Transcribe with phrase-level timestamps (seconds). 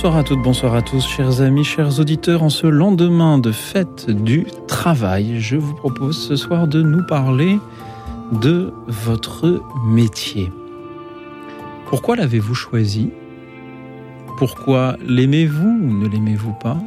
[0.00, 2.42] Bonsoir à toutes, bonsoir à tous, chers amis, chers auditeurs.
[2.42, 7.58] En ce lendemain de fête du travail, je vous propose ce soir de nous parler
[8.32, 10.50] de votre métier.
[11.90, 13.10] Pourquoi l'avez-vous choisi?
[14.38, 16.78] Pourquoi l'aimez-vous ou ne l'aimez-vous pas?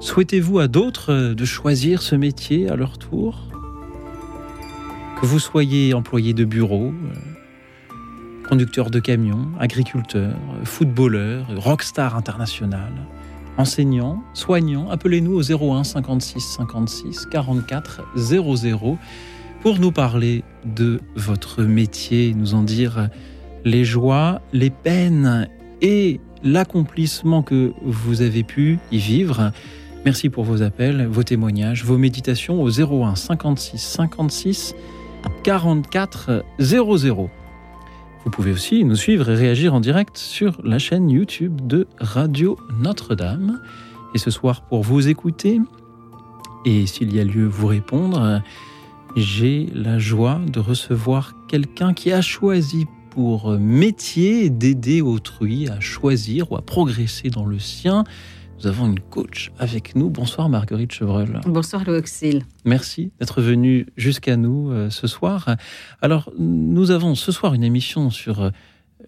[0.00, 3.42] Souhaitez-vous à d'autres de choisir ce métier à leur tour?
[5.20, 6.94] Que vous soyez employé de bureau,
[8.54, 12.92] conducteur de camion, agriculteur, footballeur, rockstar international,
[13.58, 18.96] enseignant, soignant, appelez-nous au 01 56 56 44 00
[19.60, 23.08] pour nous parler de votre métier, nous en dire
[23.64, 25.48] les joies, les peines
[25.82, 29.50] et l'accomplissement que vous avez pu y vivre.
[30.04, 34.76] Merci pour vos appels, vos témoignages, vos méditations au 01 56 56
[35.42, 37.30] 44 00.
[38.24, 42.56] Vous pouvez aussi nous suivre et réagir en direct sur la chaîne YouTube de Radio
[42.80, 43.60] Notre-Dame.
[44.14, 45.60] Et ce soir, pour vous écouter,
[46.64, 48.40] et s'il y a lieu vous répondre,
[49.14, 56.50] j'ai la joie de recevoir quelqu'un qui a choisi pour métier d'aider autrui à choisir
[56.50, 58.04] ou à progresser dans le sien.
[58.58, 60.10] Nous avons une coach avec nous.
[60.10, 61.40] Bonsoir Marguerite Chevreul.
[61.46, 62.42] Bonsoir Loxil.
[62.64, 65.56] Merci d'être venu jusqu'à nous euh, ce soir.
[66.00, 68.50] Alors, nous avons ce soir une émission sur euh,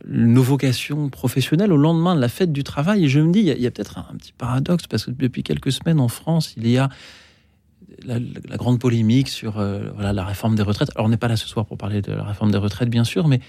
[0.07, 3.05] nos vocations professionnelles au lendemain de la fête du travail.
[3.05, 5.73] Et je me dis, il y a, peut-être un, petit paradoxe parce que depuis quelques
[5.73, 6.89] semaines en France, il y a
[8.05, 8.19] la,
[8.57, 10.91] grande polémique sur euh, voilà, la réforme des retraites.
[10.97, 13.05] Alors, on n'est pas là ce soir pour parler de la réforme des retraites, bien
[13.05, 13.41] sûr, mais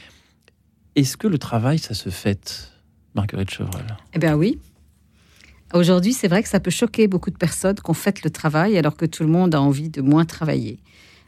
[0.95, 2.71] est-ce que le travail, ça se fête,
[3.13, 4.59] Marguerite Chevreul Eh bien oui,
[5.73, 8.95] Aujourd'hui, c'est vrai que ça peut choquer beaucoup de personnes qu'on fait le travail alors
[8.95, 10.79] que tout le monde a envie de moins travailler.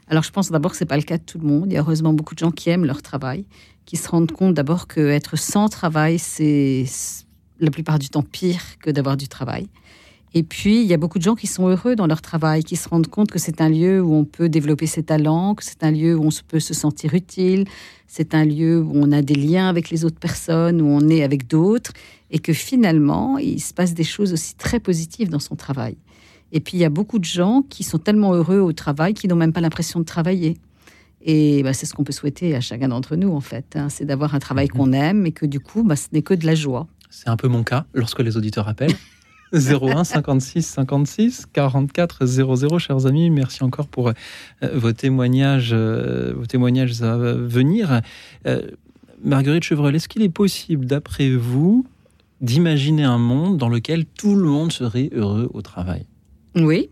[0.08, 1.66] Alors je pense d'abord que ce n'est pas le cas de tout le monde.
[1.70, 3.44] Il y a heureusement beaucoup de gens qui aiment leur travail,
[3.84, 6.86] qui se rendent compte d'abord qu'être sans travail, c'est
[7.60, 9.68] la plupart du temps pire que d'avoir du travail.
[10.32, 12.76] Et puis, il y a beaucoup de gens qui sont heureux dans leur travail, qui
[12.76, 15.82] se rendent compte que c'est un lieu où on peut développer ses talents, que c'est
[15.82, 17.64] un lieu où on peut se sentir utile,
[18.06, 21.24] c'est un lieu où on a des liens avec les autres personnes, où on est
[21.24, 21.92] avec d'autres,
[22.30, 25.96] et que finalement, il se passe des choses aussi très positives dans son travail.
[26.52, 29.30] Et puis, il y a beaucoup de gens qui sont tellement heureux au travail qu'ils
[29.30, 30.58] n'ont même pas l'impression de travailler.
[31.22, 33.76] Et bah, c'est ce qu'on peut souhaiter à chacun d'entre nous, en fait.
[33.76, 33.88] Hein.
[33.88, 34.78] c'est d'avoir un travail mhm.
[34.78, 36.86] qu'on aime et que du coup, bah, ce n'est que de la joie.
[37.10, 38.94] C'est un peu mon cas lorsque les auditeurs appellent.
[39.52, 42.78] 01 56 56 44 00.
[42.78, 44.12] Chers amis, merci encore pour euh,
[44.74, 48.00] vos témoignages, euh, vos témoignages à venir.
[48.46, 48.62] Euh,
[49.22, 51.84] Marguerite Chevreul, est-ce qu'il est possible, d'après vous,
[52.40, 56.06] d'imaginer un monde dans lequel tout le monde serait heureux au travail?
[56.54, 56.88] Oui.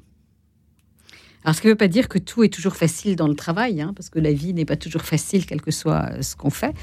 [1.45, 3.81] Alors, ce qui ne veut pas dire que tout est toujours facile dans le travail,
[3.81, 6.75] hein, parce que la vie n'est pas toujours facile, quel que soit ce qu'on fait.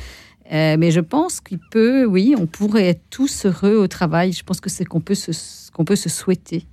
[0.52, 4.32] Euh, mais je pense qu'il peut, oui, on pourrait être tous heureux au travail.
[4.32, 5.32] Je pense que c'est qu'on peut se,
[5.72, 6.66] qu'on peut se souhaiter.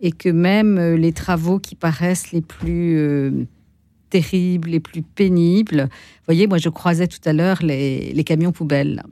[0.00, 3.46] Et que même euh, les travaux qui paraissent les plus euh,
[4.10, 5.88] terribles, les plus pénibles.
[5.90, 9.02] Vous voyez, moi, je croisais tout à l'heure les, les, camions poubelles,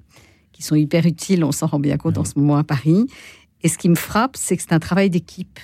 [0.52, 3.06] qui sont hyper utiles, on s'en rend bien compte en ce moment à Paris.
[3.62, 5.58] Et ce qui me frappe, c'est que c'est un travail d'équipe.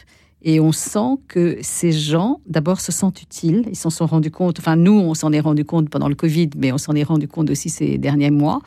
[0.45, 3.65] Et on sent que ces gens, d'abord, se sentent utiles.
[3.69, 4.59] Ils s'en sont rendus compte.
[4.59, 7.29] Enfin, nous, on s'en est rendu compte pendant le Covid, mais on s'en est rendu
[7.29, 8.61] compte aussi ces derniers mois.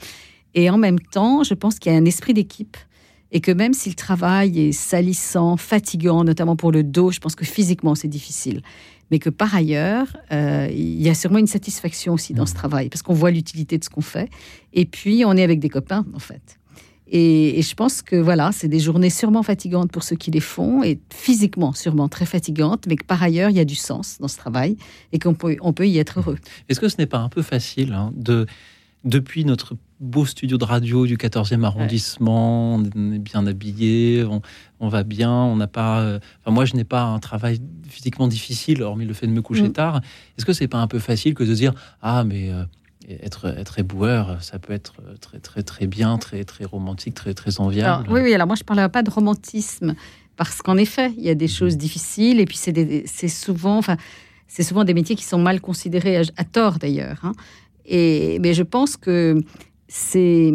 [0.53, 2.77] Et en même temps, je pense qu'il y a un esprit d'équipe.
[3.31, 7.35] Et que même si le travail est salissant, fatigant, notamment pour le dos, je pense
[7.35, 8.61] que physiquement, c'est difficile.
[9.11, 12.57] Mais que par ailleurs, euh, il y a sûrement une satisfaction aussi dans ce mmh.
[12.57, 14.29] travail, parce qu'on voit l'utilité de ce qu'on fait.
[14.71, 16.57] Et puis, on est avec des copains, en fait.
[17.07, 20.83] Et, je pense que voilà, c'est des journées sûrement fatigantes pour ceux qui les font
[20.83, 24.27] et physiquement sûrement très fatigantes, mais que par ailleurs il y a du sens dans
[24.27, 24.75] ce travail
[25.11, 26.37] et qu'on peut, on peut y être heureux.
[26.69, 28.45] Est-ce que ce n'est pas un peu facile hein, de
[29.05, 34.25] depuis notre beau studio de radio du 14e arrondissement, on est bien habillé,
[34.79, 36.01] on, va bien, on n'a pas.
[36.01, 39.41] Euh, enfin, moi, je n'ai pas un travail physiquement difficile, hormis le fait de me
[39.41, 39.73] coucher mm.
[39.73, 40.01] tard.
[40.37, 42.65] Est-ce que c'est pas un peu facile que de dire ah mais euh,
[43.09, 47.59] être, être éboueur, ça peut être très, très, très bien, très, très romantique, très, très
[47.59, 48.07] enviable.
[48.09, 49.95] oui, oui, alors moi, je ne parlerai pas de romantisme,
[50.37, 51.51] parce qu'en effet, il y a des mhm.
[51.51, 53.97] choses difficiles, et puis c'est souvent, enfin,
[54.47, 57.19] c'est souvent des métiers qui sont mal considérés, à, tort d'ailleurs.
[57.23, 57.33] Hein.
[57.85, 59.41] Et, mais je pense que
[59.87, 60.51] c'est,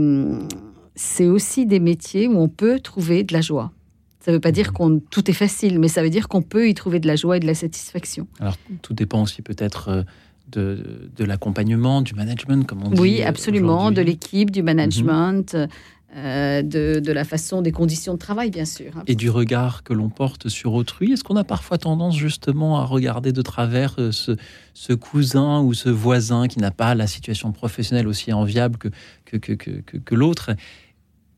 [0.95, 3.73] c'est aussi des métiers où on peut trouver de la joie.
[4.21, 6.69] Ça ne veut pas dire qu'on tout est facile, mais ça veut dire qu'on peut
[6.69, 8.27] y trouver de la joie et de la satisfaction.
[8.39, 10.03] Alors, tout dépend aussi peut-être euh,
[10.51, 13.01] de, de l'accompagnement, du management, comme on dit.
[13.01, 15.55] Oui, absolument, de l'équipe, du management.
[15.55, 15.69] Mhm.
[16.17, 18.91] Euh, de, de, la façon des conditions de travail, bien sûr.
[19.07, 21.13] Et du regard que l'on porte sur autrui.
[21.13, 24.33] Est-ce qu'on a parfois tendance justement à regarder de travers euh, ce,
[24.75, 28.89] ce cousin ou ce voisin qui n'a pas la situation professionnelle aussi enviable que,
[29.25, 30.51] que, que, que, que l'autre?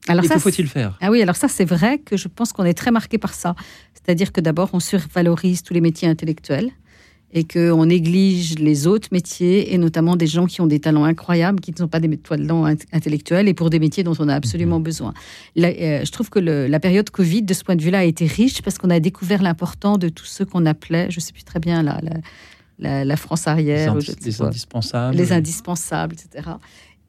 [0.08, 0.97] Alors et que faut-il faire?
[1.03, 3.55] Ah oui, alors ça c'est vrai que je pense qu'on est très marqué par ça.
[3.93, 6.70] C'est-à-dire que d'abord on survalorise tous les métiers intellectuels
[7.34, 11.61] et qu'on néglige les autres métiers, et notamment des gens qui ont des talents incroyables,
[11.61, 14.79] qui ne sont pas des talents intellectuels, et pour des métiers dont on a absolument
[14.79, 14.84] mhm.
[14.84, 15.14] besoin.
[15.58, 18.61] Euh, je trouve que la période Covid, de ce point de vue-là, a été riche
[18.62, 21.58] parce qu'on a découvert l'important de tout ce qu'on appelait, je ne sais plus très
[21.58, 22.00] bien, la,
[22.79, 23.94] la, la, France arrière.
[23.94, 25.17] Les, indispensables.
[25.17, 26.50] Les indispensables, etc.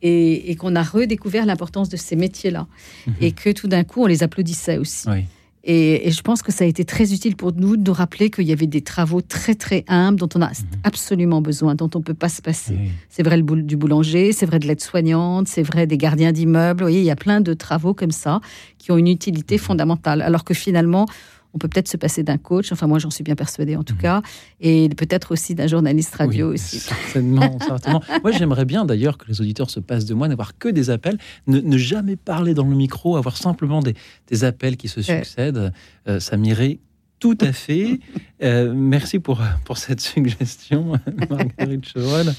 [0.02, 2.68] Et, qu'on a redécouvert l'importance de ces métiers-là.
[3.08, 3.14] Mhm.
[3.20, 5.10] Et que tout d'un coup, on les applaudissait aussi.
[5.10, 5.26] Oui.
[5.66, 8.46] Et, je pense que ça a été très utile pour nous de nous rappeler qu'il
[8.46, 10.54] y avait des travaux très très humbles dont on a mhm.
[10.84, 12.78] absolument besoin, dont on ne peut pas se passer.
[13.10, 16.82] C'est vrai le du boulanger, c'est vrai de l'aide-soignante, c'est vrai des gardiens d'immeubles.
[16.82, 18.42] Vous voyez, il y a plein de travaux comme ça
[18.78, 19.62] qui ont une utilité mhm.
[19.62, 20.22] fondamentale.
[20.22, 21.06] Alors que finalement,
[21.54, 23.94] on peut peut-être se passer d'un coach, enfin moi j'en suis bien persuadée en tout
[23.96, 24.02] mhm.
[24.02, 24.22] cas,
[24.60, 26.80] et peut-être aussi d'un journaliste radio aussi.
[26.80, 28.02] Certainement, certainement.
[28.24, 31.18] Moi j'aimerais bien d'ailleurs que les auditeurs se passent de moi, n'avoir que des appels,
[31.48, 33.96] ne, jamais parler dans le micro, avoir simplement des,
[34.44, 35.72] appels qui se succèdent,
[36.08, 36.80] euh, ça m'irait
[37.20, 38.02] tout à fait.
[38.42, 41.00] Euh, merci pour, pour cette suggestion,
[41.30, 42.34] Marguerite Chevrol.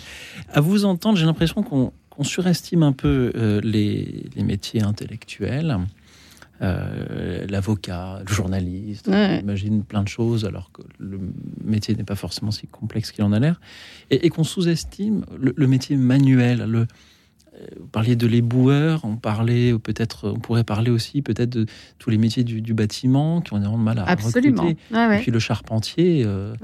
[0.53, 5.79] À vous entendre, j'ai l'impression qu'on surestime un peu euh, les, les métiers intellectuels.
[6.63, 11.19] Euh, l'avocat, le journaliste, on imagine plein de choses alors que le
[11.65, 13.61] métier n'est pas forcément si complexe qu'il en a l'air,
[14.11, 16.65] et, qu'on sous-estime le, métier manuel.
[16.69, 21.67] Le, euh, vous parliez de l'éboueur, on parlait peut-être, on pourrait parler aussi peut-être de
[21.99, 24.63] tous les métiers du, bâtiment qui ont énormément de mal à Absolument.
[24.63, 25.17] recruter.
[25.17, 26.55] Et puis le charpentier, euh,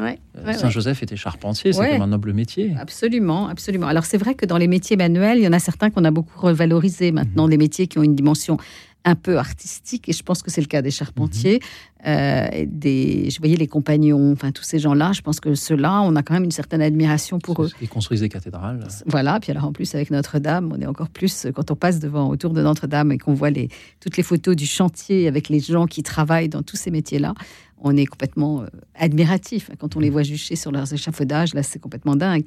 [0.53, 2.75] Saint-Joseph était charpentier, c'est comme un noble métier.
[2.79, 3.89] Absolument, absolument.
[3.89, 6.13] Alors c'est vrai que dans les métiers manuels, il y en a certains qu'on a
[6.13, 7.51] beaucoup revalorisés maintenant, mhm.
[7.51, 8.57] des métiers qui ont une dimension
[9.05, 11.61] un peu artistique, et je pense que c'est le cas des charpentiers,
[12.07, 16.17] euh, des, je voyais les compagnons, enfin tous ces gens-là, je pense que ceux-là, on
[16.17, 17.71] a quand même une certaine admiration pour eux.
[17.81, 18.87] Ils construisent des cathédrales.
[19.07, 22.29] Voilà, puis alors en plus avec Notre-Dame, on est encore plus, quand on passe devant,
[22.29, 23.69] autour de Notre-Dame et qu'on voit les,
[24.01, 27.35] toutes les photos du chantier avec les gens qui travaillent dans tous ces métiers-là,
[27.83, 29.71] on est complètement euh, admiratif.
[29.79, 30.13] Quand on les mhm.
[30.13, 32.45] voit jucher sur leurs échafaudages, là c'est complètement dingue.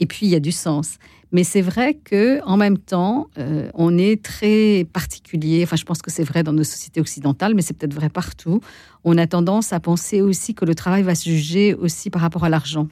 [0.00, 0.98] Et puis il y a du sens.
[1.30, 5.62] Mais c'est vrai que en même temps, euh, on est très particulier.
[5.62, 8.60] Enfin, je pense que c'est vrai dans nos sociétés occidentales, mais c'est peut-être vrai partout.
[9.04, 12.44] On a tendance à penser aussi que le travail va se juger aussi par rapport
[12.44, 12.88] à l'argent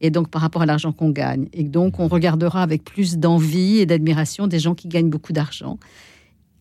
[0.00, 1.48] et donc par rapport à l'argent qu'on gagne.
[1.52, 5.78] Et donc on regardera avec plus d'envie et d'admiration des gens qui gagnent beaucoup d'argent.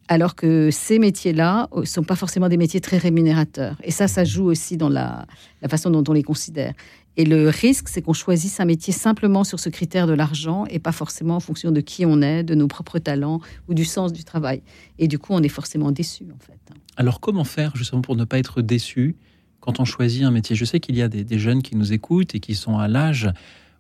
[0.08, 3.76] Alors que ces métiers-là ne euh, sont pas forcément des métiers très rémunérateurs.
[3.84, 5.26] Et ça, ça joue aussi dans la,
[5.64, 6.74] la façon dont on les considère.
[7.18, 10.80] Et le risque, c'est qu'on choisisse un métier simplement sur ce critère de l'argent et
[10.80, 14.12] pas forcément en fonction de qui on est, de nos propres talents ou du sens
[14.12, 14.62] du travail.
[15.00, 16.60] Et du coup, on est forcément déçu, en fait.
[16.98, 19.16] Alors, comment faire justement pour ne pas être déçu
[19.60, 20.56] quand on choisit un métier?
[20.56, 23.30] Je sais qu'il y a des, jeunes qui nous écoutent et qui sont à l'âge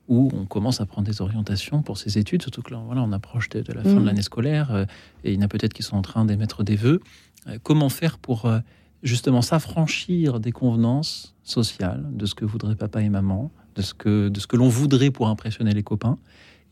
[0.07, 3.11] où on commence à prendre des orientations pour ses études, surtout que là, voilà, on
[3.11, 4.05] approche de, la fin de mmh.
[4.05, 4.85] l'année scolaire euh,
[5.23, 6.99] et il y en a peut-être qui sont en train d'émettre des vœux.
[7.47, 8.59] Euh, comment faire pour euh,
[9.05, 14.29] justement s'affranchir des convenances sociales, de ce que voudraient papa et maman, de ce que,
[14.29, 16.17] que l'on voudrait pour impressionner les copains,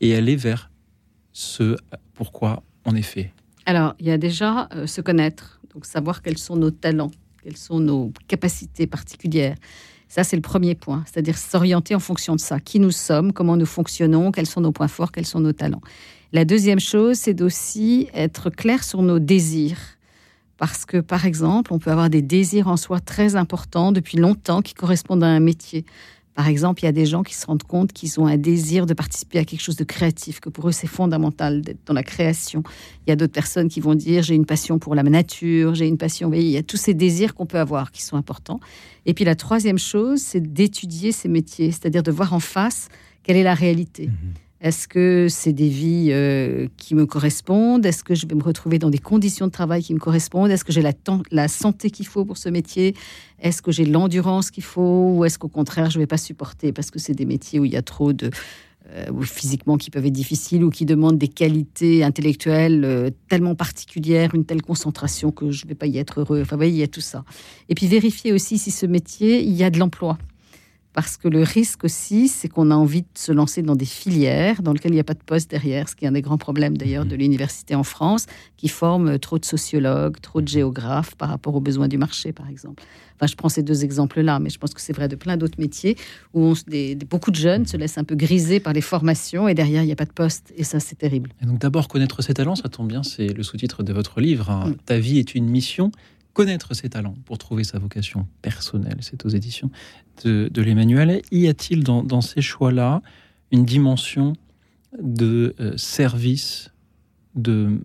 [0.00, 0.70] et aller vers
[1.32, 1.76] ce
[2.12, 3.32] pourquoi on est fait
[3.66, 7.12] Alors, il y a déjà euh, se connaître, donc savoir quels sont nos talents,
[7.42, 9.56] quelles sont nos capacités particulières.
[10.08, 12.60] Ça, c'est le premier point, c'est-à-dire s'orienter en fonction de ça.
[12.60, 15.80] Qui nous sommes, comment nous fonctionnons, quels sont nos points forts, quels sont nos talents.
[16.32, 19.93] La deuxième chose, c'est d'aussi être clair sur nos désirs
[20.56, 24.62] parce que, par exemple, on peut avoir des désirs en soi très importants depuis longtemps
[24.62, 25.84] qui correspondent à un métier.
[26.34, 28.86] Par exemple, il y a des gens qui se rendent compte qu'ils ont un désir
[28.86, 32.02] de participer à quelque chose de créatif, que pour eux c'est fondamental d'être dans la
[32.02, 32.64] création.
[33.06, 35.86] Il y a d'autres personnes qui vont dire j'ai une passion pour la nature, j'ai
[35.86, 36.32] une passion.
[36.32, 38.58] il y a tous ces désirs qu'on peut avoir qui sont importants.
[39.06, 42.88] Et puis la troisième chose, c'est d'étudier ces métiers, c'est-à-dire de voir en face
[43.22, 44.08] quelle est la réalité.
[44.08, 47.84] Mmh est-ce que c'est des vies euh, qui me correspondent?
[47.84, 50.50] Est-ce que je vais me retrouver dans des conditions de travail qui me correspondent?
[50.50, 52.94] Est-ce que j'ai la, santé qu'il faut pour ce métier?
[53.40, 55.16] Est-ce que j'ai l'endurance qu'il faut?
[55.16, 57.64] Ou est-ce qu'au contraire, je ne vais pas supporter parce que c'est des métiers où
[57.64, 58.30] il y a trop de...
[58.90, 63.54] Euh, ou physiquement qui peuvent être difficiles ou qui demandent des qualités intellectuelles euh, tellement
[63.54, 66.42] particulières, une telle concentration que je ne vais pas y être heureux?
[66.42, 67.24] Enfin, vous voyez, il y a tout ça.
[67.70, 70.18] Et puis vérifier aussi si ce métier, il y a de l'emploi.
[70.94, 74.62] Parce que le risque aussi, c'est qu'on a envie de se lancer dans des filières
[74.62, 76.38] dans lesquelles il n'y a pas de poste derrière, ce qui est un des grands
[76.38, 81.28] problèmes d'ailleurs de l'université en France, qui forme trop de sociologues, trop de géographes par
[81.28, 82.84] rapport aux besoins du marché, par exemple.
[83.16, 85.58] Enfin, je prends ces deux exemples-là, mais je pense que c'est vrai de plein d'autres
[85.58, 85.96] métiers
[86.32, 89.54] où on, des, beaucoup de jeunes se laissent un peu griser par les formations et
[89.54, 90.52] derrière, il n'y a pas de poste.
[90.56, 91.30] Et ça, c'est terrible.
[91.42, 94.50] Et donc d'abord, connaître ses talents, ça tombe bien, c'est le sous-titre de votre livre.
[94.50, 94.74] Hein.
[94.86, 95.90] Ta vie est une mission
[96.34, 98.98] connaître ses talents pour trouver sa vocation personnelle.
[99.00, 99.70] C'est aux éditions
[100.24, 101.22] de, l'Emmanuel.
[101.30, 103.00] Y a-t-il dans, ces choix-là
[103.50, 104.34] une dimension
[105.00, 106.70] de euh, service,
[107.34, 107.80] de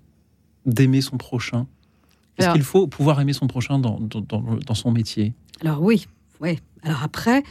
[0.65, 1.67] d'aimer son prochain?
[2.37, 5.33] Est-ce qu'il faut pouvoir aimer son prochain dans, dans, son métier?
[5.61, 6.07] Alors oui,
[6.39, 6.59] oui.
[6.83, 7.43] Alors après,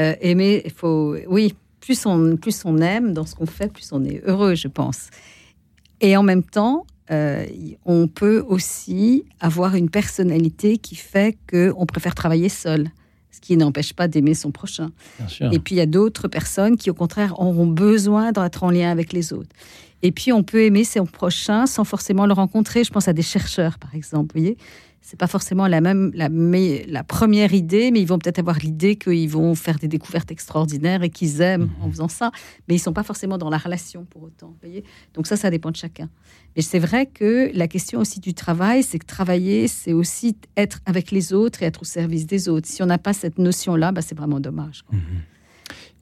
[0.00, 3.90] euh, aimer, il faut, oui, plus on, plus on aime dans ce qu'on fait, plus
[3.92, 5.08] on est heureux, je pense.
[6.00, 7.46] Et en même temps, euh,
[7.84, 12.90] on peut aussi avoir une personnalité qui fait qu'on préfère travailler seul,
[13.30, 14.90] ce qui n'empêche pas d'aimer son prochain.
[15.52, 18.90] Et puis il y a d'autres personnes qui, au contraire, auront besoin d'être en lien
[18.90, 19.50] avec les autres.
[20.02, 22.84] Et puis on peut aimer son prochain sans forcément le rencontrer.
[22.84, 24.34] Je pense à des chercheurs, par exemple.
[24.34, 24.56] Vous voyez
[25.04, 28.96] c'est pas forcément la même la, la première idée, mais ils vont peut-être avoir l'idée
[28.96, 31.92] qu'ils vont faire des découvertes extraordinaires et qu'ils aiment en mhm.
[31.92, 32.32] faisant ça,
[32.66, 34.56] mais ils sont pas forcément dans la relation pour autant.
[34.62, 34.82] Voyez
[35.12, 36.08] Donc ça, ça dépend de chacun.
[36.56, 40.80] Mais c'est vrai que la question aussi du travail, c'est que travailler, c'est aussi être
[40.86, 42.66] avec les autres et être au service des autres.
[42.66, 44.84] Si on n'a pas cette notion-là, bah, c'est vraiment dommage.
[44.90, 45.00] Mhm.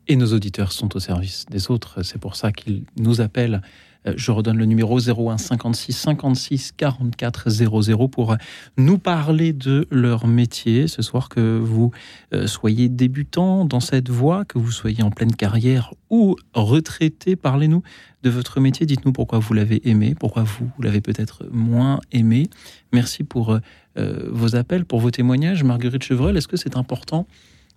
[0.06, 2.04] Et nos auditeurs sont au service des autres.
[2.04, 3.62] C'est pour ça qu'ils nous appellent
[4.04, 8.36] je redonne le numéro 01 56 56 44 00 pour
[8.76, 11.90] nous parler de leur métier ce soir, que vous
[12.32, 17.36] euh, soyez débutant dans cette voie, que vous soyez en pleine carrière ou retraité.
[17.36, 17.82] Parlez-nous
[18.22, 18.86] de votre métier.
[18.86, 22.48] Dites-nous pourquoi vous l'avez aimé, pourquoi vous l'avez peut-être moins aimé.
[22.92, 23.58] Merci pour
[23.98, 25.64] euh, vos appels, pour vos témoignages.
[25.64, 27.26] Marguerite Chevreul, est-ce que c'est important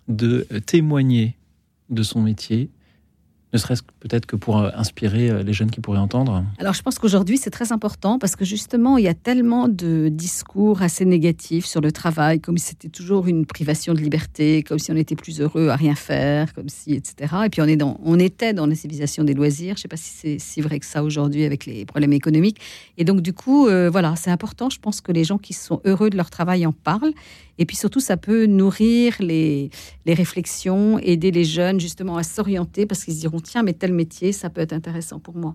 [0.08, 1.36] de témoigner
[1.90, 2.70] de son métier
[3.56, 6.82] ne serait-ce peut-être que pour euh, inspirer euh, les jeunes qui pourraient entendre Alors je
[6.82, 11.04] pense qu'aujourd'hui c'est très important parce que justement il y a tellement de discours assez
[11.04, 14.96] négatifs sur le travail, comme si c'était toujours une privation de liberté, comme si on
[14.96, 17.34] était plus heureux à rien faire, comme si etc.
[17.46, 19.74] Et puis on, est dans, on était dans la civilisation des loisirs.
[19.76, 22.60] Je ne sais pas si c'est si vrai que ça aujourd'hui avec les problèmes économiques.
[22.98, 24.70] Et donc du coup euh, voilà c'est important.
[24.70, 27.12] Je pense que les gens qui sont heureux de leur travail en parlent
[27.58, 29.70] et puis surtout, ça peut nourrir les,
[30.04, 34.32] les réflexions, aider les jeunes justement à s'orienter parce qu'ils diront tiens, mais tel métier,
[34.32, 35.54] ça peut être intéressant pour moi.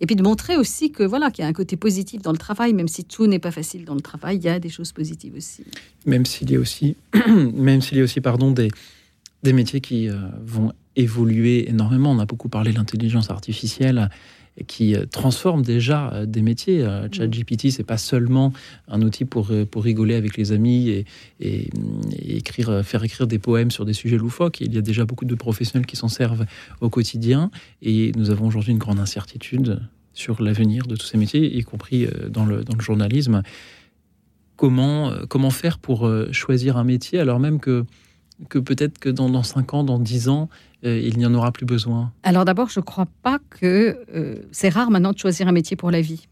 [0.00, 2.38] Et puis de montrer aussi que voilà qu'il y a un côté positif dans le
[2.38, 4.92] travail, même si tout n'est pas facile dans le travail, il y a des choses
[4.92, 5.64] positives aussi.
[6.06, 6.96] Même s'il y a aussi,
[7.54, 8.68] même s'il y a aussi pardon des
[9.44, 12.10] des métiers qui euh, vont évoluer énormément.
[12.10, 14.08] On a beaucoup parlé de l'intelligence artificielle
[14.66, 16.82] qui euh, transforme déjà euh, des métiers.
[16.82, 18.52] Euh, ChatGPT, c'est pas seulement
[18.88, 21.06] un outil pour, pour rigoler avec les amis et,
[21.40, 21.68] et,
[22.36, 24.60] écrire, faire écrire des poèmes sur des sujets loufoques.
[24.60, 26.46] Il y a déjà beaucoup de professionnels qui s'en servent
[26.80, 27.50] au quotidien
[27.82, 29.80] et nous avons aujourd'hui une grande incertitude
[30.12, 33.42] sur l'avenir de tous ces métiers, y compris dans le, dans le journalisme.
[34.54, 37.84] Comment, comment faire pour choisir un métier alors même que
[38.48, 40.48] que peut-être que dans, dans 5 ans, dans 10 ans,
[40.84, 44.68] il n'y en aura plus besoin Alors d'abord, je ne crois pas que euh, c'est
[44.68, 46.26] rare maintenant de choisir un métier pour la vie.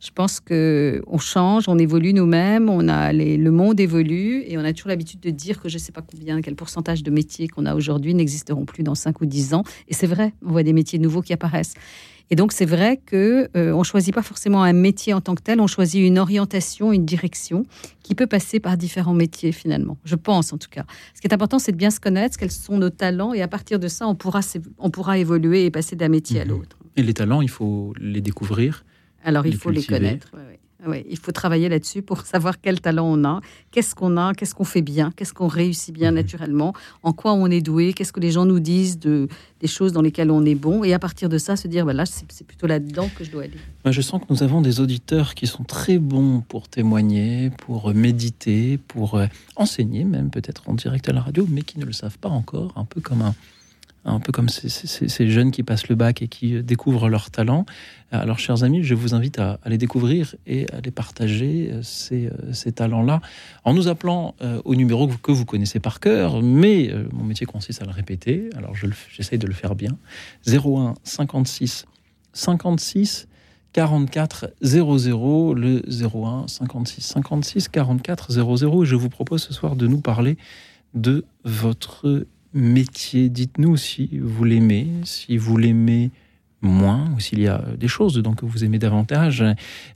[0.00, 4.64] Je pense que on change, on évolue nous-mêmes, on a le monde évolue et on
[4.64, 7.48] a toujours l'habitude de dire que je ne sais pas combien, quel pourcentage de métiers
[7.48, 9.64] qu'on a aujourd'hui n'existeront plus dans 5 ou 10 ans.
[9.88, 11.74] Et c'est vrai, on voit des métiers nouveaux qui apparaissent.
[12.30, 15.34] Et donc c'est vrai que ne euh, on choisit pas forcément un métier en tant
[15.34, 17.64] que tel, on choisit une orientation, une direction
[18.02, 19.96] qui peut passer par différents métiers finalement.
[20.04, 20.84] Je pense en tout cas.
[21.14, 23.48] Ce qui est important, c'est de bien se connaître, quels sont nos talents, et à
[23.48, 24.40] partir de ça, on pourra,
[24.78, 26.50] on pourra évoluer et passer d'un métier à mhm.
[26.50, 26.76] l'autre.
[26.96, 28.84] Et les talents, il faut les découvrir.
[29.24, 30.30] Alors il faut les connaître.
[30.86, 33.40] Oui, il faut travailler là-dessus pour savoir quel talent on a,
[33.72, 36.16] qu'est-ce qu'on a, qu'est-ce qu'on fait bien, qu'est-ce qu'on réussit bien mhm.
[36.16, 39.28] naturellement, en quoi on est doué, qu'est-ce que les gens nous disent de,
[39.60, 41.94] des choses dans lesquelles on est bon, et à partir de ça, se dire, bah
[41.94, 43.58] là, c'est plutôt là-dedans que je dois aller.
[43.84, 48.78] Je sens que nous avons des auditeurs qui sont très bons pour témoigner, pour méditer,
[48.78, 52.18] pour euh, enseigner, même peut-être en direct à la radio, mais qui ne le savent
[52.18, 53.34] pas encore, un peu comme un
[54.04, 57.66] un peu comme ces, jeunes qui passent le bac et qui euh, découvrent leur talent.
[58.10, 62.26] Alors, chers amis, je vous invite à, les découvrir et à les partager, euh, ces,
[62.26, 63.20] euh, ces talents-là,
[63.64, 67.84] en nous appelant au numéro que vous connaissez par cœur, mais mon métier consiste à
[67.84, 68.74] le répéter, alors
[69.10, 69.96] j'essaye de le faire bien.
[70.46, 71.86] 01 56
[72.32, 73.28] 56
[73.72, 78.82] 44 00, le 01 56 56 44 00.
[78.82, 80.38] Et je vous propose ce soir de nous parler
[80.94, 83.28] de votre métier.
[83.28, 86.10] Dites-nous si vous l'aimez, si vous l'aimez
[86.60, 89.44] moins, ou s'il y a des choses dedans que vous aimez davantage.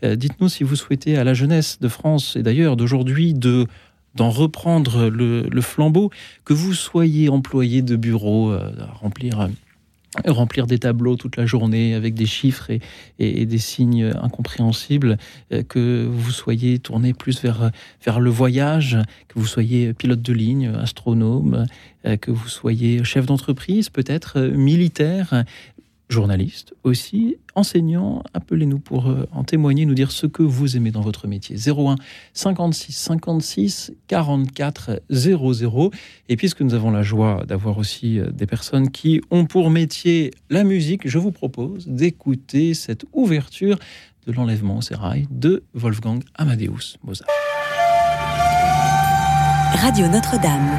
[0.05, 3.67] Euh, dites-nous si vous souhaitez à la jeunesse de France et d'ailleurs d'aujourd'hui de
[4.15, 6.11] d'en reprendre le, flambeau,
[6.45, 9.49] que vous soyez employé de bureau à remplir
[10.27, 12.71] remplir des tableaux toute la journée avec des chiffres
[13.19, 15.17] et, des signes incompréhensibles,
[15.53, 17.71] euh, que vous soyez tourné plus vers,
[18.05, 21.67] vers le voyage, que vous soyez pilote de ligne, astronome,
[22.05, 25.45] euh, que vous soyez chef d'entreprise, peut-être euh, militaire,
[26.13, 31.01] journaliste aussi, enseignant, appelez-nous pour euh, en témoigner, nous dire ce que vous aimez dans
[31.01, 31.57] votre métier.
[31.57, 31.97] 01
[32.33, 35.91] 56 56 44 00.
[36.29, 40.31] Et puisque nous avons la joie d'avoir aussi euh, des personnes qui ont pour métier
[40.51, 43.79] la musique, je vous propose d'écouter cette ouverture
[44.27, 47.29] de l'enlèvement au sérail de Wolfgang Amadeus Mozart.
[49.75, 50.79] Radio Notre-Dame.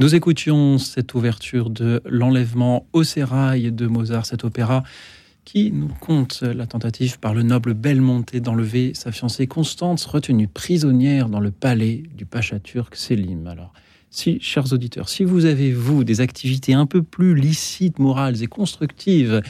[0.00, 4.82] Nous écoutions cette ouverture de L'enlèvement au sérail de Mozart, cet opéra
[5.44, 11.28] qui nous compte la tentative par le noble Belmonte d'enlever sa fiancée Constance, retenue prisonnière
[11.28, 13.46] dans le palais du pacha turc Selim.
[13.46, 13.74] Alors,
[14.08, 18.46] si, chers auditeurs, si vous avez, vous, des activités un peu plus licites, morales et
[18.46, 19.42] constructives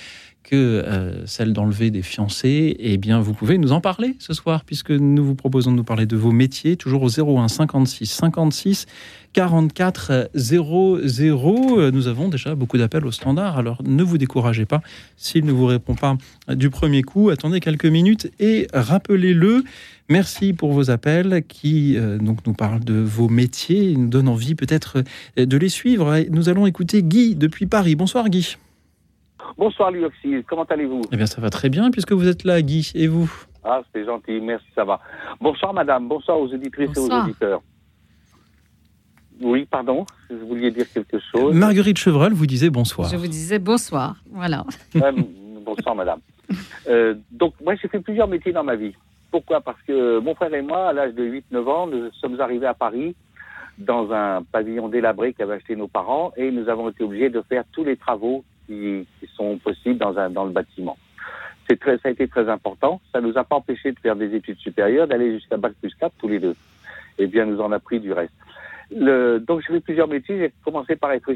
[0.51, 4.65] que euh, celle d'enlever des fiancés, eh bien, vous pouvez nous en parler ce soir,
[4.65, 8.87] puisque nous vous proposons de nous parler de vos métiers, toujours au 01 56 56
[9.33, 11.91] 44 00.
[11.93, 14.83] Nous avons déjà beaucoup d'appels au standard, alors ne vous découragez pas.
[15.17, 19.63] S'il ne vous répond pas du premier coup, attendez quelques minutes et rappelez-le.
[20.09, 24.57] Merci pour vos appels qui euh, donc nous parlent de vos métiers, nous donnent envie
[24.57, 25.05] peut-être
[25.37, 26.19] de les suivre.
[26.29, 27.95] Nous allons écouter Guy depuis Paris.
[27.95, 28.57] Bonsoir Guy.
[29.57, 32.91] Bonsoir Luoxy, comment allez-vous Eh bien ça va très bien puisque vous êtes là Guy,
[32.95, 33.31] et vous
[33.65, 35.01] Ah c'est gentil, merci, ça va.
[35.41, 37.63] Bonsoir madame, bonsoir aux auditrices et aux auditeurs.
[39.43, 41.55] Oui, pardon, vous vouliez dire quelque chose.
[41.55, 43.09] Marguerite Chevreul vous disait bonsoir.
[43.09, 44.65] Je vous disais bonsoir, voilà.
[44.97, 45.13] Euh,
[45.65, 46.21] bonsoir madame.
[46.89, 48.95] Euh, donc moi j'ai fait plusieurs métiers dans ma vie.
[49.31, 49.61] Pourquoi?
[49.61, 52.75] Parce que mon frère et moi, à l'âge de 8-9 ans, nous sommes arrivés à
[52.75, 53.15] Paris
[53.79, 57.65] dans un pavillon délabré qu'avaient acheté nos parents et nous avons été obligés de faire
[57.73, 60.97] tous les travaux qui, sont possibles dans, le bâtiment.
[61.69, 63.01] Ça a été très important.
[63.13, 66.13] Ça nous a pas empêché de faire des études supérieures, d'aller jusqu'à Bac plus 4
[66.19, 66.57] tous les deux.
[67.19, 68.35] Et bien, nous en a pris du reste.
[68.91, 70.39] Donc, j'ai fait plusieurs métiers.
[70.39, 71.33] J'ai commencé par être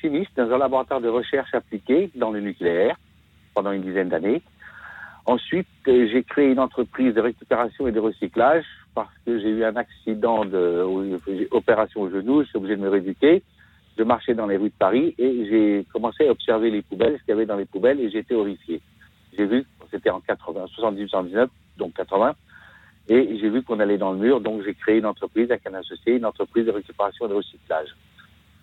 [0.00, 2.96] chimiste dans un laboratoire de recherche appliquée dans le nucléaire
[3.54, 4.42] pendant une dizaine d'années.
[5.24, 9.64] Ensuite, euh, j'ai créé une entreprise de récupération et de recyclage parce que j'ai eu
[9.64, 10.84] un accident de
[11.50, 12.42] opération au genou.
[12.42, 13.42] Je suis obligé de me rééduquer
[13.98, 17.24] je marchais dans les rues de Paris et j'ai commencé à observer les poubelles, ce
[17.24, 18.80] qu'il y avait dans les poubelles, et j'étais horrifié.
[19.36, 22.34] J'ai vu, c'était en 80, 78, 79, donc 80,
[23.08, 25.74] et j'ai vu qu'on allait dans le mur, donc j'ai créé une entreprise avec un
[25.74, 27.88] associé, une entreprise de récupération et de recyclage,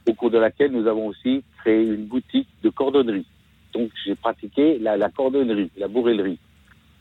[0.08, 3.26] au cours de laquelle nous avons aussi créé une boutique de cordonnerie.
[3.74, 6.40] Donc j'ai pratiqué la, cordonnerie, la bourrellerie,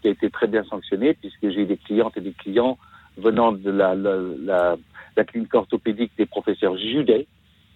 [0.01, 2.79] qui a été très bien sanctionnée, puisque j'ai des clientes et des clients
[3.19, 7.27] venant de la, la clinique orthopédique des professeurs Judet,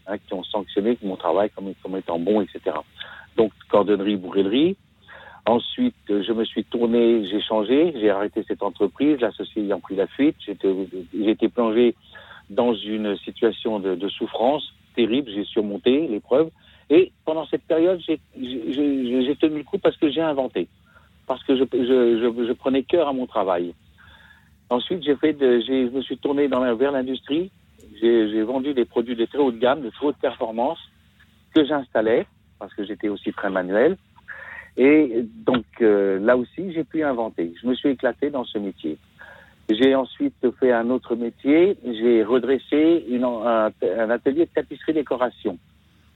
[0.09, 2.77] Hein, qui ont sanctionné mon travail comme, étant bon, etc.
[3.37, 4.77] Donc, cordonnerie, bourrellerie.
[5.45, 10.07] Ensuite, je me suis tourné, j'ai changé, j'ai arrêté cette entreprise, l'associé ayant pris la
[10.07, 10.37] fuite.
[10.47, 11.97] J'ai été plongé
[12.51, 15.29] dans une situation de, souffrance terrible.
[15.35, 16.51] J'ai surmonté l'épreuve.
[16.89, 18.21] Et pendant cette période, j'ai
[19.41, 20.69] tenu le coup parce que j'ai inventé,
[21.27, 23.75] parce que je, prenais cœur à mon travail.
[24.71, 27.51] Ensuite, j'ai fait, je me suis tourné dans, vers l'industrie
[28.01, 30.79] j'ai vendu des produits de très haute gamme, de très haute performance,
[31.55, 32.27] que j'installais,
[32.59, 33.97] parce que j'étais aussi très manuel.
[34.77, 37.55] Et donc euh, là aussi, j'ai pu inventer.
[37.63, 38.99] Je me suis éclaté dans ce métier.
[39.69, 41.77] J'ai ensuite fait un autre métier.
[41.85, 45.59] J'ai redressé un, atelier de tapisserie décoration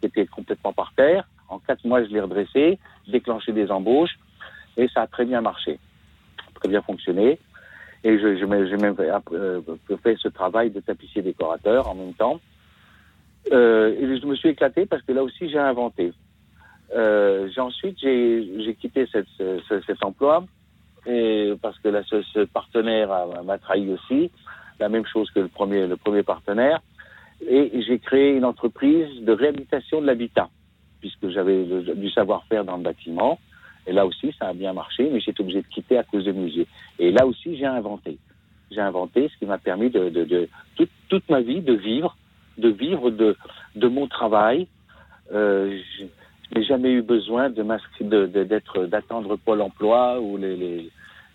[0.00, 1.26] qui était complètement par terre.
[1.48, 4.18] En quatre mois, je l'ai redressé, déclenché des embauches
[4.76, 5.78] et ça a très bien marché,
[6.54, 7.38] très bien fonctionné.
[8.02, 9.60] Et je, j'ai même euh,
[10.02, 12.40] fait ce travail de tapissier décorateur en même temps.
[13.52, 16.12] Euh, et je me suis éclaté parce que là aussi j'ai inventé.
[16.94, 20.44] Euh, j'ai ensuite j'ai, j'ai quitté cette, ce, cet emploi
[21.06, 23.08] et parce que là, ce, ce partenaire
[23.44, 24.30] m'a trahi aussi,
[24.78, 26.80] la même chose que le premier le premier partenaire.
[27.48, 30.50] Et j'ai créé une entreprise de réhabilitation de l'habitat
[31.00, 33.38] puisque j'avais du savoir-faire dans le bâtiment.
[33.86, 36.32] Et là aussi, ça a bien marché, mais j'étais obligé de quitter à cause de
[36.32, 36.66] musée.
[36.98, 38.18] Et là aussi, j'ai inventé.
[38.70, 42.16] J'ai inventé ce qui m'a permis de, de, de toute, toute, ma vie de vivre,
[42.58, 43.36] de vivre de,
[43.74, 44.68] de mon travail.
[45.32, 47.62] Euh, je n'ai jamais eu besoin de
[48.44, 50.90] d'être d'attendre Pôle Emploi ou les, les,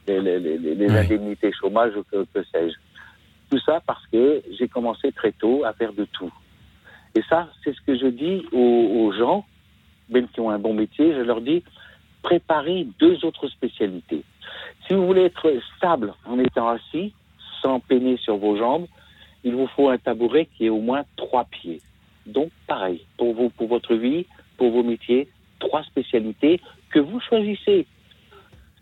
[0.08, 2.76] les, les, les indemnités chômage ou que, que sais-je.
[3.50, 6.32] Tout ça parce que j'ai commencé très tôt à faire de tout.
[7.16, 9.46] Et ça, c'est ce que je dis aux, aux gens,
[10.10, 11.64] même qui ont un bon métier, je leur dis,
[12.26, 14.24] préparer deux autres spécialités.
[14.88, 17.14] Si vous voulez être stable en étant assis,
[17.62, 18.88] sans peiner sur vos jambes,
[19.44, 21.82] il vous faut un tabouret qui est au moins trois pieds.
[22.26, 24.26] Donc, pareil, pour vous, pour votre vie,
[24.58, 25.28] pour vos métiers,
[25.60, 26.60] trois spécialités
[26.90, 27.86] que vous choisissez.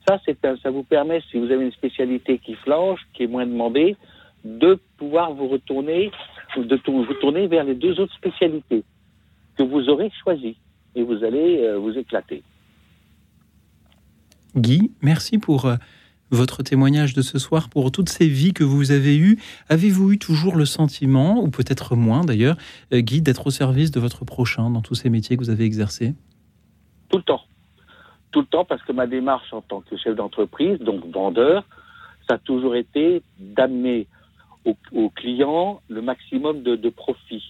[0.07, 0.19] Ça,
[0.63, 3.97] ça vous permet, si vous avez une spécialité qui flanche, qui est moins demandée,
[4.45, 6.11] de pouvoir vous retourner,
[6.55, 8.83] de vous tourner vers les deux autres spécialités
[9.57, 10.57] que vous aurez choisies
[10.95, 12.41] et vous allez euh, vous éclater.
[14.55, 15.75] Guy, merci pour euh,
[16.29, 19.39] votre témoignage de ce soir, pour toutes ces vies que vous avez eues.
[19.69, 22.55] Avez-vous eu toujours le sentiment, ou peut-être moins d'ailleurs,
[22.93, 25.65] euh, Guy, d'être au service de votre prochain dans tous ces métiers que vous avez
[25.65, 26.13] exercés?
[27.09, 27.41] Tout le temps.
[28.31, 31.65] Tout le temps, parce que ma démarche en tant que chef d'entreprise, donc vendeur,
[32.27, 34.07] ça a toujours été d'amener
[34.65, 37.43] aux, clients le maximum de profit.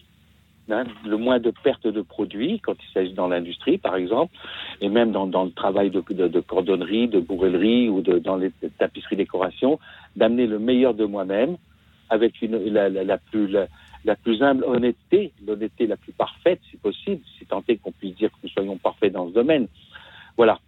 [0.69, 4.35] Hein, le moins de pertes de produits quand il s'agit dans l'industrie, par exemple,
[4.81, 6.01] et même dans, le travail de,
[6.41, 9.79] cordonnerie, de bourrellerie ou dans les tapisseries décoration,
[10.15, 11.57] d'amener le meilleur de moi-même
[12.09, 17.91] avec la, plus humble honnêteté, l'honnêteté la plus parfaite, si possible, si tant est qu'on
[17.91, 19.67] puisse dire que nous soyons parfaits dans ce domaine.
[20.37, 20.59] Voilà,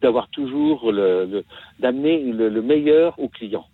[0.00, 1.44] d'avoir toujours le, le
[1.78, 3.66] d'amener le meilleur au client.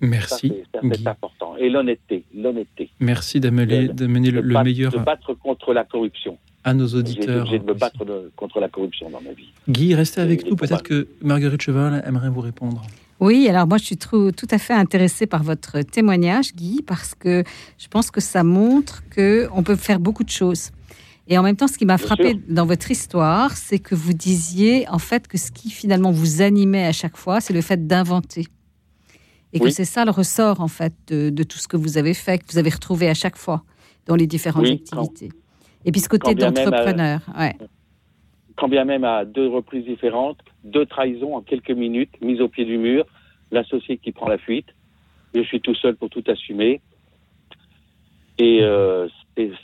[0.00, 1.56] Merci, c'est- important.
[1.58, 2.90] Et l'honnêteté, l'honnêteté.
[3.00, 6.38] Merci d'amener le, le battre- meilleur de battre contre la corruption.
[6.64, 7.40] à nos J'ai auditeurs.
[7.42, 7.80] obligé de me aussi.
[7.80, 9.48] battre de- contre la corruption dans ma vie.
[9.68, 10.54] Guy, restez avec nous.
[10.56, 12.82] Peut-être que Marguerite Cheval aimerait vous répondre.
[13.20, 17.14] Oui, alors moi je suis trou- tout à fait intéressée par votre témoignage, Guy, parce
[17.14, 17.42] que
[17.78, 20.70] je pense que ça montre que on peut faire beaucoup de choses.
[21.26, 24.88] Et en même temps, ce qui m'a frappé dans votre histoire, c'est que vous disiez
[24.88, 28.46] en fait que ce qui finalement vous animait à chaque fois, c'est le fait d'inventer.
[29.52, 29.72] Et que Oui.
[29.72, 32.44] c'est ça le ressort en fait de, de tout ce que vous avez fait, que
[32.52, 33.62] vous avez retrouvé à chaque fois
[34.06, 35.34] dans les différentes Oui, quand- activités.
[35.84, 37.54] Et puis ce côté euh, d'entrepreneur, ouais.
[38.56, 42.64] Quand bien même à deux reprises différentes, deux trahisons en quelques minutes, mise au pied
[42.64, 43.06] du mur,
[43.52, 44.66] l'associé qui prend la fuite.
[45.34, 46.80] Je suis tout seul pour tout assumer.
[48.38, 49.08] Et euh,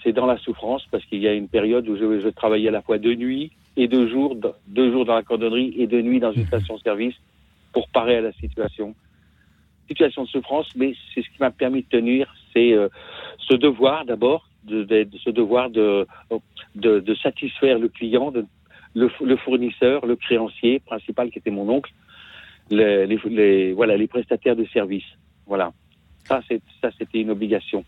[0.02, 2.72] c'est- dans la souffrance parce qu'il y a une période où je, je travaillais à
[2.72, 4.36] la fois de nuit et de jour,
[4.68, 7.14] deux jours dans la cordonnerie et de nuit dans une station-service
[7.72, 8.94] pour parer à la situation.
[9.88, 12.88] Situation de souffrance, mais c'est ce qui m'a permis de tenir, c'est euh,
[13.38, 14.86] ce devoir d'abord, de,
[15.22, 16.06] ce devoir de,
[16.74, 18.46] de, satisfaire le client, de,
[18.94, 21.92] le, le fournisseur, le créancier principal qui était mon oncle,
[22.70, 25.04] les, les, les- voilà, les prestataires de services.
[25.46, 25.72] Voilà.
[26.26, 27.84] Ça, c'était une obligation.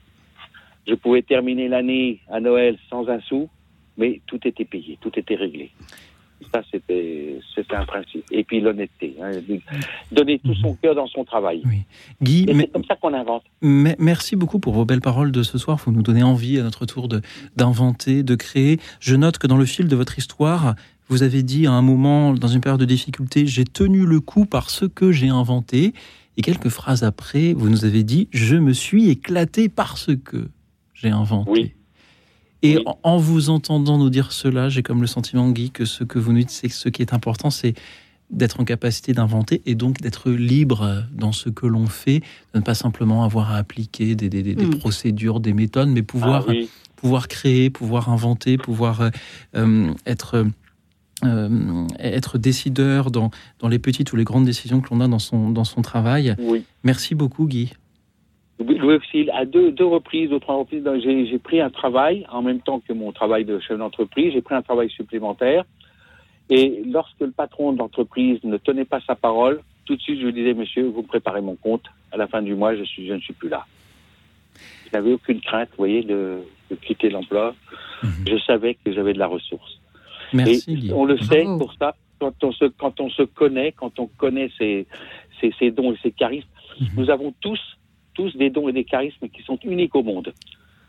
[0.87, 3.49] Je pouvais terminer l'année à Noël sans un sou,
[3.97, 5.71] mais tout était payé, tout était réglé.
[6.53, 7.39] Ça, c'était,
[7.71, 8.25] un principe.
[8.31, 9.17] Et puis l'honnêteté.
[9.21, 9.31] hein,
[10.13, 11.63] donner tout son cœur dans son travail.
[12.23, 13.43] Guy, Et mais- c'est comme ça qu'on invente.
[13.63, 15.79] Merci beaucoup pour vos belles paroles de ce soir.
[15.85, 17.09] Vous nous donnez envie à notre tour
[17.57, 18.79] d'inventer, de, créer.
[19.01, 20.75] Je note que dans le fil de votre histoire,
[21.09, 24.47] vous avez dit à un moment, dans une période de difficulté, j'ai tenu le coup
[24.47, 25.93] par ce que j'ai inventé.
[26.37, 30.49] Et quelques phrases après, vous nous avez dit, je me suis éclaté parce que
[30.95, 31.51] j'ai inventé.
[31.51, 31.73] Oui.
[32.73, 32.85] Et Oui.
[33.03, 36.33] en, vous entendant nous dire cela, j'ai comme le sentiment, Guy, que ce que vous
[36.33, 37.75] nous dites, c'est que ce qui est important, c'est
[38.31, 42.21] d'être en capacité d'inventer et donc d'être libre dans ce que l'on fait,
[42.55, 44.79] de ne pas simplement avoir à appliquer des, des- des- des Mm.
[44.79, 46.69] procédures, des méthodes, mais pouvoir, Ah oui.
[46.97, 49.11] pouvoir créer, pouvoir inventer, pouvoir euh,
[49.55, 50.45] euh, être,
[51.25, 55.19] euh, être décideur dans, dans les petites ou les grandes décisions que l'on a dans
[55.21, 56.35] son, dans son travail.
[56.39, 56.65] oui.
[56.83, 57.73] Merci beaucoup, Guy.
[58.59, 62.41] Louis Auxil, à deux, deux reprises, deux, trois reprises, donc j'ai pris un travail en
[62.43, 64.33] même temps que mon travail de chef d'entreprise.
[64.33, 65.65] J'ai pris un travail supplémentaire.
[66.49, 70.27] Et lorsque le patron de l'entreprise ne tenait pas sa parole, tout de suite, je
[70.27, 71.85] lui disais, monsieur, vous préparez mon compte.
[72.13, 73.67] À la fin du mois, je, suis, je ne suis plus là.
[74.87, 76.39] Je n'avais aucune crainte, vous voyez, de,
[76.71, 77.55] de quitter l'emploi.
[78.03, 78.11] Mhm.
[78.29, 79.81] Je savais que j'avais de la ressource.
[80.33, 81.59] Merci, Et on le sait Bravo.
[81.59, 84.87] pour ça, quand on se, quand on se connaît, quand on connaît ses,
[85.41, 86.89] ses, ses dons et ses charismes, Mhm.
[86.99, 87.59] nous avons tous,
[88.17, 90.33] tous des dons et des charismes qui sont uniques au monde,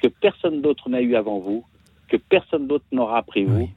[0.02, 1.64] que personne d'autre n'a eu avant vous,
[2.08, 3.70] que personne d'autre n'aura après vous,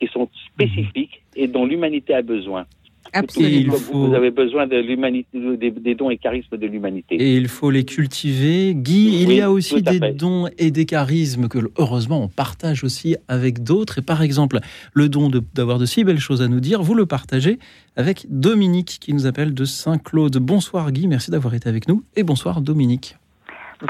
[0.00, 2.66] qui sont spécifiques et dont l'humanité a besoin.
[3.12, 3.74] Et Absolument.
[3.74, 7.14] faut- vous, avez besoin de l'humanité, des, des dons et charismes de l'humanité.
[7.16, 8.74] Et il faut les cultiver.
[8.74, 10.12] Guy, il y a aussi des fait.
[10.12, 13.98] dons et des charismes que, heureusement, on partage aussi avec d'autres.
[13.98, 14.58] Et par exemple,
[14.94, 17.58] le don d'avoir de, si belles choses à nous dire, vous le partagez
[17.96, 20.36] avec Dominique qui nous appelle de Saint-Claude.
[20.38, 22.02] Bonsoir Guy, merci d'avoir été avec nous.
[22.16, 23.16] Et bonsoir Dominique.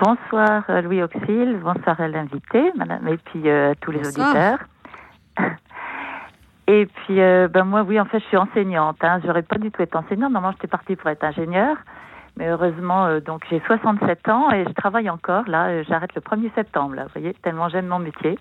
[0.02, 4.58] Bonsoir euh, Louis Auxil, bonsoir à l'invité, madame, et puis euh, à tous les Bonsoir.
[5.38, 5.54] auditeurs.
[6.66, 8.96] Et puis, euh, ben moi, oui, en fait, je suis enseignante.
[9.02, 9.20] Hein.
[9.24, 10.32] J'aurais pas du tout été enseignante.
[10.32, 11.76] Normalement, j'étais partie pour être ingénieure.
[12.36, 15.44] Mais heureusement, euh, donc j'ai 67 ans et je travaille encore.
[15.46, 16.96] Là, Euh, j'arrête le 1er septembre.
[16.96, 18.38] Là, vous voyez, tellement j'aime mon métier.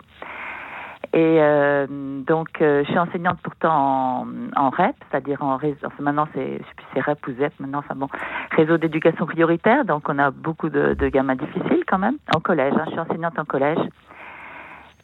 [1.11, 1.85] Et euh,
[2.25, 5.85] donc, euh, je suis enseignante pourtant en, en REP, c'est-à-dire en réseau.
[5.85, 7.53] Enfin, maintenant, c'est, je sais plus, c'est REP ou ZEP.
[7.59, 8.07] Maintenant, enfin bon,
[8.51, 9.85] réseau d'éducation prioritaire.
[9.85, 12.17] Donc, on a beaucoup de, de gamins difficiles quand même.
[12.35, 13.77] En collège, hein, je suis enseignante en collège.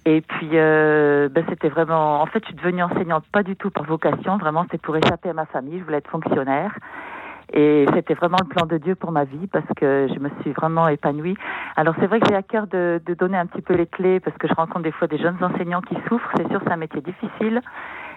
[0.10, 2.20] Et puis, euh, ben, c'était vraiment.
[2.20, 4.38] En fait, je suis devenue enseignante pas du tout par vocation.
[4.38, 5.78] Vraiment, c'est pour échapper à ma famille.
[5.78, 6.76] Je voulais être fonctionnaire.
[7.54, 10.52] Et c'était vraiment le plan de Dieu pour ma vie parce que je me suis
[10.52, 11.36] vraiment épanouie.
[11.76, 14.20] Alors c'est vrai que j'ai à cœur de, de donner un petit peu les clés
[14.20, 16.30] parce que je rencontre des fois des jeunes enseignants qui souffrent.
[16.38, 17.62] C'est sûr, c'est un métier difficile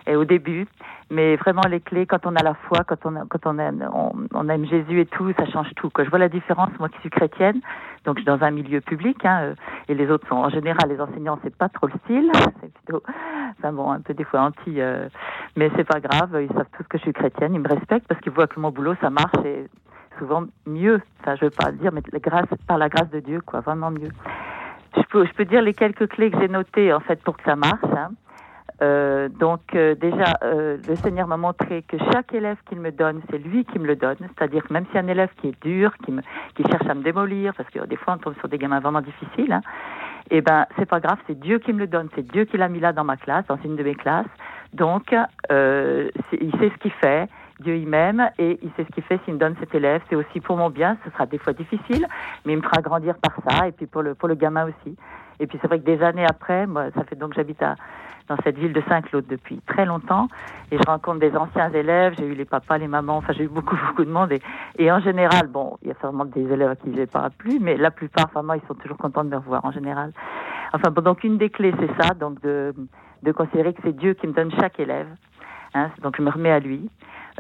[0.07, 0.67] et au début,
[1.11, 3.89] mais vraiment les clés quand on a la foi, quand on, quand on aime,
[4.33, 5.91] on, aime Jésus et tout, ça change tout.
[5.91, 6.05] Quoi.
[6.05, 7.61] Je vois la différence, moi qui suis chrétienne,
[8.05, 9.55] donc je suis dans un milieu public, hein, euh,
[9.89, 13.03] et les autres sont en général les enseignants, c'est pas trop le style, c'est plutôt,
[13.59, 15.09] enfin bon, un peu des fois anti, euh,
[15.57, 18.21] mais c'est pas grave, ils savent tous que je suis chrétienne, ils me respectent parce
[18.21, 19.67] qu'ils voient que mon boulot ça marche et
[20.19, 23.61] souvent mieux, ça je veux pas dire, mais grâce, par la grâce de Dieu, quoi,
[23.61, 24.11] vraiment mieux.
[24.97, 27.45] Je peux, je peux dire les quelques clés que j'ai notées en fait pour que
[27.45, 27.83] ça marche.
[27.97, 28.11] Hein.
[28.83, 33.21] Euh, donc euh, déjà, euh, le Seigneur m'a montré que chaque élève qu'il me donne,
[33.31, 34.17] c'est lui qui me le donne.
[34.19, 36.21] C'est-à-dire que même si un élève qui est dur, qui, me,
[36.57, 39.01] qui cherche à me démolir, parce que des fois on tombe sur des gamins vraiment
[39.01, 39.61] difficiles, hein,
[40.31, 42.69] eh ben c'est pas grave, c'est Dieu qui me le donne, c'est Dieu qui l'a
[42.69, 44.27] mis là dans ma classe, dans une de mes classes.
[44.73, 45.15] Donc
[45.53, 47.29] euh, il sait ce qu'il fait.
[47.61, 50.03] Dieu il m'aime et il sait ce qu'il fait s'il me donne cet élève.
[50.09, 50.97] C'est aussi pour mon bien.
[51.05, 52.09] Ce sera des fois difficile,
[52.45, 54.97] mais il me fera grandir par ça et puis pour le pour le gamin aussi.
[55.43, 57.75] Et puis c'est vrai que des années après, moi, ça fait donc j'habite à
[58.29, 60.29] dans cette ville de Saint-Claude depuis très longtemps.
[60.71, 63.49] Et je rencontre des anciens élèves, j'ai eu les papas, les mamans, enfin j'ai eu
[63.49, 64.31] beaucoup, beaucoup de monde.
[64.31, 64.41] Et,
[64.79, 67.59] et en général, bon, il y a sûrement des élèves à qui j'ai pas plu,
[67.61, 70.13] mais la plupart, enfin moi, ils sont toujours contents de me revoir en général.
[70.73, 72.73] Enfin bon, donc une des clés, c'est ça, donc de,
[73.25, 75.09] de considérer que c'est Dieu qui me donne chaque élève.
[75.75, 76.89] Hein, donc je me remets à lui.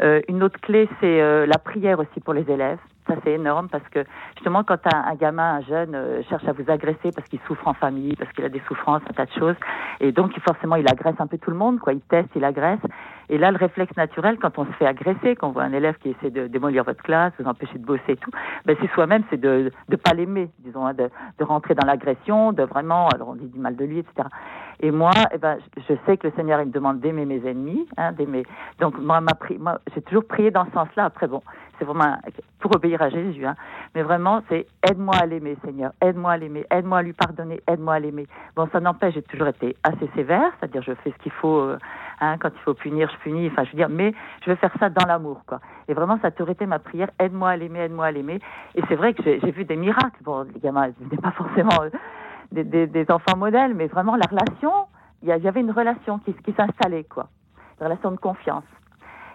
[0.00, 2.78] Euh, une autre clé, c'est euh, la prière aussi pour les élèves.
[3.08, 4.04] Ça, c'est énorme parce que
[4.36, 7.66] justement, quand un, un gamin, un jeune, euh, cherche à vous agresser parce qu'il souffre
[7.66, 9.56] en famille, parce qu'il a des souffrances, un tas de choses,
[9.98, 11.92] et donc forcément, il agresse un peu tout le monde, quoi.
[11.92, 12.78] Il teste, il agresse.
[13.28, 15.96] Et là, le réflexe naturel, quand on se fait agresser, quand on voit un élève
[15.98, 18.30] qui essaie de démolir votre classe, vous empêcher de bosser et tout,
[18.66, 22.52] ben c'est soi-même, c'est de ne pas l'aimer, disons, hein, de, de rentrer dans l'agression,
[22.52, 24.28] de vraiment, alors on dit du mal de lui, etc.
[24.84, 27.86] Et moi, eh ben, je sais que le Seigneur, il me demande d'aimer mes ennemis,
[27.96, 28.42] hein, d'aimer.
[28.80, 29.56] Donc, moi, ma pri...
[29.56, 31.04] moi j'ai toujours prié dans ce sens-là.
[31.04, 31.40] Après, bon,
[31.78, 32.16] c'est vraiment
[32.58, 33.54] pour obéir à Jésus, hein.
[33.94, 35.92] Mais vraiment, c'est aide-moi à l'aimer, Seigneur.
[36.00, 36.66] Aide-moi à l'aimer.
[36.68, 37.60] Aide-moi à lui pardonner.
[37.68, 38.26] Aide-moi à l'aimer.
[38.56, 41.78] Bon, ça n'empêche, j'ai toujours été assez sévère, c'est-à-dire, je fais ce qu'il faut, euh,
[42.20, 43.48] hein, quand il faut punir, je punis.
[43.52, 44.12] Enfin, je veux dire, mais
[44.44, 45.60] je veux faire ça dans l'amour, quoi.
[45.86, 47.08] Et vraiment, ça a toujours été ma prière.
[47.20, 48.40] Aide-moi à l'aimer, aide-moi à l'aimer.
[48.74, 50.22] Et c'est vrai que j'ai vu des miracles.
[50.22, 51.70] Bon, les gamins, ils n'étaient pas forcément.
[52.52, 54.72] Des, enfants modèles, mais vraiment la relation,
[55.22, 57.28] il y, avait une relation qui, s'installait, quoi.
[57.80, 58.64] Une relation de confiance.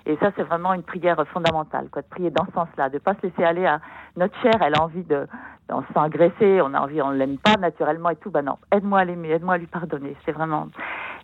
[0.05, 3.15] Et ça, c'est vraiment une prière fondamentale, quoi, de prier dans ce sens-là, de pas
[3.15, 3.81] se laisser aller à
[4.15, 5.27] notre chair, elle a envie de,
[5.69, 9.05] on se on a envie, on l'aime pas naturellement et tout, ben non, aide-moi à
[9.05, 10.67] l'aimer, aide-moi à lui pardonner, c'est vraiment.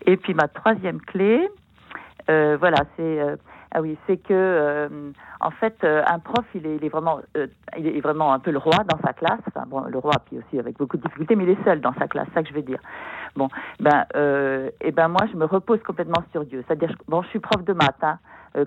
[0.06, 1.47] Et puis ma troisième clé,
[2.29, 3.36] euh, voilà, c'est euh,
[3.76, 7.22] ah oui, c'est que euh, en fait euh, un prof il est, il est vraiment
[7.36, 9.42] euh, il est vraiment un peu le roi dans sa classe.
[9.48, 11.94] Enfin bon, le roi puis aussi avec beaucoup de difficultés, mais il est seul dans
[11.96, 12.28] sa classe.
[12.30, 12.78] C'est ça que je veux dire.
[13.36, 14.06] Bon, ben
[14.80, 16.64] et ben moi je me repose complètement sur Dieu.
[16.68, 18.04] C'est-à-dire bon, je suis prof de maths.
[18.04, 18.20] Hein.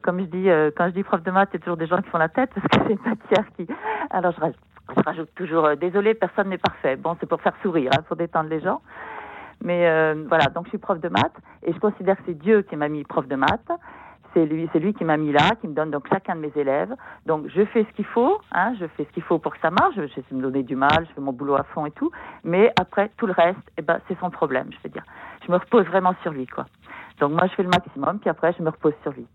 [0.02, 2.18] comme je dis, quand je dis prof de maths, a toujours des gens qui font
[2.18, 3.68] la tête parce que c'est une matière qui.
[4.10, 4.58] Alors je rajoute,
[4.96, 5.76] je rajoute toujours.
[5.76, 6.96] désolé, personne n'est parfait.
[6.96, 8.80] Bon, c'est pour faire sourire, hein, pour détendre les gens.
[9.62, 12.74] Mais voilà, donc je suis prof de maths et je considère que c'est Dieu qui
[12.74, 13.70] m'a mis prof de maths
[14.36, 16.52] c'est lui, c'est lui qui m'a mis là, qui me donne donc chacun de mes
[16.56, 16.94] élèves.
[17.24, 19.70] Donc je fais ce qu'il faut, hein, je fais ce qu'il faut pour que ça
[19.70, 19.94] marche.
[19.96, 22.10] Je sais me donner du mal, je fais mon boulot à fond et tout.
[22.44, 25.04] Mais après tout le reste, eh ben c'est son problème, je veux dire.
[25.46, 26.66] Je me repose vraiment sur lui, quoi.
[27.18, 29.26] Donc moi je fais le maximum, puis après je me repose sur lui.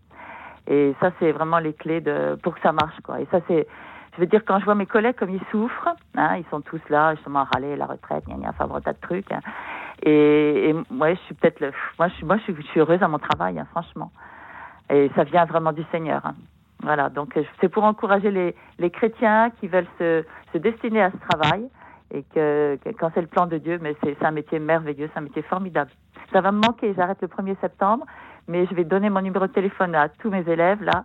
[0.68, 3.20] Et ça c'est vraiment les clés de pour que ça marche, quoi.
[3.20, 3.66] Et ça c'est
[4.14, 6.82] je veux dire, quand je vois mes collègues comme ils souffrent, hein, ils sont tous
[6.90, 9.32] là, justement, à râler, la retraite, gna gna, enfin, un tas de trucs.
[9.32, 9.40] Hein.
[10.02, 13.08] Et, et, moi, je suis peut-être le, moi, je suis, moi, je suis heureuse à
[13.08, 14.12] mon travail, hein, franchement.
[14.90, 16.24] Et ça vient vraiment du Seigneur.
[16.24, 16.34] Hein.
[16.82, 21.12] Voilà, donc euh, c'est pour encourager les, les chrétiens qui veulent se, se, destiner à
[21.12, 21.68] ce travail
[22.12, 25.22] et que, quand c'est le plan de Dieu, mais c'est un métier merveilleux, c'est un
[25.22, 25.90] métier formidable.
[26.32, 28.04] Ça va me manquer, j'arrête le 1er septembre,
[28.48, 31.04] mais je vais donner mon numéro de téléphone à tous mes élèves là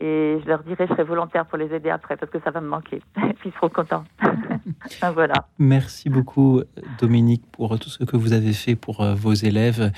[0.00, 2.60] et je leur dirai je serai volontaire pour les aider après parce que ça va
[2.60, 3.02] me manquer.
[3.28, 4.04] et puis ils seront contents.
[5.14, 5.34] voilà.
[5.58, 6.62] Merci beaucoup
[6.98, 9.92] Dominique pour tout ce que vous avez fait pour euh, vos élèves.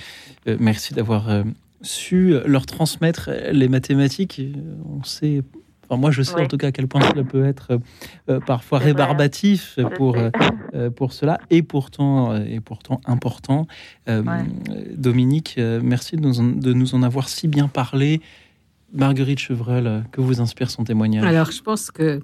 [0.49, 1.29] Euh, merci d'avoir
[1.83, 4.41] su leur transmettre les mathématiques.
[4.89, 5.43] On sait,
[5.85, 7.79] enfin moi je sais en tout cas à quel point cela peut être
[8.29, 13.67] euh, parfois rébarbatif pour, euh, pour cela, et pourtant, et pourtant important.
[14.09, 14.23] Euh,
[14.97, 18.21] Dominique, merci de nous, de nous en avoir si bien parlé.
[18.95, 21.25] Marguerite Chevreul, que vous inspire son témoignage?
[21.25, 22.21] Alors, je pense que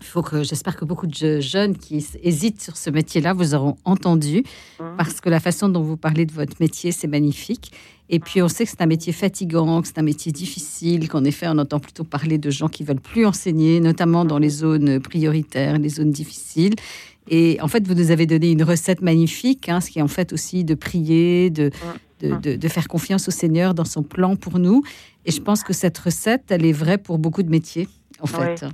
[0.00, 4.44] faut que j'espère que beaucoup de jeunes qui hésitent sur ce métier-là vous auront entendu
[4.80, 4.84] mmh.
[4.96, 7.72] parce que la façon dont vous parlez de votre métier, c'est magnifique.
[8.10, 11.24] Et puis on sait que c'est un métier fatigant, que c'est un métier difficile, qu'en
[11.24, 15.00] effet on entend plutôt parler de gens qui veulent plus enseigner, notamment dans les zones
[15.00, 16.74] prioritaires, les zones difficiles.
[17.30, 20.08] Et en fait, vous nous avez donné une recette magnifique, hein, ce qui est en
[20.08, 21.70] fait aussi de prier, de,
[22.20, 24.82] de, de, faire confiance au Seigneur dans son plan pour nous.
[25.26, 27.88] Et je pense que cette recette, elle est vraie pour beaucoup de métiers,
[28.20, 28.64] en fait.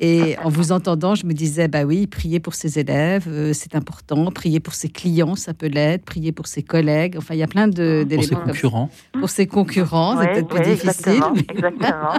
[0.00, 3.74] Et en vous entendant, je me disais, bah oui, prier pour ses élèves, euh, c'est
[3.74, 4.30] important.
[4.30, 6.04] Prier pour ses clients, ça peut l'être.
[6.04, 7.16] Prier pour ses collègues.
[7.16, 8.16] Enfin, il y a plein d'éléments.
[8.16, 8.90] Pour ses concurrents.
[9.12, 11.22] Pour ses concurrents, c'est peut-être plus difficile.
[11.48, 12.12] Exactement,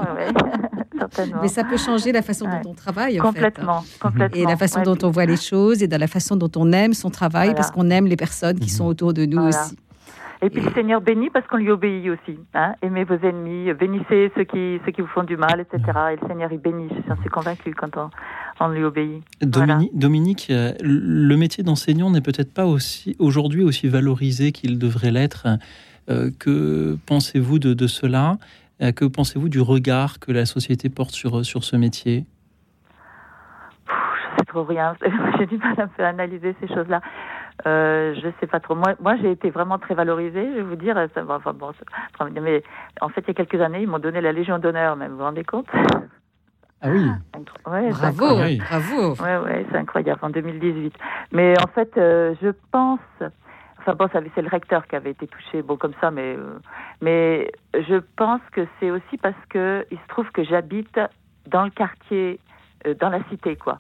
[1.42, 3.18] mais ça peut changer la façon dont on travaille.
[3.18, 4.00] Complètement, en fait.
[4.00, 4.42] complètement.
[4.42, 6.94] Et la façon dont on voit les choses et dans la façon dont on aime
[6.94, 9.76] son travail parce qu'on aime les personnes qui sont autour de nous aussi.
[10.42, 12.40] Et puis le Seigneur bénit parce qu'on lui obéit aussi.
[12.54, 12.74] Hein.
[12.84, 15.82] Aimez vos ennemis, bénissez ceux qui, ceux qui vous font du mal, etc.
[16.12, 16.90] Et le Seigneur, il bénit.
[17.08, 18.10] J'en suis convaincue quand on,
[18.60, 19.24] on lui obéit.
[19.42, 25.12] Dominique, Dominique euh, le métier d'enseignant n'est peut-être pas aussi aujourd'hui aussi valorisé qu'il devrait
[25.12, 25.48] l'être.
[26.10, 28.38] Euh, que pensez-vous de, de, cela?
[28.82, 32.26] Euh, Que pensez-vous du regard que la société porte sur, sur ce métier?
[33.88, 34.96] Je sais trop rien.
[35.40, 37.02] J'ai du mal à analyser ces choses-là.
[37.66, 38.76] Euh, je sais pas trop.
[38.76, 40.96] Moi, moi j'ai été vraiment très valorisée, je vais vous dire.
[41.14, 41.72] Ça, enfin, bon,
[42.42, 42.64] mais
[43.02, 45.18] en fait, il y a quelques années, ils m'ont donné la Légion d'honneur, même, vous
[45.18, 45.68] vous rendez compte?
[46.82, 47.10] Ah oui.
[47.66, 49.16] Ouais, bravo, bravo.
[49.24, 50.94] Ouais, ouais, c'est incroyable, en 2018.
[51.32, 53.00] Mais en fait, euh, je pense.
[53.80, 56.60] Enfin bon, c'est le recteur qui avait été touché, bon comme ça, mais euh,
[57.02, 61.00] mais je pense que c'est aussi parce que il se trouve que j'habite
[61.48, 62.40] dans le quartier,
[62.86, 63.78] euh, dans la cité, quoi.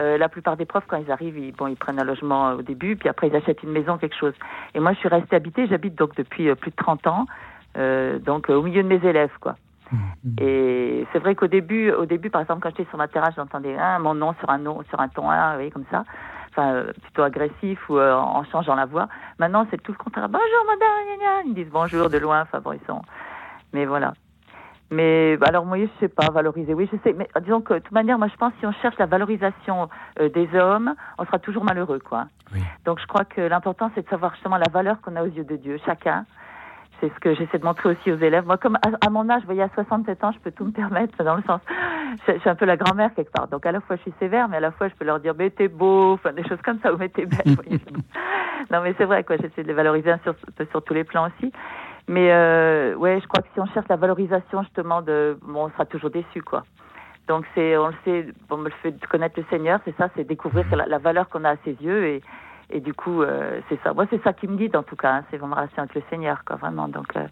[0.00, 2.62] Euh, la plupart des profs, quand ils arrivent, ils, bon, ils prennent un logement au
[2.62, 4.34] début, puis après ils achètent une maison, quelque chose.
[4.74, 7.26] Et moi, je suis restée habitée, j'habite donc depuis euh, plus de 30 ans,
[7.78, 9.56] euh, donc au milieu de mes élèves, quoi.
[9.92, 9.98] Mmh.
[10.40, 13.76] Et c'est vrai qu'au début, au début, par exemple, quand j'étais sur ma terrasse, j'entendais
[13.76, 16.04] hein, mon nom sur un nom, sur un ton 1, vous voyez, comme ça,
[16.50, 19.08] enfin plutôt agressif ou en changeant la voix.
[19.38, 20.28] Maintenant, c'est tout le contraire.
[20.28, 22.42] Bonjour, madame, ils disent bonjour de loin.
[22.42, 23.02] Enfin bon, ils sont.
[23.72, 24.14] Mais voilà.
[24.90, 26.72] Mais alors moi, je sais pas valoriser.
[26.72, 27.12] Oui, je sais.
[27.12, 29.88] Mais disons que de toute manière, moi, je pense que si on cherche la valorisation
[30.20, 32.26] euh, des hommes, on sera toujours malheureux, quoi.
[32.54, 32.60] Oui.
[32.84, 35.44] Donc je crois que l'important, c'est de savoir justement la valeur qu'on a aux yeux
[35.44, 36.24] de Dieu, chacun.
[37.00, 38.46] C'est ce que j'essaie de montrer aussi aux élèves.
[38.46, 41.22] Moi, comme à, mon âge, vous voyez, à 67 ans, je peux tout me permettre,
[41.22, 41.60] dans le sens,
[42.26, 43.48] je, suis un peu la grand-mère quelque part.
[43.48, 45.34] Donc à la fois, je suis sévère, mais à la fois, je peux leur dire,
[45.36, 47.56] mais t'es beau, enfin des choses comme ça, ou mais t'es belle.
[48.70, 49.36] non, mais c'est vrai, quoi.
[49.36, 50.34] J'essaie de les valoriser sur,
[50.70, 51.52] sur tous les plans aussi.
[52.08, 55.70] Mais euh, ouais, je crois que si on cherche la valorisation justement de, bon, on
[55.70, 56.62] sera toujours déçu quoi.
[57.26, 60.64] Donc c'est, on le sait, bon, le fait connaître le Seigneur, c'est ça, c'est découvrir
[60.74, 62.22] la, valeur qu'on a à ses yeux et
[62.68, 63.94] et du coup, euh, c'est ça.
[63.94, 65.12] Moi, c'est ça qui me guide en tout cas.
[65.12, 66.88] Hein, c'est vraiment relation avec le Seigneur, quoi, vraiment.
[66.88, 67.26] Donc euh,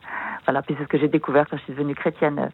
[0.44, 0.62] voilà.
[0.62, 2.48] Puis c'est ce que j'ai découvert quand je suis devenue chrétienne, euh,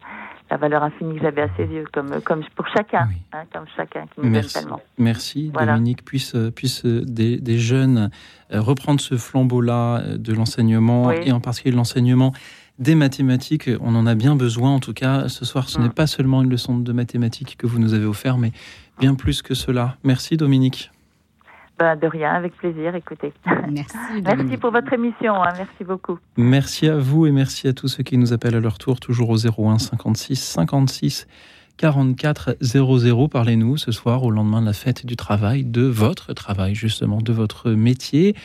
[0.51, 4.05] la valeur infinie que j'avais à ses yeux, comme comme pour chacun, hein, comme chacun
[4.13, 4.53] qui me Merci.
[4.53, 4.81] donne tellement.
[4.97, 6.03] Merci, Dominique.
[6.03, 8.11] Puisse puisse des, des jeunes
[8.51, 12.33] reprendre ce flambeau-là de l'enseignement et en particulier de l'enseignement
[12.79, 13.69] des mathématiques.
[13.79, 15.29] On en a bien besoin, en tout cas.
[15.29, 15.83] Ce soir, ce mm.
[15.83, 18.51] n'est pas seulement une leçon de mathématiques que vous nous avez offert, mais
[18.99, 19.95] bien plus que cela.
[20.03, 20.91] Merci, Dominique.
[21.81, 23.33] Bah, de rien, avec plaisir, écoutez.
[23.71, 23.97] Merci.
[24.23, 26.19] merci pour votre émission, hein, merci beaucoup.
[26.37, 29.31] Merci à vous et merci à tous ceux qui nous appellent à leur tour, toujours
[29.31, 31.25] au 01 56 56
[31.77, 33.27] 44 00.
[33.29, 37.33] Parlez-nous ce soir, au lendemain de la fête du travail, de votre travail, justement, de
[37.33, 38.35] votre métier.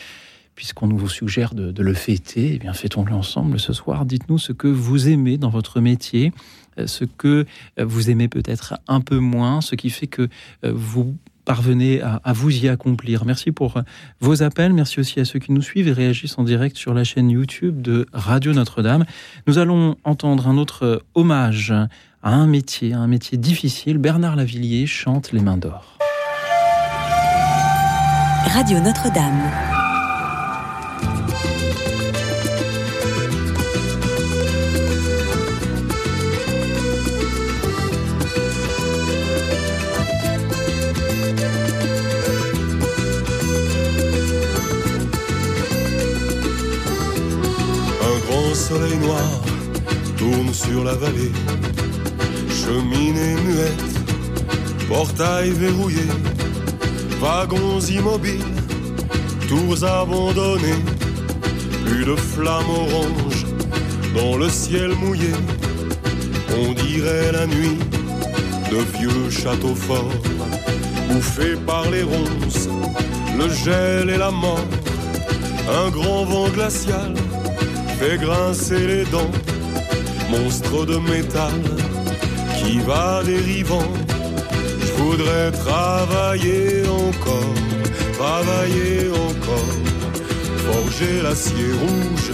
[0.55, 4.07] Puisqu'on nous suggère de, de le fêter, eh bien fêtons-le ensemble ce soir.
[4.07, 6.33] Dites-nous ce que vous aimez dans votre métier,
[6.79, 7.45] euh, ce que
[7.79, 10.23] euh, vous aimez peut-être un peu moins, ce qui fait que
[10.65, 13.25] euh, vous parvenez à, vous y accomplir.
[13.25, 13.81] Merci pour
[14.21, 14.75] vos appels.
[14.75, 17.81] Merci aussi à ceux qui nous suivent et réagissent en direct sur la chaîne YouTube
[17.81, 19.07] de Radio Notre-Dame.
[19.47, 21.73] Nous allons entendre un autre hommage
[22.23, 23.97] à un métier, à un métier difficile.
[23.97, 25.97] Bernard Lavillier chante Les Mains d'Or.
[28.53, 29.76] Radio Notre-Dame.
[48.69, 49.31] Soleil noir
[50.17, 51.31] tourne sur la vallée.
[52.51, 53.95] Cheminée muette,
[54.89, 56.07] portail verrouillé,
[57.21, 58.57] wagons immobiles,
[59.49, 60.83] tours abandonnées,
[61.85, 63.47] plus de flammes oranges
[64.17, 65.33] dans le ciel mouillé.
[66.59, 67.79] On dirait la nuit
[68.73, 70.21] de vieux châteaux forts,
[71.09, 72.69] bouffés par les ronces,
[73.39, 74.71] le gel et la mort,
[75.69, 77.15] un grand vent glacial
[77.99, 79.31] fait grincer les dents,
[80.31, 81.61] monstre de métal
[82.59, 83.91] qui va dérivant.
[84.81, 87.55] Je voudrais travailler encore,
[88.19, 89.75] travailler encore,
[90.67, 92.31] forger l'acier rouge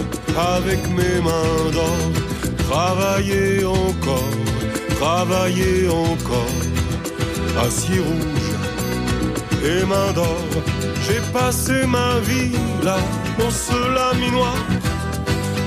[0.55, 2.03] avec mes mains d'or,
[2.69, 4.33] travailler encore,
[4.99, 6.59] travailler encore,
[7.65, 8.51] acier rouge
[9.63, 10.45] et main d'or.
[11.05, 12.97] J'ai passé ma vie là
[13.39, 14.55] dans ce laminoir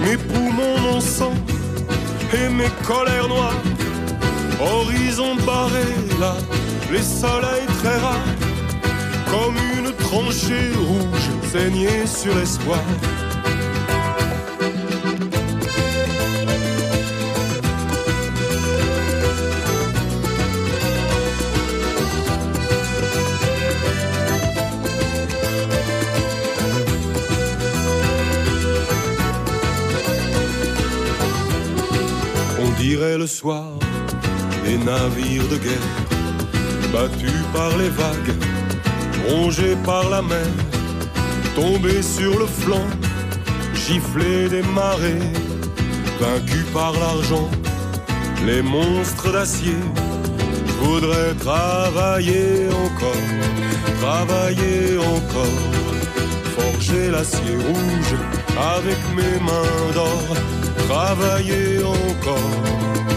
[0.07, 1.35] mes poumons, mon sang
[2.33, 3.63] et mes colères noires.
[4.61, 5.89] Horizon barré
[6.21, 6.35] là,
[6.93, 8.35] les soleils très rares,
[9.33, 12.85] comme une tranchée rouge saignée sur l'espoir.
[32.97, 33.65] Dirait le soir
[34.65, 35.91] des navires de guerre,
[36.93, 38.35] battus par les vagues,
[39.29, 40.51] rongés par la mer,
[41.55, 42.89] tombés sur le flanc,
[43.75, 45.29] giflés des marées,
[46.21, 47.51] vaincus par l'argent,
[48.47, 49.81] les monstres d'acier.
[50.67, 53.27] Je voudrais travailler encore,
[54.01, 55.61] travailler encore,
[56.57, 58.13] forger l'acier rouge
[58.77, 60.29] avec mes mains d'or,
[60.89, 62.51] travailler encore,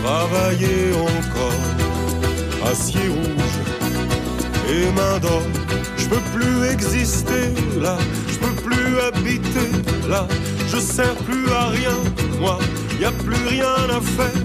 [0.03, 3.57] travailler encore, acier rouge
[4.70, 5.43] et mains d'or.
[5.97, 7.97] Je peux plus exister là,
[8.28, 9.72] je peux plus habiter
[10.09, 10.28] là,
[10.67, 11.97] je sers plus à rien,
[12.39, 12.57] moi,
[12.99, 14.41] y a plus rien à faire.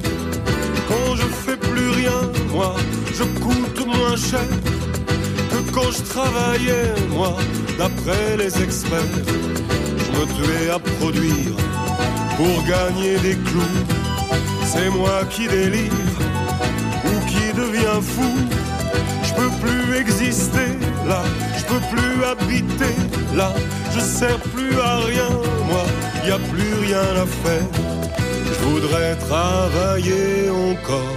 [0.88, 2.20] Quand je fais plus rien,
[2.52, 2.74] moi,
[3.12, 4.48] je coûte moins cher
[5.50, 7.36] que quand je travaillais, moi,
[7.78, 9.24] d'après les experts.
[10.04, 11.56] Je me tuais à produire
[12.36, 13.78] pour gagner des clous.
[14.64, 15.92] C'est moi qui délire
[17.06, 18.34] ou qui devient fou.
[19.22, 20.70] Je peux plus exister
[21.06, 21.22] là,
[21.58, 22.94] je peux plus habiter
[23.34, 23.52] là,
[23.94, 25.30] je sers plus à rien,
[25.68, 25.84] moi,
[26.26, 27.68] y a plus rien à faire.
[28.46, 31.16] Je voudrais travailler encore,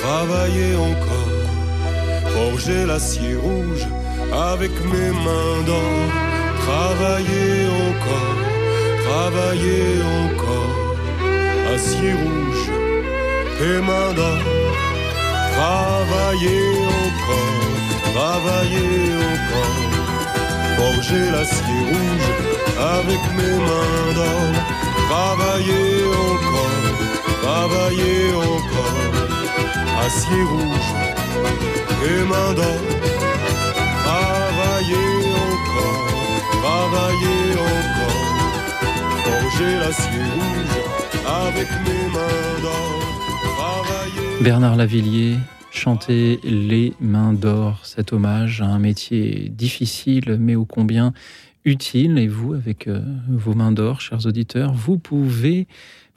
[0.00, 1.38] travailler encore,
[2.34, 3.86] forger l'acier rouge
[4.32, 6.00] avec mes mains d'or,
[6.66, 8.47] travailler encore,
[9.08, 10.74] travailler encore,
[11.74, 12.66] acier rouge
[13.66, 14.42] et mains d'or,
[15.56, 16.64] travailler
[17.06, 17.62] encore,
[18.14, 19.80] travailler encore,
[20.78, 22.28] forger l'acier rouge
[22.98, 24.50] avec mes mains d'or,
[25.08, 25.92] travailler
[26.28, 26.84] encore,
[27.42, 28.22] travailler
[28.54, 29.04] encore,
[30.06, 30.90] acier rouge
[32.10, 32.82] et mains d'or,
[34.04, 35.10] travailler
[35.48, 36.04] encore,
[36.62, 38.37] travailler encore,
[44.40, 45.36] Bernard Lavillier
[45.70, 51.12] chantait Les mains d'or, cet hommage à un métier difficile mais ô combien
[51.64, 52.18] utile.
[52.18, 55.66] Et vous, avec euh, vos mains d'or, chers auditeurs, vous pouvez,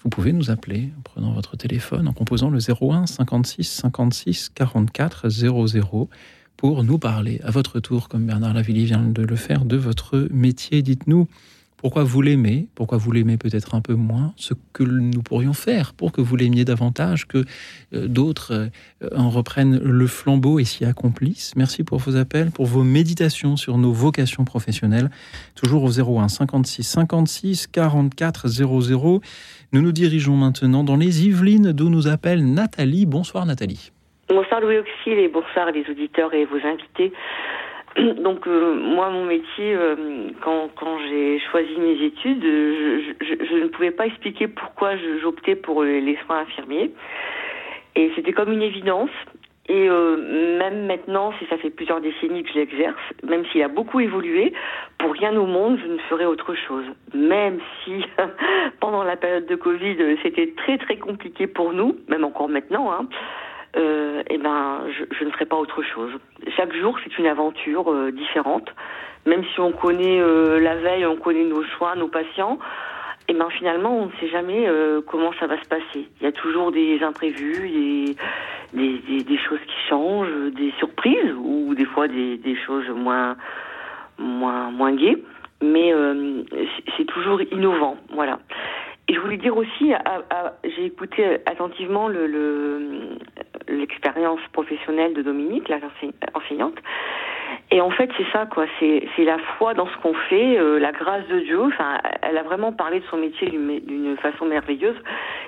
[0.03, 5.29] vous pouvez nous appeler en prenant votre téléphone, en composant le 01 56 56 44
[5.29, 6.09] 00
[6.57, 10.27] pour nous parler à votre tour, comme Bernard Lavillier vient de le faire, de votre
[10.31, 10.83] métier.
[10.83, 11.27] Dites-nous
[11.81, 15.93] pourquoi vous l'aimez, pourquoi vous l'aimez peut-être un peu moins, ce que nous pourrions faire
[15.93, 17.39] pour que vous l'aimiez davantage, que
[17.93, 18.69] euh, d'autres
[19.01, 21.53] euh, en reprennent le flambeau et s'y accomplissent.
[21.55, 25.09] Merci pour vos appels, pour vos méditations sur nos vocations professionnelles.
[25.55, 29.21] Toujours au 01 56 56 44 00.
[29.73, 33.07] Nous nous dirigeons maintenant dans les Yvelines, d'où nous appelle Nathalie.
[33.07, 33.91] Bonsoir Nathalie.
[34.29, 37.11] Bonsoir Louis Auxil et bonsoir les auditeurs et vos invités.
[38.23, 43.55] Donc euh, moi mon métier euh, quand, quand j'ai choisi mes études je, je, je,
[43.55, 46.91] ne pouvais pas expliquer pourquoi j'optais pour les soins infirmiers.
[47.95, 49.09] Et c'était comme une évidence.
[49.67, 53.67] Et euh, même maintenant si ça fait plusieurs décennies que je l'exerce même s'il a
[53.67, 54.53] beaucoup évolué
[54.97, 56.85] pour rien au monde je ne ferai autre chose.
[57.13, 58.03] Même si
[58.79, 63.07] pendant la période de Covid c'était très très compliqué pour nous même encore maintenant hein,
[63.77, 66.11] euh, eh ben, je, je, ne ferai pas autre chose.
[66.55, 68.69] Chaque jour, c'est une aventure euh, différente.
[69.25, 72.57] Même si on connaît euh, la veille, on connaît nos choix, nos patients,
[73.27, 76.09] eh ben finalement, on ne sait jamais euh, comment ça va se passer.
[76.19, 78.15] Il y a toujours des imprévus, des,
[78.73, 83.37] des, des, des choses qui changent, des surprises ou des fois des, des choses moins
[84.17, 85.17] moins moins gaies.
[85.61, 86.43] Mais euh,
[86.97, 88.39] c'est toujours innovant, voilà.
[89.07, 89.93] Et je voulais dire aussi,
[90.63, 93.17] j'ai écouté attentivement le,
[93.67, 95.79] l'expérience professionnelle de Dominique, la
[96.33, 96.75] enseignante.
[97.69, 98.65] Et en fait, c'est ça, quoi.
[98.79, 101.61] C'est, la foi dans ce qu'on fait, euh, la grâce de Dieu.
[101.61, 104.95] Enfin, elle a vraiment parlé de son métier d'une, façon merveilleuse.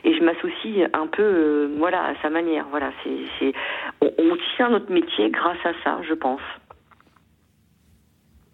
[0.04, 2.66] Et je m'associe un peu, euh, voilà, à sa manière.
[2.70, 3.54] Voilà, c'est,
[4.02, 6.42] on, on tient notre métier grâce à ça, je pense.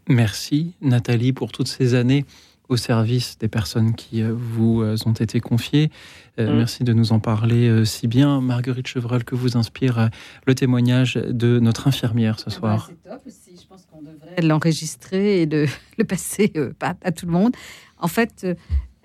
[0.07, 2.25] Merci, Nathalie, pour toutes ces années
[2.69, 5.91] au service des personnes qui euh, vous euh, ont été confiées.
[6.39, 6.57] Euh, mmh.
[6.57, 8.39] Merci de nous en parler si bien.
[8.39, 10.09] Marguerite Chevreul, que vous inspire
[10.45, 13.61] le témoignage de notre infirmière ce soir ah bah, C'est top aussi.
[13.61, 15.45] Je pense qu'on devrait l'enregistrer et
[15.97, 17.53] le passer à, à, tout le monde.
[17.97, 18.47] En fait,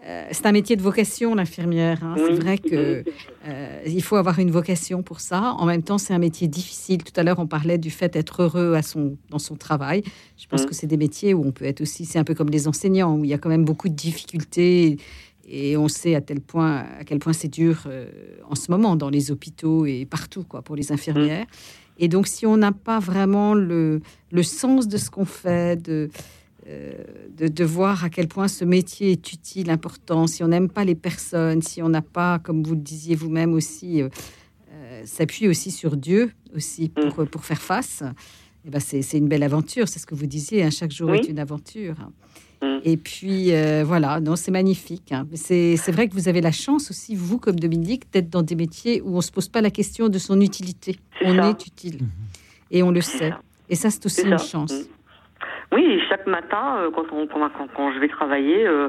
[0.06, 1.98] euh, c'est un métier de vocation, l'infirmière.
[2.02, 2.14] Hein.
[2.18, 3.04] C'est vrai que
[3.46, 5.54] euh, il faut avoir une vocation pour ça.
[5.58, 7.02] En même temps, c'est un métier difficile.
[7.02, 10.02] Tout à l'heure, on parlait du fait d'être heureux à son, dans son travail.
[10.36, 10.66] Je pense mmh.
[10.66, 12.04] que c'est des métiers où on peut être aussi.
[12.04, 14.98] C'est un peu comme les enseignants, où il y a quand même beaucoup de difficultés.
[15.48, 18.06] Et on sait à, tel point, à quel point c'est dur euh,
[18.48, 21.44] en ce moment dans les hôpitaux et partout quoi, pour les infirmières.
[21.44, 21.98] Mmh.
[21.98, 24.00] Et donc, si on n'a pas vraiment le,
[24.32, 26.10] le sens de ce qu'on fait, de,
[26.66, 30.26] de, de, voir à quel point ce métier est utile, important.
[30.26, 33.52] Si on n'aime pas les personnes, si on n'a pas, comme vous le disiez vous-même
[33.52, 34.02] aussi,
[35.04, 37.26] s'appuie aussi sur Dieu aussi pour, mm.
[37.26, 38.02] pour faire face,
[38.66, 39.88] eh ben c'est une belle aventure.
[39.88, 40.62] C'est ce que vous disiez.
[40.62, 41.96] Hein, chaque jour est une aventure.
[42.62, 42.66] Mm.
[42.84, 43.52] Et puis
[43.84, 45.12] voilà, non, c'est magnifique.
[45.12, 45.26] Hein.
[45.34, 49.02] C'est vrai que vous avez la chance aussi, vous comme Dominique, d'être dans des métiers
[49.02, 50.98] où on se pose pas la question de son utilité.
[51.22, 51.98] on est utile
[52.70, 53.32] et on le sait.
[53.68, 54.74] Et ça, c'est aussi une chance.
[55.74, 58.88] Oui, chaque matin, euh, quand, on, quand, je vais travailler, euh,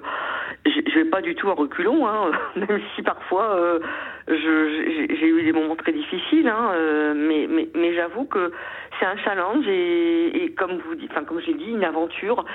[0.67, 3.79] je, je vais pas du tout à reculons, hein, même si parfois euh,
[4.27, 8.51] j'ai eu des moments très difficiles, hein, mais j'avoue que
[8.99, 12.45] c'est un challenge et, et comme vous dites, enfin comme j'ai dit, une aventure,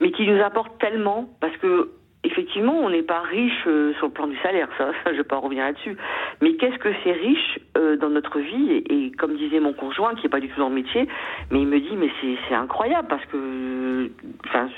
[0.00, 1.90] mais qui nous apporte tellement parce que
[2.26, 5.38] effectivement, on n'est pas riche euh, sur le plan du salaire, ça, je vais pas
[5.38, 5.96] revenir là-dessus.
[6.40, 8.82] Mais qu'est-ce que c'est riche euh, dans notre vie?
[8.90, 11.08] Et, comme disait mon conjoint, qui est pas du tout dans le métier,
[11.50, 12.10] mais il me dit, mais
[12.48, 14.10] c'est incroyable parce que,
[14.46, 14.68] enfin,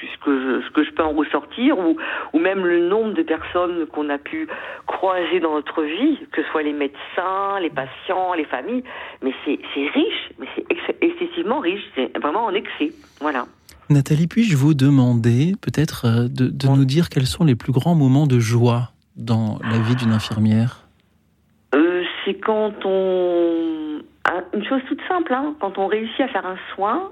[0.00, 1.96] ce que, je, peux en ressortir, ou,
[2.32, 4.48] ou même le nombre de personnes qu'on a pu
[4.86, 8.84] croiser dans notre vie, que ce soit les médecins, les patients, les familles,
[9.22, 12.90] mais c'est riche, mais c'est excessivement riche, c'est vraiment en excès,
[13.20, 13.44] voilà.
[13.90, 18.26] Nathalie, puis-je vous demander peut-être euh, de, nous dire quels sont les plus grands moments
[18.26, 20.86] de joie dans la vie d'une infirmière?
[21.74, 24.00] Euh, C'est quand on...
[24.54, 27.10] Une chose toute simple, hein, quand on réussit à faire un soin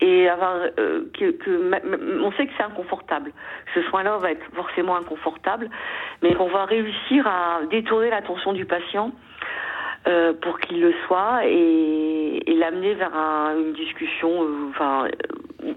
[0.00, 3.32] et avoir euh, que, on sait que c'est inconfortable.
[3.74, 5.68] Ce soin-là va être forcément inconfortable,
[6.22, 9.12] mais qu'on va réussir à détourner l'attention du patient
[10.06, 15.10] euh, pour qu'il le soit et, et l'amener vers une discussion, euh, enfin, euh,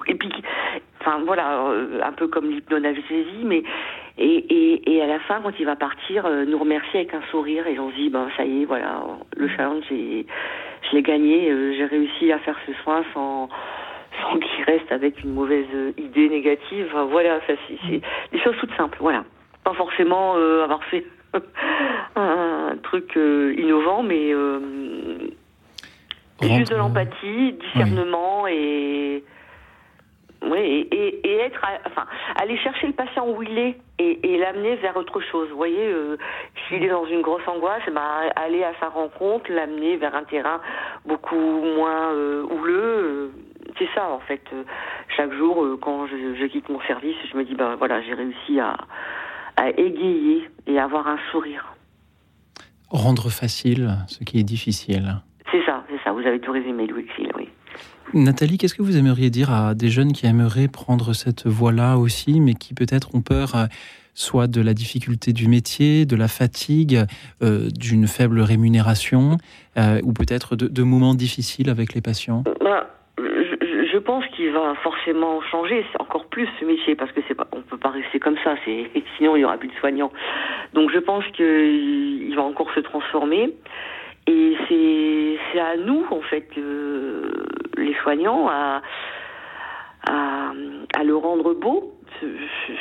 [0.07, 0.31] et puis,
[0.99, 1.73] enfin voilà,
[2.03, 3.63] un peu comme l'hypnonalgésie, mais
[4.17, 7.65] et, et, et, à la fin, quand il va partir, nous remercier avec un sourire
[7.67, 9.03] et on se dit, ben ça y est, voilà,
[9.35, 10.25] le challenge, je
[10.93, 13.49] l'ai gagné, j'ai réussi à faire ce soin sans
[14.21, 15.65] sans qu'il reste avec une mauvaise
[15.97, 16.93] idée négative.
[17.09, 17.53] voilà, ça
[17.89, 18.01] c'est
[18.31, 19.23] des choses toutes simples, voilà.
[19.63, 21.05] Pas forcément avoir fait
[22.15, 24.59] un truc euh, innovant, mais euh,
[26.41, 29.23] juste de l'empathie, discernement et
[30.43, 34.97] oui, et, et, être, enfin, aller chercher le patient où il est et, l'amener vers
[34.97, 35.49] autre chose.
[35.49, 36.17] Vous voyez, euh,
[36.67, 38.01] s'il est dans une grosse angoisse, ben,
[38.35, 40.59] aller à sa rencontre, l'amener vers un terrain
[41.05, 42.11] beaucoup moins
[42.49, 43.31] houleux.
[43.77, 44.41] c'est ça, en fait.
[45.15, 48.59] chaque jour, quand je, je, quitte mon service, je me dis, ben voilà, j'ai réussi
[48.59, 48.77] à,
[49.57, 51.75] à égayer et avoir un sourire.
[52.89, 55.21] Rendre facile ce qui est difficile.
[55.51, 56.11] C'est ça, c'est ça.
[56.11, 57.49] Vous avez tout résumé, Louis Phil, oui.
[58.13, 62.41] Nathalie, qu'est-ce que vous aimeriez dire à des jeunes qui aimeraient prendre cette voie-là aussi,
[62.41, 63.65] mais qui peut-être ont peur euh,
[64.13, 67.05] soit de la difficulté du métier, de la fatigue,
[67.41, 69.37] euh, d'une faible rémunération,
[69.77, 72.43] euh, ou peut-être de, moments difficiles avec les patients?
[72.61, 77.47] Bah, je pense qu'il va forcément changer encore plus ce métier parce que c'est pas,
[77.51, 78.55] on peut pas rester comme ça.
[79.17, 80.11] Sinon il y aura plus de soignants.
[80.73, 83.53] Donc je pense qu'il va encore se transformer.
[84.31, 86.47] Et c'est à nous en fait
[87.77, 88.81] les soignants à,
[90.07, 90.51] à,
[90.97, 92.25] à le rendre beau ce,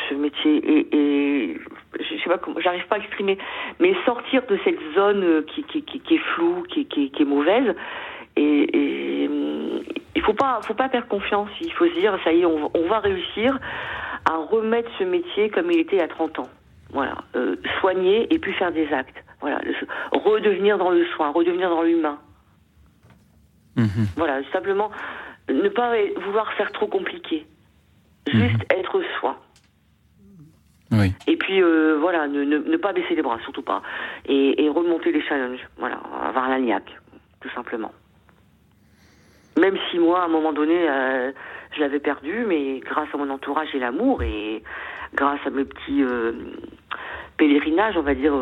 [0.09, 1.59] ce, métier et, et,
[1.99, 3.39] je sais pas comment j'arrive pas à exprimer
[3.79, 7.75] mais sortir de cette zone qui, qui, qui, qui est floue qui, qui, est mauvaise
[8.37, 9.31] et, et
[10.21, 11.49] il faut pas, faut pas perdre confiance.
[11.61, 13.59] Il faut se dire, ça y est, on, va réussir
[14.31, 16.49] à remettre ce métier comme il était a 30 ans.
[16.91, 19.17] Voilà, euh, soigner et puis faire des actes.
[19.41, 19.61] Voilà,
[20.13, 22.19] redevenir dans le soin, redevenir dans l'humain.
[23.77, 24.07] Mhm.
[24.17, 24.91] Voilà, simplement
[25.49, 27.47] ne pas vouloir faire trop compliqué.
[28.27, 28.79] Juste mhm.
[28.79, 29.41] être soi.
[30.93, 31.13] Oui.
[31.27, 33.83] Et puis euh, voilà, ne, ne, pas baisser les bras, surtout pas.
[34.27, 35.67] Et, et remonter les challenges.
[35.79, 36.97] Voilà, avoir la niaque,
[37.41, 37.93] tout simplement.
[39.59, 41.33] Même si moi, à un moment donné, euh,
[41.77, 44.63] je l'avais perdu, mais grâce à mon entourage et l'amour, et
[45.15, 46.33] grâce à mes petits euh,
[47.37, 48.33] pèlerinages, on va dire,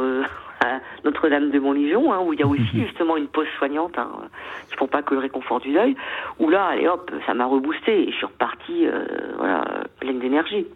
[0.65, 4.11] à Notre-Dame de Montlégion, hein, où il y a aussi justement une pause soignante, hein,
[4.71, 5.97] qui font pas que le réconfort du deuil,
[6.39, 8.87] où là, allez hop, ça m'a reboosté, et je suis repartie,
[9.37, 10.67] voilà, pleine d'énergie.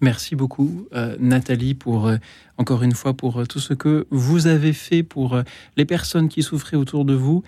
[0.00, 0.86] Merci beaucoup,
[1.18, 2.10] Nathalie, pour
[2.58, 5.38] encore une fois pour tout ce que vous avez fait pour
[5.76, 7.42] les personnes qui souffraient autour de vous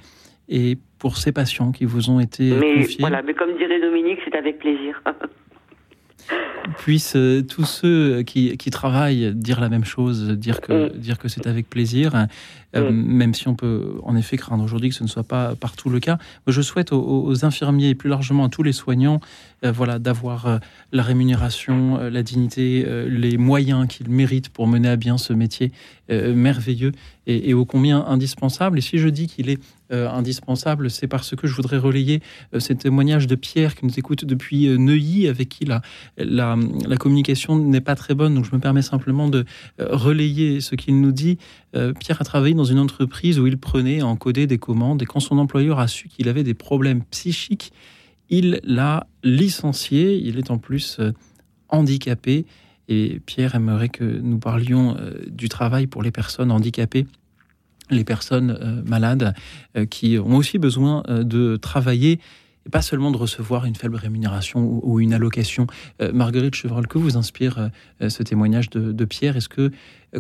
[0.49, 2.97] et pour ces patients qui vous ont été mais, confiés.
[3.01, 5.03] Voilà, mais comme dirait Dominique, c'est avec plaisir.
[6.79, 10.99] Puissent euh, tous ceux qui, qui, travaillent dire la même chose, dire que, mm.
[10.99, 12.27] dire que c'est avec plaisir,
[12.74, 12.95] euh, mm.
[12.95, 16.01] même si on peut en effet craindre aujourd'hui que ce ne soit pas partout le
[16.01, 16.18] cas.
[16.49, 19.20] Je souhaite aux, infirmiers et plus largement à tous les soignants
[19.64, 20.61] euh, voilà, d'avoir
[20.93, 25.72] la rémunération, la dignité, les moyens qu'ils méritent pour mener à bien ce métier
[26.09, 26.93] merveilleux
[27.27, 28.79] et, ô combien indispensable.
[28.79, 29.61] Et si je dis qu'il est
[29.93, 32.20] euh, indispensable, c'est parce que je voudrais relayer
[32.55, 35.83] euh, ces témoignages de Pierre qui nous écoute depuis euh, Neuilly, avec qui la,
[36.16, 36.57] la,
[36.99, 38.35] communication n'est pas très bonne.
[38.35, 39.45] Donc je me permets simplement de
[39.79, 41.39] relayer ce qu'il nous dit.
[42.01, 45.20] Pierre a travaillé dans une entreprise où il prenait en codé des commandes et quand
[45.20, 47.72] son employeur a su qu'il avait des problèmes psychiques,
[48.31, 50.16] il l'a licencié.
[50.16, 51.01] Il est en plus
[51.68, 52.47] handicapé
[52.89, 57.07] et Pierre aimerait que nous parlions euh, du travail pour les personnes handicapées,
[57.91, 59.34] les personnes euh, malades,
[59.76, 62.20] euh, qui ont aussi besoin de travailler
[62.66, 65.68] et pas seulement de recevoir une faible rémunération ou, une allocation.
[66.12, 67.70] Marguerite Chevreul, que vous inspire
[68.01, 69.37] ce témoignage de, Pierre?
[69.37, 69.70] Est-ce que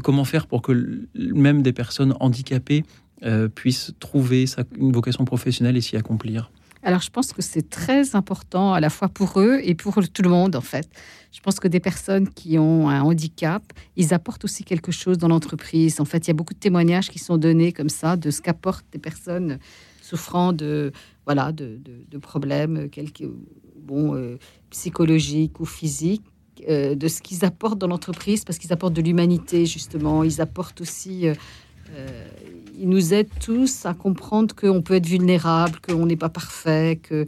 [0.04, 2.84] comment faire pour que même des personnes handicapées
[3.56, 4.44] puissent trouver
[4.78, 6.52] une vocation professionnelle et s'y accomplir?
[6.86, 10.22] Alors, je pense que c'est très important à la fois pour eux et pour tout
[10.22, 10.88] le monde, en fait.
[11.32, 13.64] Je pense que des personnes qui ont un handicap,
[13.96, 16.00] ils apportent aussi quelque chose dans l'entreprise.
[16.00, 18.40] En fait, il y a beaucoup de témoignages qui sont donnés comme ça de ce
[18.40, 19.58] qu'apportent des personnes
[20.00, 20.92] souffrant de
[21.24, 21.80] voilà de,
[22.22, 23.28] problèmes quelques,
[23.74, 24.38] bon, euh,
[24.70, 26.22] psychologiques ou physiques,
[26.68, 30.22] euh, de ce qu'ils apportent dans l'entreprise, parce qu'ils apportent de l'humanité, justement.
[30.22, 31.26] Ils apportent aussi...
[31.26, 31.34] Euh,
[32.78, 37.26] il nous aide tous à comprendre qu'on peut être vulnérable, qu'on n'est pas parfait, que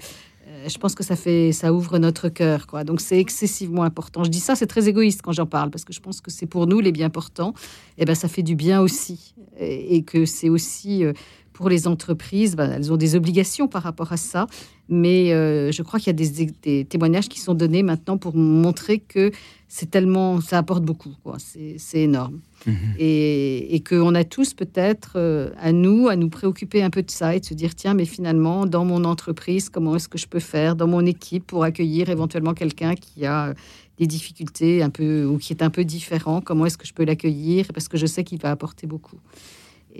[0.59, 2.85] euh, je pense que ça fait, ça ouvre notre cœur, quoi.
[2.85, 4.25] Donc c'est excessivement important.
[4.25, 6.47] Je dis ça, c'est très égoïste quand j'en parle parce que je pense que c'est
[6.47, 7.55] pour nous les bien portants.
[7.97, 11.13] Et eh ben ça fait du bien aussi, et, que c'est aussi euh,
[11.59, 14.47] pour les entreprises, ben, elles ont des obligations par rapport à ça.
[14.89, 19.01] Mais euh, je crois qu'il y a des, témoignages qui sont donnés maintenant pour montrer
[19.01, 19.33] que
[19.67, 21.11] c'est tellement, ça apporte beaucoup.
[21.37, 22.39] C'est énorme.
[22.65, 22.75] Mhm.
[23.01, 27.11] Et, et qu'on a tous peut-être euh, à nous, à nous préoccuper un peu de
[27.11, 30.29] ça et de se dire, tiens, mais finalement, dans mon entreprise, comment est-ce que je
[30.29, 33.53] peux faire, dans mon équipe, pour accueillir éventuellement quelqu'un qui a
[33.99, 37.05] des difficultés un peu ou qui est un peu différent, comment est-ce que je peux
[37.05, 37.67] l'accueillir?
[37.75, 39.19] Parce que je sais qu'il va apporter beaucoup.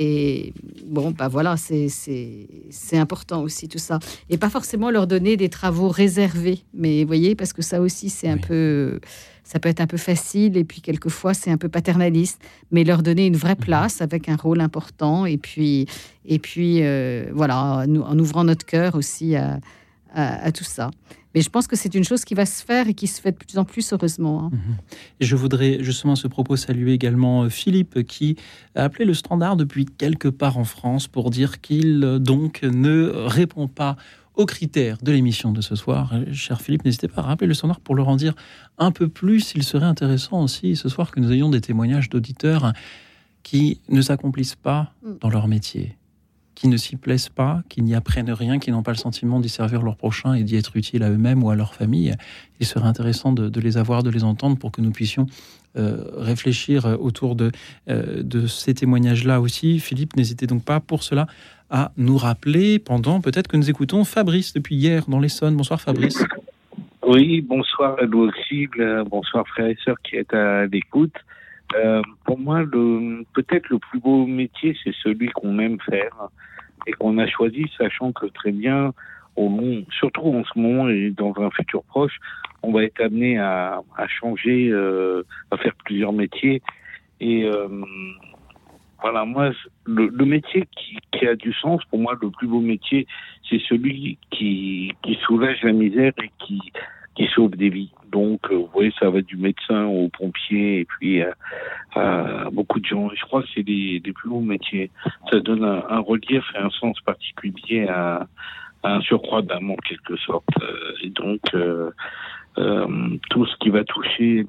[0.01, 0.55] Et
[0.87, 2.49] bon, bah voilà, c'est
[2.93, 3.99] important aussi tout ça.
[4.31, 8.09] Et pas forcément leur donner des travaux réservés, mais vous voyez, parce que ça aussi,
[8.09, 9.01] c'est un peu,
[9.43, 10.57] ça peut être un peu facile.
[10.57, 12.41] Et puis quelquefois c'est un peu paternaliste,
[12.71, 13.65] mais leur donner une vraie mhm.
[13.65, 15.27] place avec un rôle important.
[15.27, 15.87] Et puis,
[16.25, 19.59] et puis euh, voilà, en ouvrant notre cœur aussi à,
[20.15, 20.91] à tout ça.
[21.35, 23.33] Mais je pense que c'est une chose qui va se faire et qui se fait
[23.33, 24.45] de plus en plus, heureusement.
[24.45, 24.51] Hein.
[24.53, 24.77] Mhm.
[25.21, 28.37] Je voudrais justement à ce propos saluer également euh, Philippe qui
[28.75, 33.13] a appelé le standard depuis quelque part en France pour dire qu'il euh, donc ne
[33.15, 33.97] répond pas
[34.37, 36.13] aux critères de l'émission de ce soir.
[36.15, 38.35] Euh, cher Philippe, n'hésitez pas à rappeler le standard pour leur en dire
[38.79, 39.53] un peu plus.
[39.55, 42.73] Il serait intéressant aussi ce soir que nous ayons des témoignages d'auditeurs
[43.43, 45.19] qui ne s'accomplissent pas mm.
[45.21, 45.98] dans leur métier
[46.59, 49.49] qui ne s'y plaisent pas, qui n'y apprennent rien, qui n'ont pas le sentiment d'y
[49.49, 52.13] servir leur prochain et d'y être utile à eux-mêmes ou à leur famille.
[52.59, 55.27] Il serait intéressant de, les avoir, de les entendre pour que nous puissions
[55.77, 57.53] euh, réfléchir autour de,
[57.89, 59.79] euh, de ces témoignages-là aussi.
[59.79, 61.29] Philippe, n'hésitez donc pas pour cela
[61.71, 65.57] à nous rappeler pendant peut-être que nous écoutons Fabrice depuis hier dans l'Essonne.
[65.57, 66.25] Bonsoir Fabrice.
[67.07, 68.69] Oui, bonsoir à vous aussi,
[69.09, 71.15] bonsoir frères et sœurs qui êtes à l'écoute.
[71.75, 72.65] Euh, pour moi,
[73.35, 76.29] peut-être le plus beau métier, c'est celui qu'on aime faire
[76.87, 78.93] et qu'on a choisi, sachant que très bien,
[79.37, 82.19] au long, surtout en ce moment et dans un futur proche,
[82.63, 86.61] on va être amené à, à changer, euh, à faire plusieurs métiers.
[87.21, 87.69] Et euh,
[89.01, 89.51] voilà, moi,
[89.85, 93.07] le, le métier qui, qui, a du sens, pour moi, le plus beau métier,
[93.49, 96.61] c'est celui qui, qui soulage la misère et qui,
[97.19, 97.91] qui sauve des vies.
[98.13, 101.33] Donc, euh, vous voyez, ça va du médecin au pompier et puis euh,
[101.97, 103.11] à, beaucoup de gens.
[103.15, 104.91] Je crois que c'est des, des plus beaux métiers.
[105.31, 108.27] Ça donne un, relief et un sens particulier à,
[108.85, 110.47] un surcroît d'âme en quelque sorte.
[110.63, 111.41] Euh, et donc,
[113.31, 114.47] tout ce qui va toucher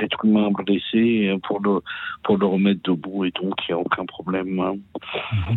[0.00, 1.80] l'être humain blessé pour le,
[2.22, 4.58] pour le remettre debout et donc il n'y a aucun problème.
[4.60, 4.74] Hein.
[5.32, 5.56] Mhm.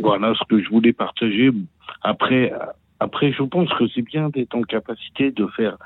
[0.00, 1.50] Voilà ce que je voulais partager.
[2.02, 2.52] Après,
[3.00, 5.78] après, je pense que c'est bien d'être en capacité de faire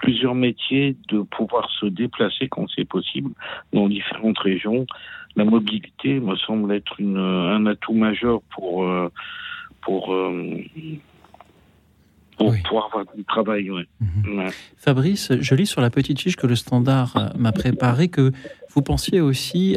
[0.00, 3.32] plusieurs métiers, de pouvoir se déplacer quand c'est possible
[3.72, 4.86] dans différentes régions.
[5.34, 9.10] La mobilité me semble être une, un atout majeur pour euh,
[9.80, 10.62] pour euh,
[12.38, 13.68] pour pouvoir avoir du travail.
[14.00, 14.50] Mhm.
[14.76, 18.30] Fabrice, je lis sur la petite fiche que le Standard euh, m'a préparé que
[18.70, 19.76] vous pensiez aussi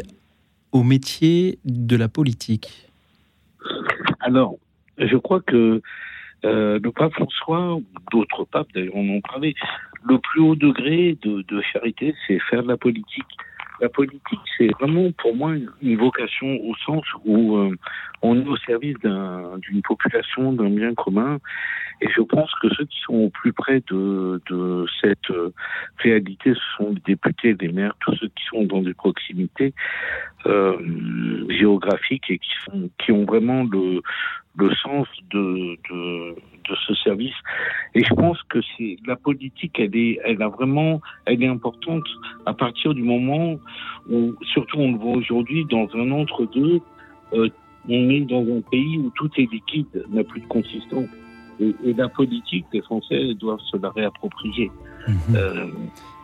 [0.70, 2.88] au métier de la politique.
[4.20, 4.56] Alors,
[4.98, 5.82] je crois que
[6.44, 7.78] euh, le pape François,
[8.12, 9.54] d'autres papes d'ailleurs en parlait,
[10.04, 13.24] le plus haut degré de, de charité, c'est faire de la politique.
[13.80, 17.76] La politique, c'est vraiment pour moi une, vocation au sens où euh,
[18.22, 21.38] on est au service d'une population, d'un bien commun,
[22.00, 25.52] Et je pense que ceux qui sont au plus près de, de cette euh,
[25.98, 29.72] réalité, ce sont les députés, les maires, tous ceux qui sont dans des proximités
[30.46, 30.76] euh,
[31.48, 34.02] géographiques et qui, sont, qui ont vraiment le,
[34.56, 37.34] le sens de, de, de ce service.
[37.94, 42.04] Et je pense que c'est la politique, elle est, elle a vraiment, elle est importante
[42.46, 43.58] à partir du moment
[44.10, 46.80] où, surtout on le voit aujourd'hui, dans un entre-deux,
[47.32, 47.48] euh,
[47.88, 51.08] on est dans un pays où tout est liquide, n'a plus de consistance.
[51.60, 54.70] Et, et, la politique, les Français doivent se la réapproprier.
[55.06, 55.14] Mhm.
[55.36, 55.66] Euh,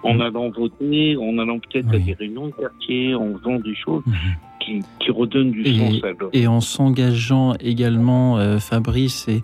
[0.03, 1.97] en allant voter, en allant peut-être Oui.
[1.97, 4.15] à des réunions de quartier, en faisant des choses Mhm.
[4.61, 6.09] qui, qui redonnent du Et- sens à.
[6.33, 9.43] Et en s'engageant également, euh, Fabrice, et,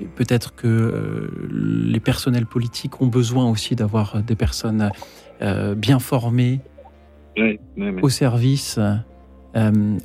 [0.00, 4.90] et peut-être que euh, les personnels politiques ont besoin aussi d'avoir des personnes
[5.76, 6.60] bien formées,
[8.02, 8.78] au service,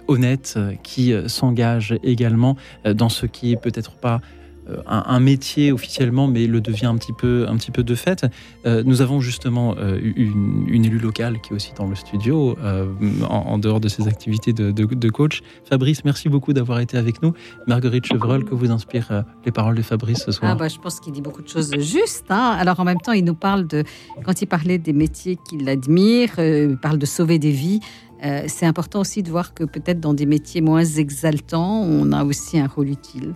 [0.07, 4.19] honnêtes, qui s'engagent également dans ce qui est peut-être pas
[4.87, 8.25] un, un métier officiellement, mais le devient un petit peu, un petit peu de fait.
[8.65, 12.85] Euh, nous avons justement euh, une, élue locale qui est aussi dans le studio, euh,
[13.27, 15.41] en, dehors de ses activités de, coach.
[15.65, 17.33] Fabrice, merci beaucoup d'avoir été avec nous.
[17.67, 20.77] Marguerite Chevreul, que vous inspirent euh, les paroles de Fabrice ce soir Ah bah, je
[20.77, 22.25] pense qu'il dit beaucoup de choses justes.
[22.29, 22.55] hein.
[22.59, 23.83] Alors en même temps, il nous parle de,
[24.23, 27.79] quand il parlait des métiers qu'il admire, euh, il parle de sauver des vies.
[28.23, 32.23] Euh, c'est important aussi de voir que peut-être dans des métiers moins exaltants, on a
[32.23, 33.33] aussi un rôle utile.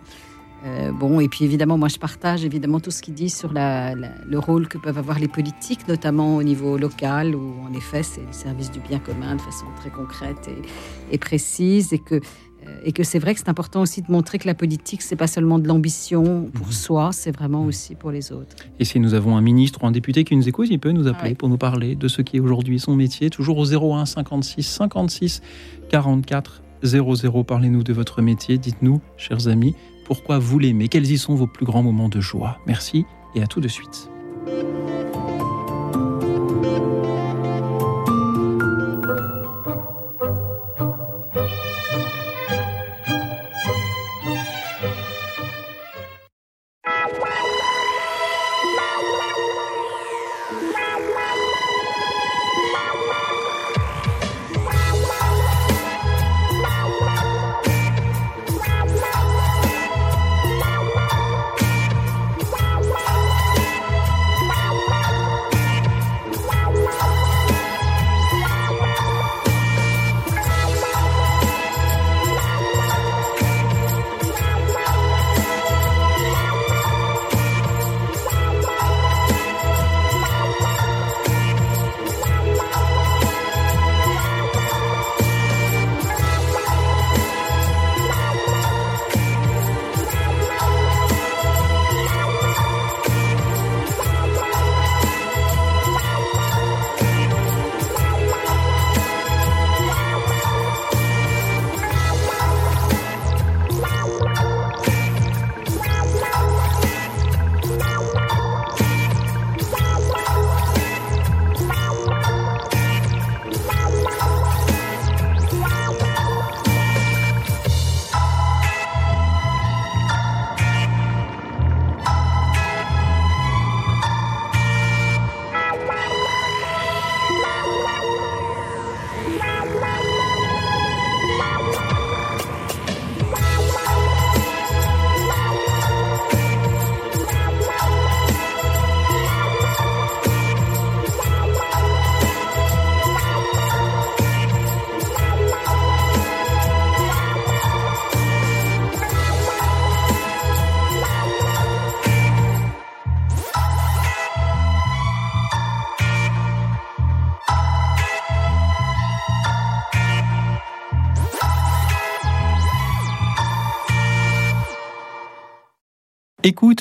[0.66, 3.96] Euh, bon, et puis évidemment, moi je partage évidemment tout ce qu'il dit sur la-
[3.96, 8.02] la- le rôle que peuvent avoir les politiques, notamment au niveau local, où en effet
[8.02, 12.16] c'est le service du bien commun de façon très concrète et, et précise, et que
[12.16, 15.18] euh, et que c'est vrai que c'est important aussi de montrer que la politique, c'est
[15.18, 16.72] pas seulement de l'ambition pour Mhm.
[16.72, 18.56] soi, c'est vraiment aussi pour les autres.
[18.80, 21.08] Et si nous avons un ministre ou un député qui nous écoute, il peut nous
[21.08, 21.36] appeler Ouais.
[21.36, 23.30] pour nous parler de ce qui est aujourd'hui son métier.
[23.30, 25.42] Toujours au 01 56 56
[25.90, 27.44] 44 00.
[27.44, 28.58] Parlez-nous de votre métier.
[28.58, 32.60] Dites-nous, chers amis, pourquoi vous l'aimez Quels y sont vos plus grands moments de joie
[32.68, 34.10] Merci et à tout de suite.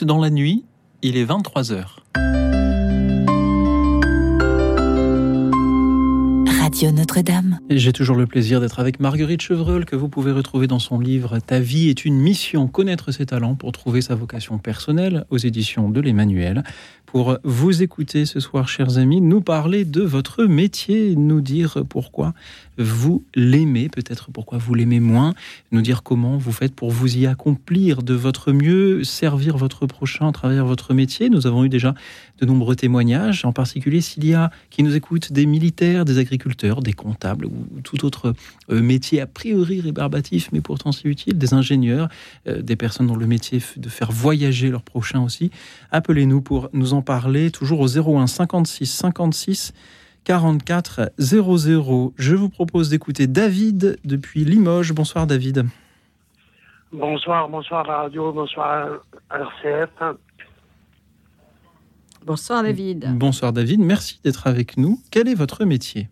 [0.02, 0.64] Dans la nuit,
[1.02, 1.84] il est 23h.
[6.60, 7.60] Radio Notre-Dame.
[7.74, 11.38] J'ai toujours le plaisir d'être avec Marguerite Chevreul, que vous pouvez retrouver dans son livre
[11.38, 15.88] Ta vie est une mission, connaître ses talents pour trouver sa vocation personnelle aux éditions
[15.88, 16.64] de l'Emmanuel.
[17.06, 22.32] Pour vous écouter ce soir, chers amis, nous parler de votre métier, nous dire pourquoi
[22.78, 25.34] vous l'aimez, peut-être pourquoi vous l'aimez moins,
[25.72, 30.28] nous dire comment vous faites pour vous y accomplir de votre mieux, servir votre prochain
[30.28, 31.28] à travers votre métier.
[31.28, 31.94] Nous avons eu déjà
[32.40, 36.80] de nombreux témoignages, en particulier s'il y a qui nous écoutent des militaires, des agriculteurs,
[36.80, 38.34] des comptables ou tout autre
[38.68, 42.08] métier a priori rébarbatif, mais pourtant si utile, des ingénieurs,
[42.46, 45.50] des personnes dont le métier est de faire voyager leurs prochains aussi.
[45.90, 49.72] Appelez-nous pour nous en parler, toujours au 01 56 56
[50.24, 52.14] 44 00.
[52.16, 54.92] Je vous propose d'écouter David depuis Limoges.
[54.92, 55.66] Bonsoir David.
[56.92, 59.00] Bonsoir, bonsoir à radio, bonsoir
[59.30, 60.16] à RCF.
[62.24, 63.18] Bonsoir David.
[63.18, 65.00] Bonsoir David, merci d'être avec nous.
[65.10, 66.08] Quel est votre métier?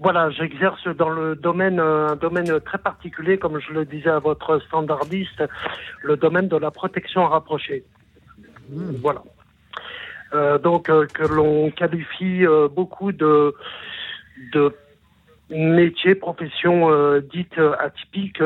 [0.00, 4.58] Voilà, j'exerce dans le domaine, un domaine très particulier, comme je le disais à votre
[4.60, 5.44] standardiste,
[6.02, 7.84] le domaine de la protection rapprochée.
[8.70, 8.92] Hmm.
[9.02, 9.22] Voilà.
[10.32, 13.54] Euh, donc euh, que l'on qualifie euh, beaucoup de,
[14.54, 14.72] de
[15.50, 18.42] métiers, professions dites atypiques,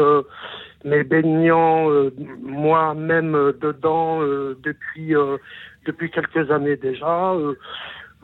[0.85, 1.89] mais baignant
[2.43, 5.15] moi-même dedans depuis
[5.85, 7.35] depuis quelques années déjà.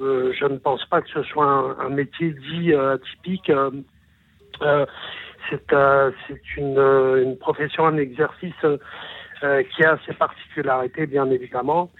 [0.00, 3.52] Je ne pense pas que ce soit un, métier dit atypique.
[5.50, 5.74] c'est
[6.28, 8.66] c'est une, une profession, un exercice
[9.40, 11.90] qui a ses particularités, bien évidemment.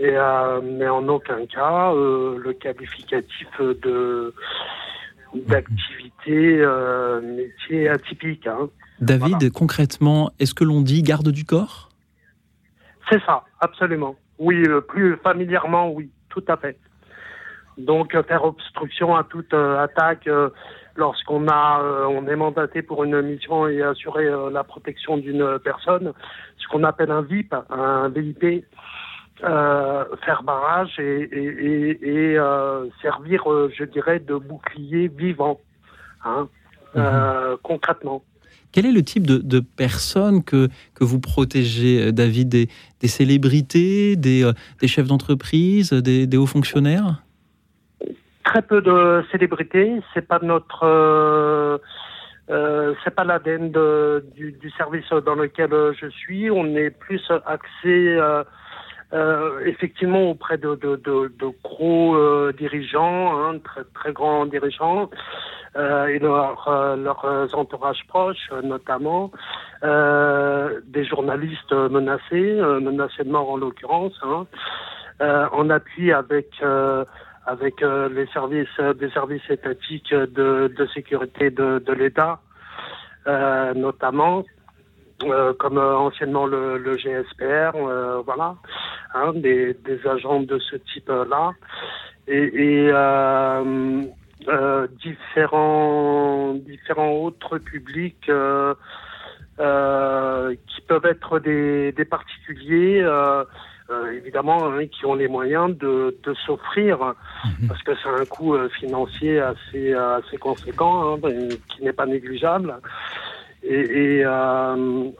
[0.00, 4.32] Et, euh, mais en aucun cas euh, le qualificatif de
[5.34, 8.46] d'activité euh, métier atypique.
[8.46, 8.70] Hein.
[9.00, 11.90] David, concrètement, est-ce que l'on dit garde du corps?
[13.10, 14.16] C'est ça, absolument.
[14.38, 16.78] Oui, plus familièrement, oui, tout à fait.
[17.84, 20.28] Donc faire obstruction à toute attaque
[20.96, 26.12] lorsqu'on a on est mandaté pour une mission et assurer la protection d'une personne,
[26.58, 28.64] ce qu'on appelle un VIP, un VIP.
[29.42, 35.58] Euh, faire barrage et, euh, servir, euh, je dirais, de bouclier vivant,
[36.24, 36.46] hein,
[36.94, 37.56] mhm.
[37.62, 38.22] concrètement.
[38.70, 42.50] Quel est le type de, personnes que, que vous protégez, David?
[42.50, 42.68] Des,
[43.00, 44.48] des célébrités, des,
[44.80, 47.22] des chefs d'entreprise, des, des, hauts fonctionnaires?
[48.50, 50.02] Très peu de célébrités.
[50.12, 51.80] C'est pas notre,
[52.48, 53.70] c'est pas l'ADN
[54.34, 55.70] du, du, service dans lequel
[56.00, 56.50] je suis.
[56.50, 58.18] On est plus axé
[59.12, 65.10] euh, effectivement auprès de, de, de, de gros euh, dirigeants, hein, très, très grands dirigeants,
[65.76, 69.32] euh, et leur, euh, leurs entourages proches notamment,
[69.82, 74.46] des journalistes menacés, menacés de mort en l'occurrence, hein,
[75.52, 76.62] en appui avec
[77.46, 82.40] avec les services des services étatiques de, de sécurité de, de l'État,
[83.74, 84.44] notamment.
[85.24, 88.56] Euh, comme euh, anciennement le, le GSPR, euh, voilà,
[89.14, 91.52] hein, des, des, agents de ce type-là,
[92.26, 92.92] et, et
[95.02, 98.30] différents, différents autres publics qui
[100.88, 103.04] peuvent être des, des particuliers.
[104.12, 106.98] Évidemment, hein, qui ont les moyens de, de s'offrir,
[107.44, 107.68] mhm.
[107.68, 111.18] parce que c'est un coût financier assez, assez conséquent, hein,
[111.68, 112.74] qui n'est pas négligeable
[113.62, 115.10] et, et euh,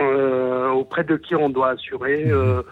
[0.00, 2.62] euh, auprès de qui on doit assurer euh,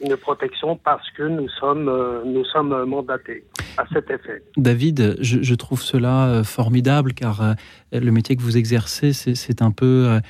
[0.00, 3.44] une protection parce que nous sommes, euh, nous sommes mandatés
[3.76, 4.42] à cet effet.
[4.56, 7.54] David, je, trouve cela euh, formidable car euh,
[7.92, 10.20] le métier que vous exercez, c'est un peu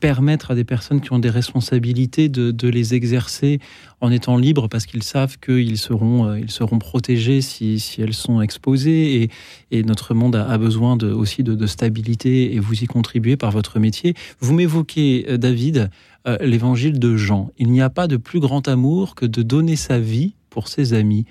[0.00, 3.60] permettre à des personnes qui ont des responsabilités de, les exercer
[4.00, 8.40] en étant libres parce qu'ils savent qu'ils seront, ils seront protégés si, si, elles sont
[8.40, 9.30] exposées et,
[9.70, 14.14] et notre monde a, besoin aussi de stabilité et vous y contribuez par votre métier.
[14.40, 15.90] Vous m'évoquez, David,
[16.28, 17.50] euh, l'évangile de Jean.
[17.56, 20.92] Il n'y a pas de plus grand amour que de donner sa vie pour ses
[20.92, 21.24] amis.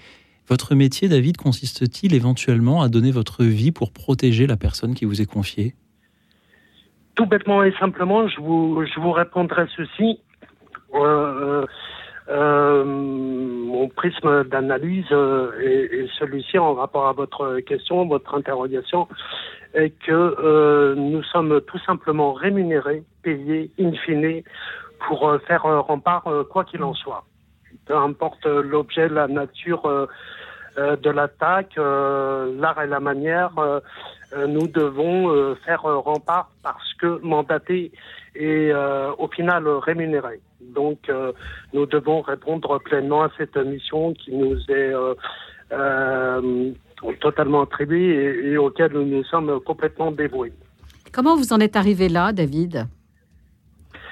[0.48, 5.22] Votre métier, David, consiste-t-il éventuellement à donner votre vie pour protéger la personne qui vous
[5.22, 5.76] est confiée?
[7.16, 10.20] Tout bêtement et simplement, je vous, répondrai ceci.
[10.96, 11.66] Euh,
[12.30, 15.12] euh, mon prisme d'analyse
[15.62, 19.08] est, celui-ci en rapport à votre question, votre interrogation,
[19.76, 24.44] est que nous sommes tout simplement rémunérés, payés, in fine,
[25.06, 27.24] pour euh, faire rempart euh, quoi qu'il en soit.
[27.86, 30.08] Peu importe l'objet, la nature euh,
[30.78, 33.52] de l'attaque, l'art et la manière,
[34.48, 37.92] nous devons faire rempart parce que mandaté
[38.36, 38.72] et
[39.18, 40.40] au final rémunéré.
[40.62, 41.12] Donc
[41.74, 44.94] nous devons répondre pleinement à cette mission qui nous est
[47.22, 50.54] totalement attribuée et, et auquel nous nous sommes complètement dévoués.
[51.12, 52.86] Comment vous en êtes arrivé là, David?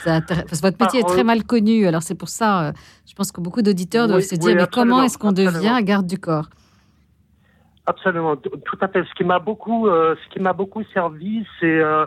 [0.06, 2.72] Parce que votre métier est très mal connu, alors c'est pour ça, euh,
[3.08, 6.18] je pense que beaucoup d'auditeurs doivent se dire, mais comment est-ce qu'on devient garde du
[6.18, 6.50] corps?
[7.88, 9.04] Absolument, tout à fait.
[9.04, 12.06] Ce qui m'a beaucoup, euh, ce qui m'a beaucoup servi, c'est euh,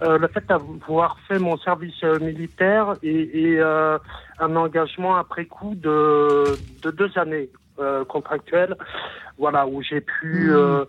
[0.00, 6.44] le fait d'avoir fait mon service militaire et, un engagement après coup de,
[6.82, 7.50] de deux années
[8.08, 8.76] contractuelles.
[9.38, 10.84] Voilà, où j'ai pu, euh,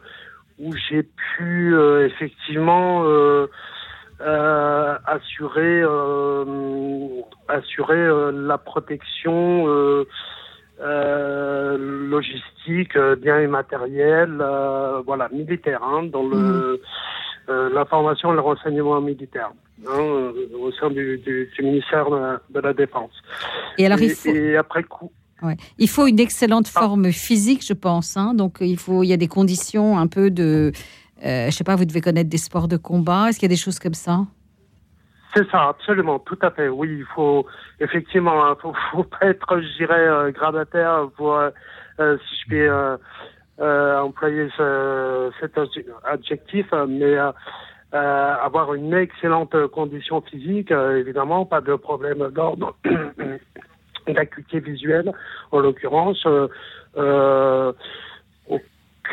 [0.58, 1.76] où j'ai pu
[2.06, 3.04] effectivement
[4.26, 6.46] euh, assurer, euh,
[7.48, 9.68] assurer euh, la protection
[11.78, 16.82] logistique, biens et matériels, euh, voilà, militaire, hein, dans le
[17.50, 19.52] euh, l'information et le renseignement militaire,
[19.88, 23.12] hein, au sein du, du, du ministère de, de la Défense.
[23.78, 25.12] Et alors, il faut- et après coup,
[25.42, 25.58] Ouais.
[25.78, 28.16] Il faut une excellente forme physique, je pense.
[28.16, 28.34] hein.
[28.34, 30.72] Donc, il faut, il y a des conditions un peu de,
[31.24, 33.30] je sais pas, vous devez connaître des sports de combat.
[33.30, 34.20] Est-ce qu'il y a des choses comme ça?
[35.36, 36.70] C'est ça, absolument, tout à fait.
[36.70, 37.46] Oui, il faut
[37.80, 41.50] effectivement, hein, faut, faut pas être, je dirais, euh, grabataire pour, euh,
[42.00, 42.98] euh, si je puis euh,
[43.60, 47.32] euh, employer ce, cet adje- adjectif, euh, mais euh,
[47.94, 52.76] euh, avoir une excellente condition physique, euh, évidemment, pas de problème d'ordre
[54.08, 55.12] d'acuité visuelle,
[55.52, 56.24] en l'occurrence.
[56.26, 56.48] euh,
[56.98, 57.74] euh,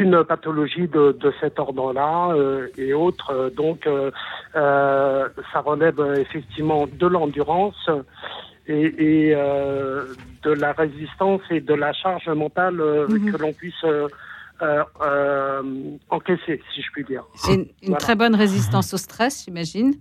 [0.00, 3.30] aucune pathologie de, de cet ordre-là euh, et autres.
[3.32, 4.10] Euh, Donc, euh,
[4.56, 7.88] euh, ça relève effectivement de l'endurance
[8.66, 13.32] et, et, euh, de la résistance et de la charge mentale euh, Mhm.
[13.32, 14.08] que l'on puisse euh,
[14.62, 15.62] euh, euh,
[16.10, 17.24] encaisser, si je puis dire.
[17.48, 17.96] Et une, une Voilà.
[17.98, 19.94] très bonne résistance au stress, j'imagine.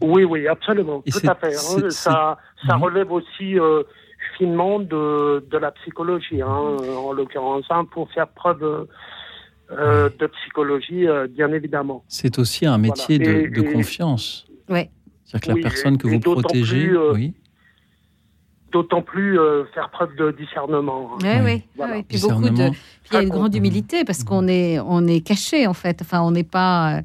[0.00, 1.54] Oui, oui, absolument, Et tout c'est- à fait.
[1.54, 1.60] hein.
[1.80, 2.82] c'est- Ça, ça Mhm.
[2.82, 3.82] relève aussi euh,
[4.36, 8.86] finement de, de la psychologie, hein, en l'occurrence, hein, pour faire preuve
[9.70, 12.04] euh, de psychologie, euh, bien évidemment.
[12.08, 13.32] C'est aussi un métier Voilà.
[13.32, 14.46] de, Et- de et- confiance.
[14.68, 14.90] Ouais.
[15.24, 17.34] C'est-à-dire que la Oui, personne que et vous protégez, plus, euh, oui,
[18.72, 21.12] D'autant plus euh, faire preuve de discernement.
[21.14, 21.18] hein.
[21.22, 21.62] Oui, oui.
[21.76, 21.94] Voilà.
[21.94, 22.02] oui.
[22.08, 25.20] Puis beaucoup de, puis il y a une grande humilité parce qu'on est, on est
[25.24, 26.02] caché en fait.
[26.02, 26.98] Enfin, on n'est pas.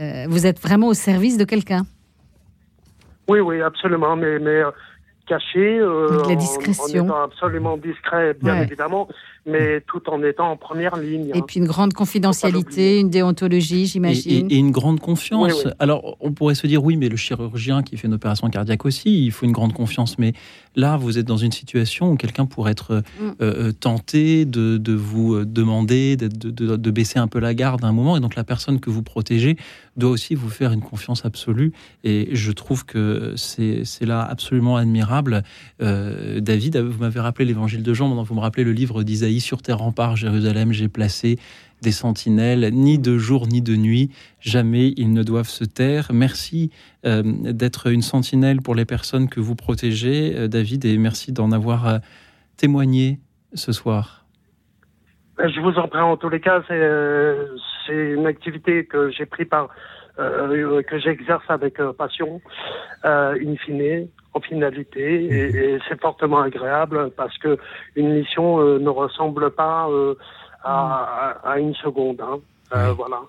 [0.00, 1.82] euh, vous êtes vraiment au service de quelqu'un.
[3.28, 4.70] Oui, oui, absolument, mais, mais euh,
[5.26, 7.02] caché, euh, la en- discrétion.
[7.02, 8.62] En, étant absolument discret, bien Ouais.
[8.64, 9.08] évidemment,
[9.46, 11.30] mais tout en étant en première ligne.
[11.34, 11.44] Et hein.
[11.46, 14.50] puis une grande confidentialité, une déontologie, Et, j'imagine.
[14.50, 15.52] et- et une grande confiance.
[15.52, 15.70] Oui, oui.
[15.78, 19.24] Alors, on pourrait se dire, oui, mais le chirurgien qui fait une opération cardiaque aussi,
[19.24, 20.18] il faut une grande confiance.
[20.18, 20.32] Mais
[20.76, 23.32] là, vous êtes dans une situation où quelqu'un pourrait être euh, Mm.
[23.42, 27.54] euh, tenté de, de vous euh, demander de, de- de- de baisser un peu la
[27.54, 28.16] garde à un moment.
[28.16, 29.56] Et donc, la personne que vous protégez
[29.96, 31.72] doit aussi vous faire une confiance absolue.
[32.04, 35.42] Et je trouve que c'est c'est là absolument admirable.
[35.82, 39.31] Euh, David, vous m'avez rappelé l'évangile de Jean, maintenant vous me rappelez le livre d'Isaïe,
[39.40, 41.38] Sur tes remparts, Jérusalem, j'ai placé
[41.82, 44.10] des sentinelles, ni de jour ni de nuit,
[44.40, 46.10] jamais ils ne doivent se taire.
[46.12, 46.70] Merci
[47.04, 51.50] euh, d'être une sentinelle pour les personnes que vous protégez, euh, David, et merci d'en
[51.50, 51.98] avoir euh,
[52.56, 53.18] témoigné
[53.54, 54.24] ce soir.
[55.40, 59.44] Euh, Je vous en prie, en tous les cas, c'est une activité que j'ai pris
[59.44, 59.68] par,
[60.16, 62.40] que j'exerce avec passion,
[63.02, 67.58] in fine, en finalité, et, et c'est fortement agréable parce que
[67.96, 70.14] une mission euh, ne ressemble pas euh,
[70.64, 72.20] à, à, à une seconde.
[72.20, 72.38] Hein.
[72.74, 72.94] Euh, Oui.
[72.96, 73.20] Voilà,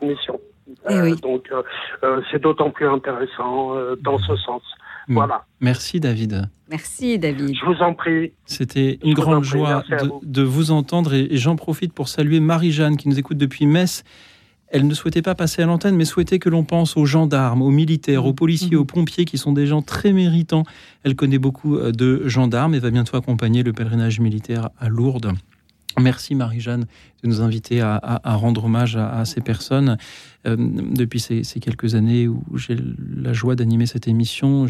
[0.00, 0.40] mission.
[0.88, 1.20] Eh Euh, oui.
[1.20, 1.62] Donc, euh,
[2.04, 4.62] euh, c'est d'autant plus intéressant euh, dans ce sens.
[5.08, 5.14] Mm.
[5.14, 6.48] Voilà, Merci, David.
[6.70, 7.54] Merci, David.
[7.54, 8.32] je vous en prie.
[8.46, 10.20] C'était une grande prie, joie vous.
[10.22, 14.04] de vous entendre et, et j'en profite pour saluer Marie-Jeanne qui nous écoute depuis Metz.
[14.72, 17.70] Elle ne souhaitait pas passer à l'antenne, mais souhaitait que l'on pense aux gendarmes, aux
[17.70, 20.64] militaires, aux policiers, aux pompiers, qui sont des gens très méritants.
[21.04, 25.34] Elle connaît beaucoup euh, de gendarmes et va bientôt accompagner le pèlerinage militaire à Lourdes.
[26.00, 26.86] Merci Marie-Jeanne
[27.22, 29.96] de nous inviter à, rendre hommage à, ces personnes.
[30.44, 32.76] Euh, depuis ces, quelques années où j'ai
[33.16, 34.66] la joie d'animer cette émission,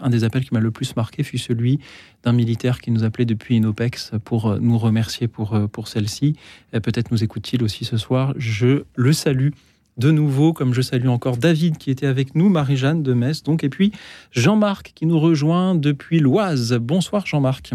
[0.00, 1.80] un des appels qui m'a le plus marqué fut celui
[2.24, 6.36] d'un militaire qui nous appelait depuis Inopex pour euh, nous remercier pour, euh, pour celle-ci.
[6.72, 8.34] Peut-être nous écoute-t-il aussi ce soir.
[8.36, 9.50] Je le salue
[9.96, 13.64] de nouveau, comme je salue encore David qui était avec nous, Marie-Jeanne de Metz, donc,
[13.64, 13.92] et puis
[14.32, 16.74] Jean-Marc qui nous rejoint depuis l'Oise.
[16.80, 17.72] Bonsoir Jean-Marc.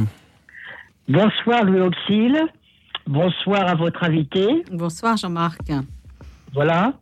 [1.09, 2.39] Bonsoir Louis Auxil.
[3.07, 4.63] Bonsoir à votre invité.
[4.71, 5.71] Bonsoir, Jean-Marc.
[6.53, 6.93] Voilà.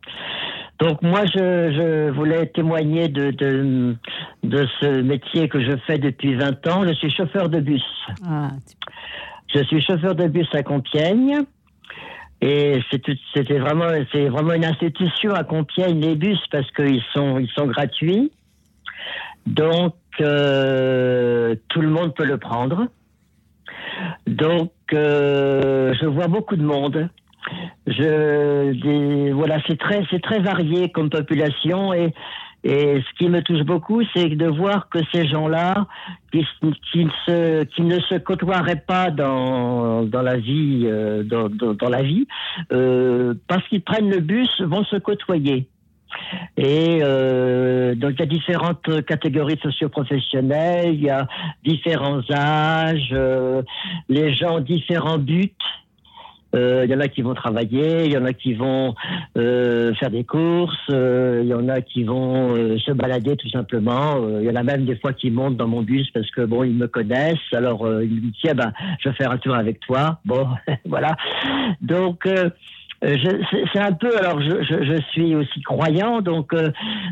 [0.80, 3.96] Donc moi, je, je voulais témoigner de, de,
[4.42, 6.84] de ce métier que je fais depuis 20 ans.
[6.86, 7.84] Je suis chauffeur de bus.
[8.26, 8.50] Ah,
[9.54, 11.44] Je suis chauffeur de bus à Compiègne.
[12.40, 12.80] Et
[13.32, 17.66] c'était vraiment, c'est vraiment une institution à Compiègne, les bus, parce qu'ils sont, ils sont
[17.66, 18.32] gratuits.
[19.46, 22.88] Donc, euh, tout le monde peut le prendre.
[24.26, 27.08] Donc, euh, je vois beaucoup de monde.
[27.86, 32.12] Voilà, c'est très, varié comme population et,
[32.64, 35.88] ce qui me touche beaucoup, c'est de voir que ces gens-là,
[36.30, 36.46] qui,
[37.04, 42.28] ne se, côtoieraient pas dans, la vie, euh, dans, la vie,
[42.72, 45.66] euh, parce qu'ils prennent le bus, vont se côtoyer.
[46.56, 51.26] Et euh, donc il y a différentes catégories socioprofessionnelles, il y a
[51.64, 53.62] différents âges, euh,
[54.08, 55.52] les gens ont différents buts.
[56.54, 58.94] Euh, Il y en a qui vont travailler, il y en a qui vont
[59.34, 64.20] faire des courses, il y en a qui vont se balader tout simplement.
[64.38, 66.62] Il y en a même des fois qui montent dans mon bus parce que bon,
[66.64, 67.38] ils me connaissent.
[67.52, 68.70] Alors ils me disent tiens, ben,
[69.00, 70.20] je vais faire un tour avec toi.
[70.26, 70.46] Bon,
[70.84, 71.16] voilà.
[71.80, 72.28] Donc
[73.02, 76.70] c'est c'est un peu, alors je, je, je suis aussi croyant, donc euh,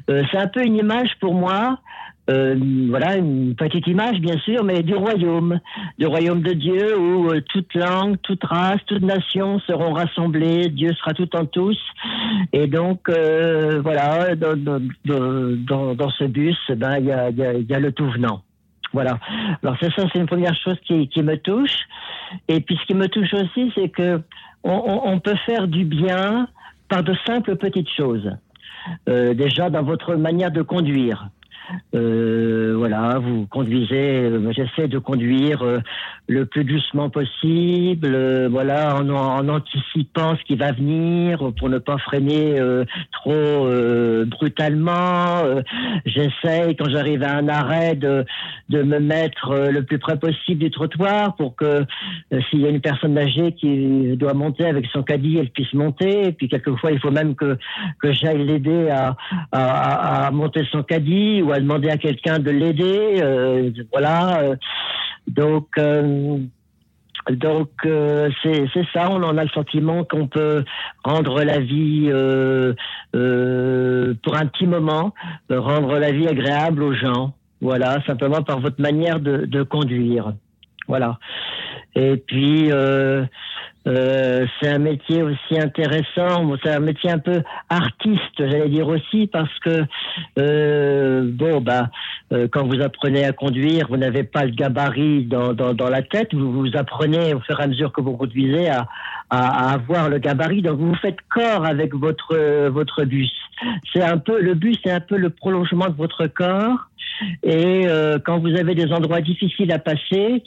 [0.09, 1.79] euh, c'est un peu une image pour moi,
[2.31, 2.55] euh,
[2.89, 5.59] voilà, une petite image bien sûr, mais du royaume,
[5.99, 10.93] du royaume de Dieu où euh, toute langue, toute race, toute nation seront rassemblées, Dieu
[10.95, 11.79] sera tout en tous,
[12.53, 17.43] et donc euh, voilà, dans, dans, dans, dans- ce bus, ben il y a, y,
[17.43, 18.43] a, y a le tout venant.
[18.93, 19.19] Voilà.
[19.63, 21.79] Alors ça, c'est une première chose qui, me touche.
[22.49, 24.21] Et puis ce qui me touche aussi, c'est que
[24.63, 26.49] on peut faire du bien
[26.89, 28.31] par de simples petites choses.
[29.09, 31.29] Euh, déjà dans votre manière de conduire.
[31.95, 33.95] Euh, voilà, vous conduisez.
[34.25, 35.79] euh, J'essaie de conduire euh,
[36.29, 38.07] le plus doucement possible.
[38.15, 43.33] euh, voilà, en, en anticipant ce qui va venir pour ne pas freiner euh, trop
[43.33, 45.43] euh, brutalement.
[45.45, 45.63] Euh,
[46.07, 48.25] J'essaie quand j'arrive à un arrêt de,
[48.69, 51.65] de me mettre euh, le plus près possible du trottoir pour que
[52.33, 55.73] euh, s'il y a une personne âgée qui doit monter avec son caddie, elle puisse
[55.75, 56.29] monter.
[56.29, 57.59] Et puis quelquefois, il faut même que,
[58.01, 59.17] que j'aille l'aider à,
[59.53, 63.21] à, à- à monter son caddie ou à demander à quelqu'un de l'aider.
[63.23, 64.41] euh, voilà.
[64.41, 64.57] euh,
[65.29, 65.69] donc.
[65.79, 66.39] euh,
[67.31, 67.69] donc
[68.43, 70.65] c'est ça, on en a le sentiment qu'on peut
[71.05, 72.09] rendre la vie
[73.13, 75.13] pour un petit moment,
[75.51, 77.35] rendre la vie agréable aux gens.
[77.61, 80.33] Voilà, simplement par votre manière de conduire.
[80.89, 81.19] Voilà.
[81.95, 82.71] Et puis
[83.87, 86.51] euh, c'est un métier aussi intéressant.
[86.63, 89.85] C'est un métier un peu artiste, j'allais dire aussi, parce que
[90.39, 91.89] euh, bon bah
[92.33, 96.03] euh, quand vous apprenez à conduire, vous n'avez pas le gabarit dans, dans, dans la
[96.03, 96.35] tête.
[96.35, 98.87] Vous vous apprenez au fur et à mesure que vous conduisez à,
[99.31, 100.63] à, à avoir le gabarit.
[100.63, 103.33] Donc vous faites corps avec votre votre bus.
[103.93, 106.90] C'est un peu le bus, c'est un peu le prolongement de votre corps.
[107.43, 110.43] Et euh, quand vous avez des endroits difficiles à passer,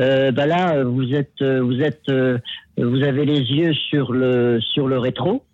[0.00, 2.38] euh, bah là vous êtes euh, vous êtes euh,
[2.76, 5.44] vous avez les yeux sur le sur le rétro.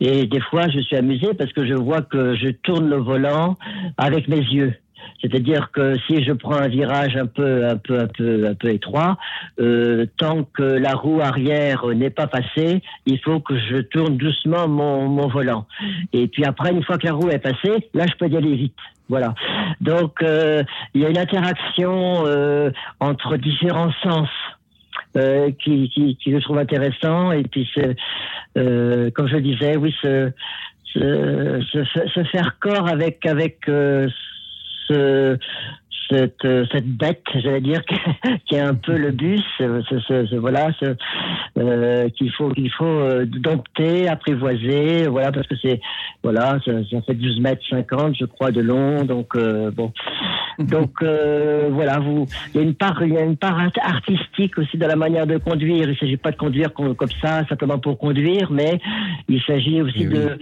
[0.00, 3.56] Et des fois, je suis amusé parce que je vois que je tourne le volant
[3.96, 4.74] avec mes yeux.
[5.20, 8.68] C'est-à-dire que si je prends un virage un peu, un peu, un peu, un peu
[8.70, 9.18] étroit,
[9.60, 14.68] euh, tant que la roue arrière n'est pas passée, il faut que je tourne doucement
[14.68, 15.66] mon, mon volant.
[16.12, 18.54] Et puis après, une fois que la roue est passée, là, je peux y aller
[18.54, 18.76] vite.
[19.08, 19.34] Voilà.
[19.80, 20.62] Donc, euh,
[20.94, 22.70] il y a une interaction euh,
[23.00, 24.28] entre différents sens.
[25.16, 27.66] Euh, qui, qui, qui je trouve intéressant et puis
[28.58, 30.30] euh, comme je disais oui se,
[30.92, 31.82] se,
[32.14, 34.06] se faire corps avec avec euh,
[34.88, 35.38] ce,
[36.10, 37.82] cette, euh, cette bête, j'allais dire,
[38.46, 40.94] qui est un peu le bus, euh, ce, ce- ce- voilà, ce,
[41.58, 45.80] euh, qu'il faut qu'il faut euh, dompter, apprivoiser, voilà, parce que c'est
[46.22, 49.92] voilà, ça, ça fait 12 mètres 50, je crois, de long, donc euh, bon,
[50.58, 53.70] donc euh, voilà, vous, il y a une part, il y a une part art-
[53.94, 55.82] artistique aussi dans la manière de conduire.
[55.84, 58.80] Il ne s'agit pas de conduire comme, comme ça simplement pour conduire, mais
[59.28, 60.38] il s'agit aussi de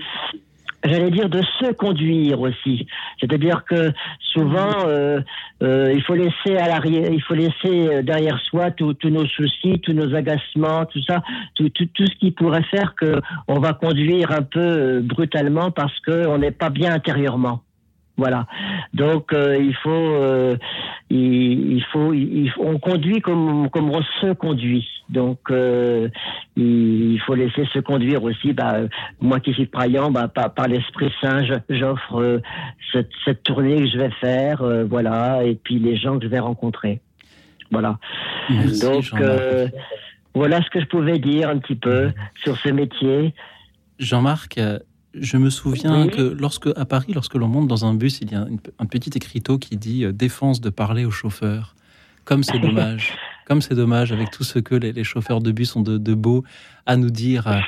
[0.86, 2.86] J'allais dire de se conduire aussi,
[3.20, 3.92] c'est-à-dire que
[4.32, 5.20] souvent euh,
[5.62, 9.80] euh, il faut laisser à l'arrière, il faut laisser euh, derrière soi tous nos soucis,
[9.80, 11.22] tous nos agacements, tout ça,
[11.54, 15.70] tout, tout, tout ce qui pourrait faire que on va conduire un peu euh, brutalement
[15.70, 17.62] parce que on n'est pas bien intérieurement.
[18.16, 18.46] Voilà.
[18.94, 20.56] Donc euh, il faut, euh,
[21.10, 24.88] il, il faut, il, faut- on conduit comme comme on se conduit.
[25.10, 26.08] Donc euh,
[26.56, 28.52] il, faut laisser se conduire aussi.
[28.52, 28.78] Bah,
[29.20, 32.40] moi qui suis croyant, bah, par, par l'Esprit Saint, j'offre
[32.92, 36.38] cette, cette tournée que je vais faire, voilà, et puis les gens que je vais
[36.40, 37.00] rencontrer.
[37.70, 37.98] Voilà.
[38.48, 39.04] Merci, Donc
[40.34, 42.12] voilà ce que je pouvais dire un petit peu
[42.42, 43.34] sur ce métier.
[43.98, 44.58] Jean-Marc,
[45.20, 48.34] je me souviens que lorsque à Paris, lorsque l'on monte dans un bus, il y
[48.34, 51.74] a une- un petit écriteau qui dit euh, défense de parler au chauffeur.
[52.24, 53.12] Comme c'est dommage.
[53.46, 56.14] Comme c'est dommage avec tout ce que les, les chauffeurs de bus ont de, de
[56.14, 56.42] beau
[56.84, 57.46] à nous dire.
[57.46, 57.60] euh,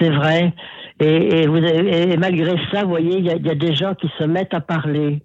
[0.00, 0.52] C'est vrai.
[0.98, 3.54] Et, et vous avez- et malgré ça, vous voyez, il y, a- il y a
[3.54, 5.22] des gens qui se mettent à parler.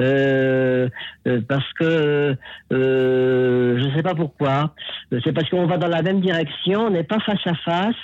[0.00, 0.88] Euh,
[1.26, 2.36] euh, parce que
[2.72, 4.74] euh, je ne sais pas pourquoi.
[5.22, 7.94] C'est parce qu'on va dans la même direction, on n'est pas face à face.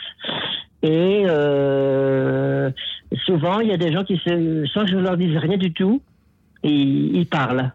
[0.82, 2.70] Et euh,
[3.26, 6.00] souvent, il y a des gens qui, sans que je leur dise rien du tout,
[6.62, 7.72] ils, parlent.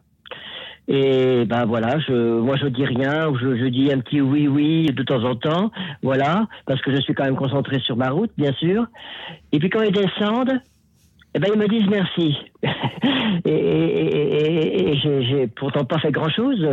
[0.87, 5.01] Et ben voilà, moi je dis rien, je, je dis un petit oui oui de
[5.01, 5.71] temps en temps,
[6.03, 8.85] voilà, parce que je suis quand même concentré sur ma route, bien sûr.
[9.51, 10.61] Et puis quand ils descendent,
[11.35, 12.37] eh ben, ils me disent merci.
[13.45, 16.65] et, et, et, j'ai pourtant pas fait grand-chose.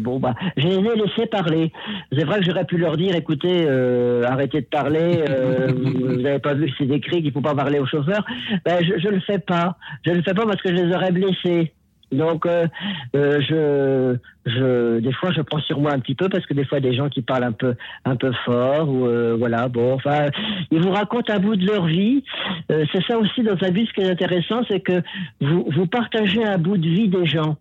[0.00, 1.72] Bon, bah, je les ai laissés parler.
[2.16, 5.24] C'est vrai que j'aurais pu leur dire, écoutez, euh, arrêtez de parler.
[5.28, 8.24] Euh, vous n'avez pas vu que c'est écrit qu'il faut pas parler au chauffeur.
[8.64, 9.76] Ben, je, ne le fais pas.
[10.04, 11.72] Je ne le fais pas parce que je les aurais blessés.
[12.14, 12.66] Donc, euh,
[13.14, 16.64] euh, je, je, des fois, je prends sur moi un petit peu parce que des
[16.64, 17.74] fois, des gens qui parlent un peu,
[18.04, 20.26] un peu fort ou euh, voilà, bon, enfin,
[20.70, 22.24] ils vous racontent un bout de leur vie.
[22.68, 25.02] c'est ça aussi dans un but, ce qui est intéressant, c'est que
[25.40, 27.56] vous, vous partagez un bout de vie des gens.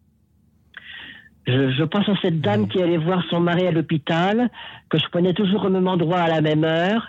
[1.45, 4.49] Je, je, pense à cette dame qui allait voir son mari à l'hôpital,
[4.89, 7.05] que je prenais toujours au même endroit à la même heure,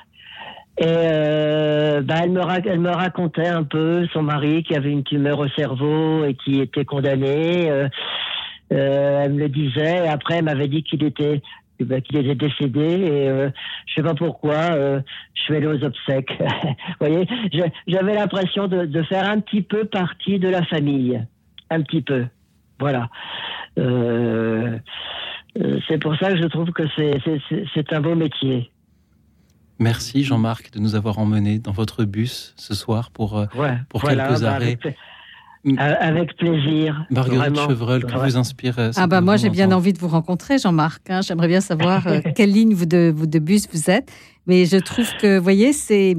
[0.76, 5.04] et euh, bah, elle, me elle me racontait un peu son mari qui avait une
[5.04, 7.70] tumeur au cerveau et qui était condamné.
[7.70, 7.88] Euh,
[8.72, 10.04] euh, elle me le disait.
[10.04, 11.40] Et après, elle m'avait dit qu'il était
[11.80, 13.50] bah, qu'il était décédé et euh,
[13.86, 15.00] je sais pas pourquoi euh,
[15.34, 16.32] je suis allé aux obsèques.
[16.40, 17.26] Vous voyez,
[17.86, 21.20] j'avais l'impression de, de, faire un petit peu partie de la famille,
[21.70, 22.26] un petit peu.
[22.78, 23.08] Voilà.
[23.78, 24.78] Euh,
[25.88, 28.70] c'est pour ça que je trouve que c'est un beau métier.
[29.78, 33.46] Merci Jean-Marc de nous avoir emmenés dans votre bus ce soir pour, euh,
[33.88, 34.78] pour quelques bah, arrêts.
[35.66, 37.06] Euh, avec, plaisir.
[37.10, 40.58] Marguerite Chevreul, que vous inspire euh, Ah bah moi j'ai bien envie de vous rencontrer
[40.58, 41.08] Jean-Marc.
[41.08, 41.22] Hein.
[41.22, 42.04] J'aimerais bien savoir
[42.36, 44.12] quelle ligne vous de, vous de bus vous êtes.
[44.46, 46.16] Mais je trouve que, vous voyez, c'est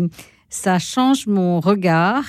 [0.50, 2.24] ça change mon regard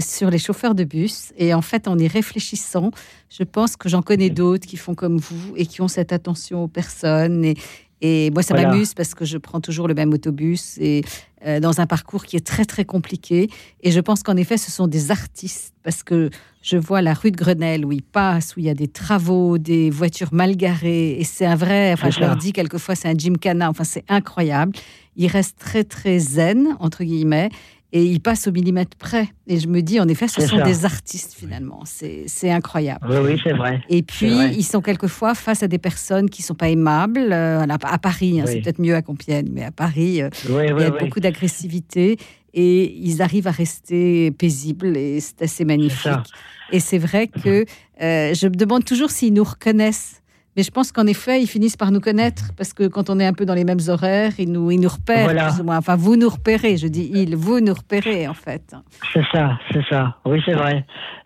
[0.00, 1.32] sur les chauffeurs de bus.
[1.36, 2.90] Et en fait, en y réfléchissant,
[3.28, 6.64] je pense que j'en connais d'autres qui font comme vous et qui ont cette attention
[6.64, 7.56] aux personnes et,
[8.02, 11.02] et moi, ça m'amuse parce que je prends toujours le même autobus et
[11.46, 13.48] euh, dans un parcours qui est très très compliqué.
[13.82, 16.28] Et je pense qu'en effet, ce sont des artistes parce que
[16.60, 19.56] je vois la rue de Grenelle où ils passent, où il y a des travaux,
[19.56, 21.18] des voitures mal garées.
[21.18, 21.92] Et c'est un vrai.
[21.92, 23.70] Enfin, je leur dis quelquefois, c'est un gymkhana.
[23.70, 24.72] Enfin, c'est incroyable.
[25.16, 27.48] Ils restent très très zen entre guillemets
[27.92, 29.28] et ils passent au millimètre près.
[29.46, 31.82] Et je me dis, en effet, ce sont des artistes finalement.
[31.84, 33.06] C'est incroyable.
[33.08, 33.80] Oui, oui c'est vrai.
[33.88, 37.32] Et puis, ils sont quelquefois face à des personnes qui ne sont pas aimables.
[37.32, 40.84] Euh, à Paris, hein, c'est peut-être mieux à Compiègne, mais à Paris, euh, il y
[40.84, 42.18] a beaucoup d'agressivité.
[42.58, 46.32] Et ils arrivent à rester paisibles et c'est assez magnifique.
[46.72, 47.66] Et c'est vrai que
[48.02, 50.22] euh, je me demande toujours s'ils nous reconnaissent
[50.56, 53.26] mais je pense qu'en effet, ils finissent par nous connaître parce que quand on est
[53.26, 55.76] un peu dans les mêmes horaires, ils nous, ils nous repèrent plus ou moins.
[55.76, 58.74] Enfin, vous nous repérez, je dis ils, vous nous repérez en fait.
[59.12, 60.16] C'est ça, c'est ça.
[60.24, 60.84] Oui, c'est vrai.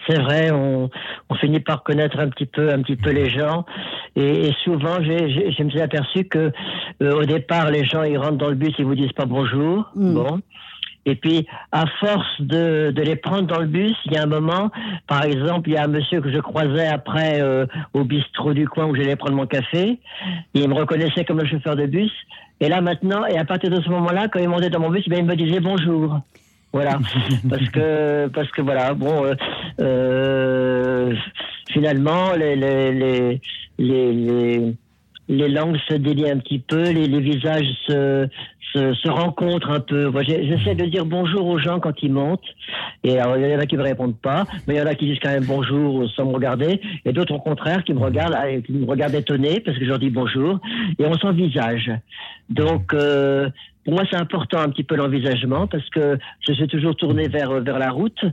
[0.08, 0.90] C'est vrai, on,
[1.28, 3.64] on, finit par connaître un petit peu, un petit peu les gens.
[4.16, 6.50] Et, souvent, je me suis aperçu que
[7.02, 9.90] euh, au départ, les gens ils rentrent dans le bus, ils vous disent pas bonjour.
[9.94, 10.14] Mm.
[10.14, 10.40] Bon.
[11.06, 14.26] Et puis, à force de, de, les prendre dans le bus, il y a un
[14.26, 14.70] moment,
[15.06, 18.68] par exemple, il y a un monsieur que je croisais après euh, au bistrot du
[18.68, 19.98] coin où j'allais prendre mon café.
[20.52, 22.12] Il me reconnaissait comme le chauffeur de bus.
[22.60, 25.08] Et là, maintenant, et à partir de ce moment-là, quand il montait dans mon bus,
[25.08, 26.20] ben, il me disait bonjour.
[26.72, 26.98] Voilà,
[27.48, 29.34] parce que parce que voilà, bon, euh,
[29.80, 31.14] euh,
[31.70, 33.40] finalement, les les les,
[33.78, 34.74] les
[35.30, 38.26] les langues se délient un petit peu, les, les visages se,
[38.74, 40.12] se, se, rencontrent un peu.
[40.26, 42.40] J'essaie de dire bonjour aux gens quand ils montent.
[43.04, 44.94] Et alors, il y en a qui me répondent pas, mais il y en a
[44.96, 46.80] qui disent quand même bonjour sans me regarder.
[47.04, 49.88] Et d'autres, au contraire, qui me regardent, ah, qui me regardent étonnés parce que je
[49.88, 50.58] leur dis bonjour.
[50.98, 51.92] Et on s'envisage.
[52.48, 53.48] Donc, euh,
[53.84, 57.60] pour moi, c'est important un petit peu l'envisagement parce que je suis toujours tourné vers,
[57.60, 58.24] vers la route.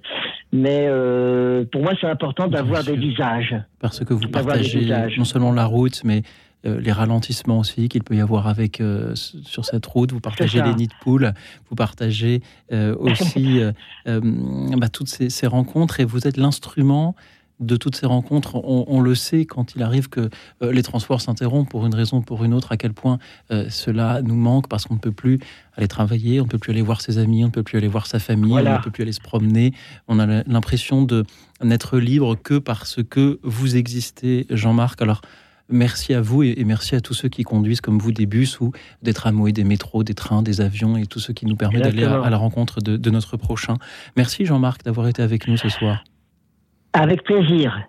[0.51, 3.55] Mais euh, pour moi, c'est important d'avoir des visages.
[3.79, 6.23] Parce que vous partagez non seulement la route, mais
[6.65, 10.11] euh, les ralentissements aussi qu'il peut y avoir avec euh, sur cette route.
[10.11, 11.33] Vous partagez les nids de poules,
[11.69, 13.59] vous partagez euh, aussi
[14.05, 17.15] bah, toutes ces, rencontres et vous êtes l'instrument
[17.59, 18.55] de toutes ces rencontres.
[18.55, 20.29] On, le sait quand il arrive que
[20.61, 23.17] les transports s'interrompent pour une raison ou pour une autre, à quel point
[23.49, 25.39] cela nous manque parce qu'on ne peut plus
[25.75, 27.87] aller travailler, on ne peut plus aller voir ses amis, on ne peut plus aller
[27.87, 29.73] voir sa famille, on ne peut plus aller se promener.
[30.07, 31.23] On a l'impression de
[31.63, 35.01] n'être libre que parce que vous existez, Jean-Marc.
[35.01, 35.21] Alors,
[35.69, 38.71] Merci à vous et, merci à tous ceux qui conduisent comme vous des bus ou
[39.01, 42.03] des tramways, des métros, des trains, des avions et tous ceux qui nous permettent d'aller
[42.03, 43.75] à, la rencontre de, notre prochain.
[44.15, 46.03] Merci Jean-Marc d'avoir été avec nous ce soir.
[46.93, 47.87] Avec plaisir.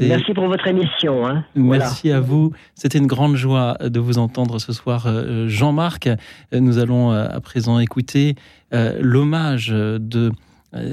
[0.00, 1.26] Merci pour votre émission.
[1.26, 1.44] Hein.
[1.56, 2.52] Merci à vous.
[2.74, 6.08] C'était une grande joie de vous entendre ce soir, euh, Jean-Marc.
[6.52, 8.36] Nous allons euh, à présent écouter
[8.72, 10.30] euh, l'hommage de euh,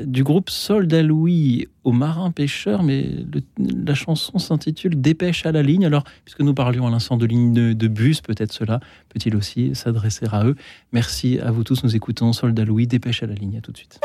[0.05, 3.09] du groupe Soldat Louis aux marins pêcheurs, mais
[3.57, 5.85] la chanson s'intitule Dépêche à la ligne.
[5.85, 8.79] Alors, puisque nous parlions à l'instant de ligne de, bus, peut-être cela
[9.09, 10.55] peut-il aussi s'adresser à eux.
[10.91, 11.83] Merci à vous tous.
[11.83, 13.57] Nous écoutons Soldat Louis, Dépêche à la ligne.
[13.57, 13.99] À tout de suite.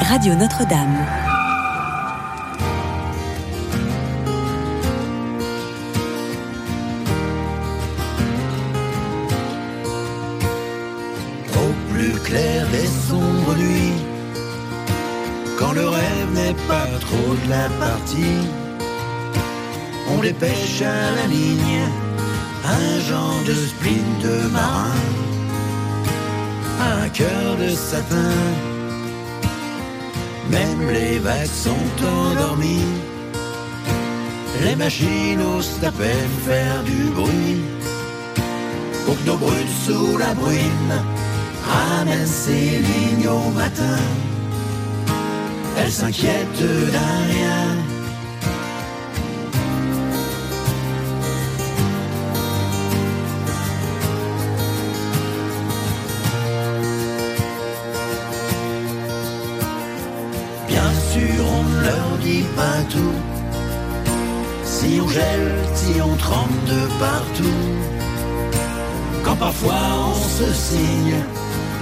[0.00, 0.96] Radio Notre-Dame.
[11.54, 12.55] Au plus clair
[13.54, 14.16] nuits
[15.76, 18.38] le rêve n'est pas trop de la partie,
[20.08, 21.82] on les pêche à la ligne,
[22.64, 25.02] un genre de spleen de marin,
[26.80, 28.36] un cœur de satin.
[30.50, 32.94] Même les vagues sont endormies,
[34.64, 37.60] les machines osent à peine faire du bruit
[39.04, 40.94] pour que nos brutes sous la bruine
[41.66, 43.98] ramènent ces lignes au matin.
[45.78, 46.62] Elles s'inquiètent
[46.92, 47.66] d'un rien.
[60.68, 63.18] Bien sûr, on ne leur dit pas tout.
[64.64, 67.64] Si on gèle, si on trempe de partout.
[69.24, 69.74] Quand parfois
[70.10, 71.16] on se signe,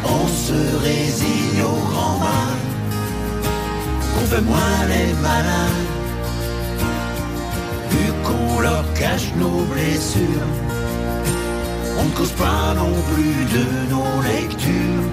[0.06, 2.58] on se résigne au grand mal.
[4.18, 5.78] On fait moins les malins,
[7.90, 10.50] vu qu'on leur cache nos blessures.
[11.98, 15.08] On ne cause pas non plus de nos lectures.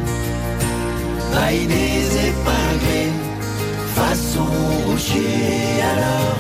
[1.34, 3.14] Vainés épinglés,
[3.96, 4.46] façon
[4.86, 6.38] routier alors.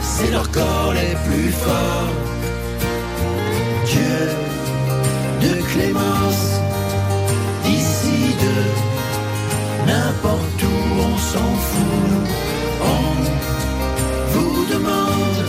[0.00, 2.14] C'est leur corps les plus forts.
[3.84, 4.20] Dieu
[5.42, 6.60] de clémence,
[9.86, 10.76] n'importe où
[11.08, 12.26] on s'en fout.
[12.96, 13.12] On
[14.32, 15.48] vous demande,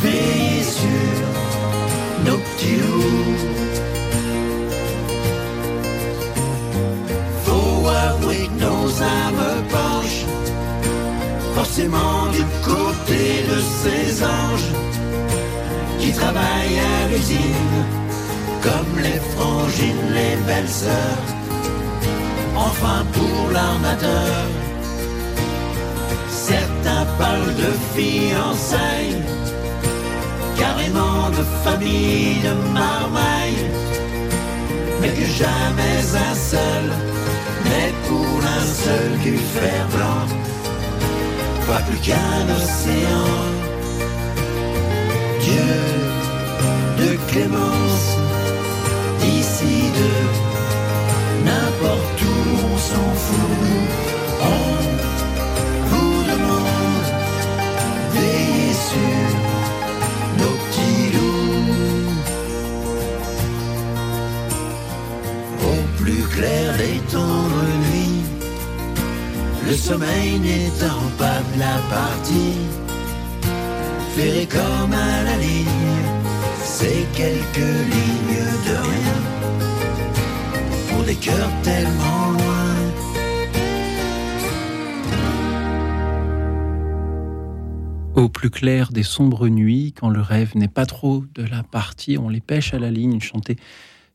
[0.00, 1.24] veillez sur
[2.26, 3.38] nos petits loups.
[7.44, 10.26] Faut avouer nos âmes penchent
[11.54, 14.72] forcément du côté de ces anges
[15.98, 17.84] qui travaillent à l'usine,
[18.62, 21.37] comme les frangines, les belles sœurs.
[22.66, 24.34] Enfin pour l'armateur,
[26.28, 29.22] certains parlent de fiançailles,
[30.58, 33.64] carrément de famille de marmailles,
[35.00, 36.86] mais que jamais un seul
[37.64, 40.26] n'est pour un seul du fer blanc,
[41.68, 43.30] pas plus qu'un océan.
[45.46, 45.76] Dieu
[47.00, 48.08] de clémence,
[49.22, 50.27] ici de
[69.88, 72.58] sommeil n'étant pas de la partie
[74.14, 75.96] ferré comme à la ligne,
[76.62, 79.18] c'est quelques lignes de rien
[80.88, 82.47] pour des cœurs tellement loin.
[88.14, 92.18] Au plus clair des sombres nuits, quand le rêve n'est pas trop de la partie,
[92.18, 93.56] on les pêche à la ligne, chanter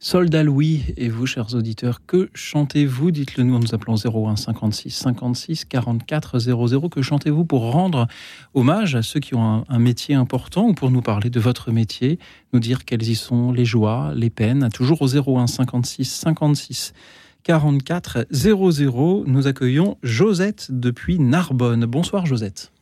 [0.04, 0.84] Soldat Louis.
[0.98, 3.12] Et vous, chers auditeurs, que chantez-vous?
[3.12, 6.90] Dites-le nous en nous appelant 01 56 56 44 00.
[6.90, 8.08] Que chantez-vous pour rendre
[8.54, 12.20] hommage à ceux qui ont un, métier important ou pour nous parler de votre métier,
[12.52, 14.68] nous dire quelles y sont les joies, les peines?
[14.74, 16.94] Toujours au 01 56 56
[17.44, 19.24] 44 00.
[19.26, 21.86] Nous accueillons Josette depuis Narbonne.
[21.86, 22.73] Bonsoir, Josette.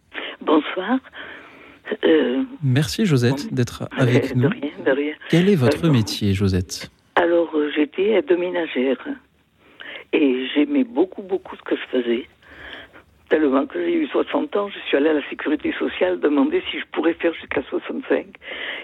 [2.05, 4.49] Euh, Merci, Josette, bon, d'être avec nous.
[4.49, 5.13] De rien, de rien.
[5.29, 6.89] Quel est votre métier, Josette?
[7.15, 9.05] alors, euh, j'étais aide-ménagère
[10.13, 12.27] et j'aimais beaucoup, beaucoup ce que je faisais.
[13.29, 16.79] Tellement que j'ai eu 60 ans, je suis allée à la sécurité sociale demander si
[16.79, 18.25] je pourrais faire jusqu'à 65.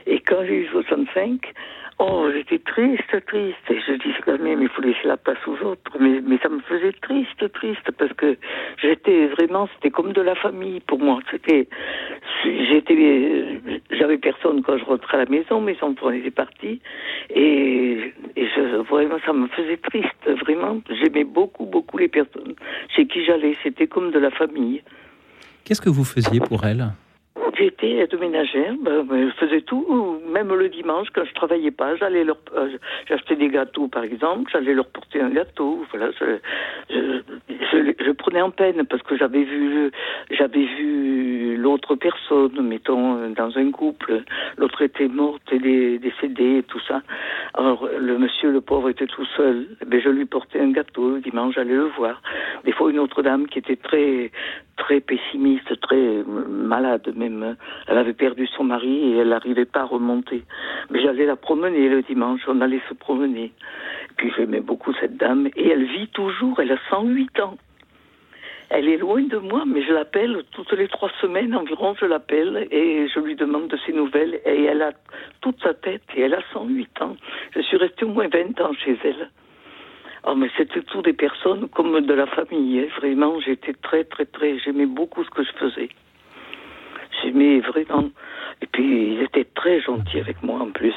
[0.05, 1.53] Et quand j'ai eu 65,
[1.99, 3.57] oh, j'étais triste, triste.
[3.69, 5.91] Et je disais quand même, il faut laisser la place aux autres.
[5.99, 8.37] Mais, mais ça me faisait triste, triste, parce que
[8.81, 11.19] j'étais vraiment, c'était comme de la famille pour moi.
[11.31, 11.67] C'était,
[12.43, 13.59] j'étais,
[13.91, 16.81] j'avais personne quand je rentrais à la maison, mes enfants étaient partis.
[17.29, 18.47] Et, et
[18.89, 20.81] vraiment, ça me faisait triste, vraiment.
[20.89, 22.55] J'aimais beaucoup, beaucoup les personnes
[22.95, 23.55] chez qui j'allais.
[23.63, 24.81] C'était comme de la famille.
[25.63, 26.87] Qu'est-ce que vous faisiez pour elles
[27.57, 32.23] J'étais aide-ménagère, ben, ben, je faisais tout, même le dimanche quand je travaillais pas, j'allais
[32.23, 32.69] leur, euh,
[33.07, 36.37] j'achetais des gâteaux par exemple, j'allais leur porter un gâteau, voilà, je,
[36.89, 39.91] je, je, prenais en peine parce que j'avais vu,
[40.29, 44.23] j'avais vu l'autre personne, mettons dans un couple,
[44.57, 47.01] l'autre était morte et décédée et tout ça.
[47.53, 51.21] Alors le monsieur, le pauvre, était tout seul, ben je lui portais un gâteau le
[51.21, 52.21] dimanche, j'allais le voir.
[52.65, 54.31] Des fois une autre dame qui était très,
[54.77, 57.11] très pessimiste, très malade
[57.87, 60.43] Elle avait perdu son mari et elle n'arrivait pas à remonter.
[60.89, 63.51] Mais j'allais la promener le dimanche, on allait se promener.
[64.17, 67.57] Puis j'aimais beaucoup cette dame et elle vit toujours, elle a 108 ans.
[68.69, 72.67] Elle est loin de moi, mais je l'appelle toutes les trois semaines environ, je l'appelle
[72.69, 74.41] et je lui demande de ses nouvelles.
[74.45, 74.91] Et elle a
[75.39, 77.15] toute sa tête et elle a 108 ans.
[77.55, 79.29] Je suis restée au moins 20 ans chez elle.
[80.25, 82.81] Oh, mais c'était tout des personnes comme de la famille.
[82.81, 82.87] hein.
[82.97, 84.59] Vraiment, j'étais très, très, très.
[84.59, 85.89] J'aimais beaucoup ce que je faisais.
[87.21, 88.09] J'aimais vraiment.
[88.61, 90.95] Et puis, ils étaient très gentils avec moi en plus.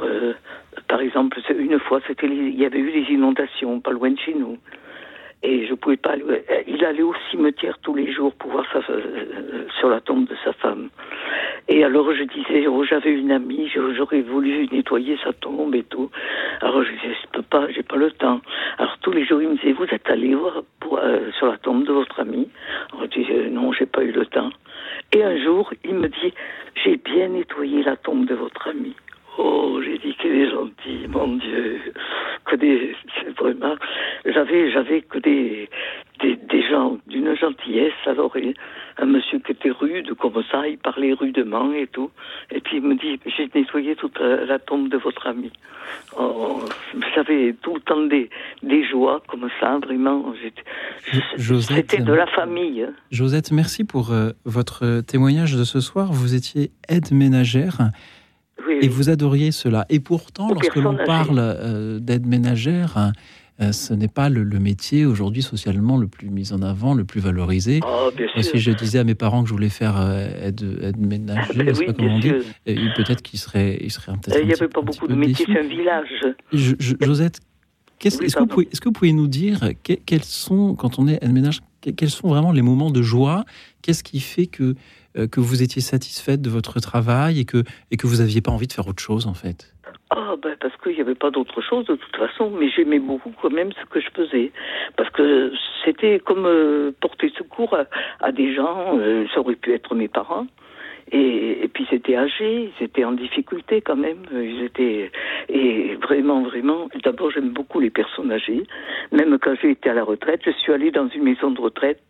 [0.00, 0.32] Euh,
[0.88, 4.34] par exemple, une fois, c'était il y avait eu des inondations pas loin de chez
[4.34, 4.58] nous.
[5.44, 6.14] Et je pouvais pas.
[6.66, 10.34] Il allait au cimetière tous les jours pour voir sa, euh, sur la tombe de
[10.42, 10.88] sa femme.
[11.68, 16.10] Et alors je disais, oh, j'avais une amie, j'aurais voulu nettoyer sa tombe et tout.
[16.62, 18.40] Alors je disais, je peux pas, j'ai pas le temps.
[18.78, 20.62] Alors tous les jours il me disait, vous êtes allé voir
[20.92, 22.48] euh, sur la tombe de votre amie
[22.92, 24.50] Alors je disais, non, j'ai pas eu le temps.
[25.12, 26.32] Et un jour il me dit,
[26.82, 28.96] j'ai bien nettoyé la tombe de votre amie.
[29.38, 31.80] Oh, j'ai dit qu'elle est gentille, mon Dieu.
[32.46, 32.94] Que des,
[33.38, 33.74] vraiment,
[34.26, 35.68] j'avais, j'avais que des,
[36.20, 37.92] des, des gens d'une gentillesse.
[38.06, 38.36] Alors,
[38.98, 42.10] un monsieur qui était rude, comme ça, il parlait rudement et tout.
[42.52, 45.50] Et puis il me dit, j'ai nettoyé toute la, la tombe de votre ami.
[46.18, 46.60] Oh,
[47.14, 48.28] j'avais tout le temps des,
[48.62, 50.32] des joies comme ça, vraiment.
[51.38, 52.82] C'était de la famille.
[52.82, 52.92] hein.
[53.10, 56.12] Josette, merci pour euh, votre témoignage de ce soir.
[56.12, 57.78] Vous étiez aide ménagère
[58.66, 59.86] Oui, et vous adoriez cela.
[59.88, 63.12] Et pourtant, Aux lorsque l'on parle euh, d'aide ménagère,
[63.60, 67.04] euh, ce n'est pas le, le métier aujourd'hui socialement le plus mis en avant, le
[67.04, 67.80] plus valorisé.
[67.86, 68.52] Oh, Moi, sûr.
[68.52, 71.68] si je disais à mes parents que je voulais faire euh, aide, aide ménagère, Ben
[71.68, 72.32] je sais oui, pas comment on dit,
[72.64, 75.68] peut-être qu'ils seraient, ils seraient peut-être Il n'y avait pas beaucoup de métiers, c'est un
[75.68, 76.08] village.
[76.52, 77.40] Je- je- Josette,
[78.04, 80.98] Oui, est-ce que, vous pouvez- est-ce que vous pouvez nous dire que- quels sont, quand
[80.98, 83.44] on est aide-ménage, que- quels sont vraiment les moments de joie?
[83.82, 84.74] Qu'est-ce qui fait que,
[85.14, 88.66] que vous étiez satisfaite de votre travail et que, et que vous n'aviez pas envie
[88.66, 89.74] de faire autre chose, en fait?
[90.10, 93.32] Ah, ben parce qu'il n'y avait pas d'autre chose de toute façon, mais j'aimais beaucoup
[93.40, 94.52] quand même ce que je faisais.
[94.96, 95.52] Parce que
[95.84, 97.84] c'était comme euh, porter secours à,
[98.20, 100.46] à des gens, euh, ça aurait pu être mes parents.
[101.12, 104.22] Et, et puis c'était âgé, ils étaient en difficulté quand même.
[104.32, 105.10] Ils étaient
[105.48, 106.88] et vraiment, vraiment.
[107.02, 108.64] D'abord, j'aime beaucoup les personnes âgées.
[109.12, 112.00] Même quand j'ai été à la retraite, je suis allée dans une maison de retraite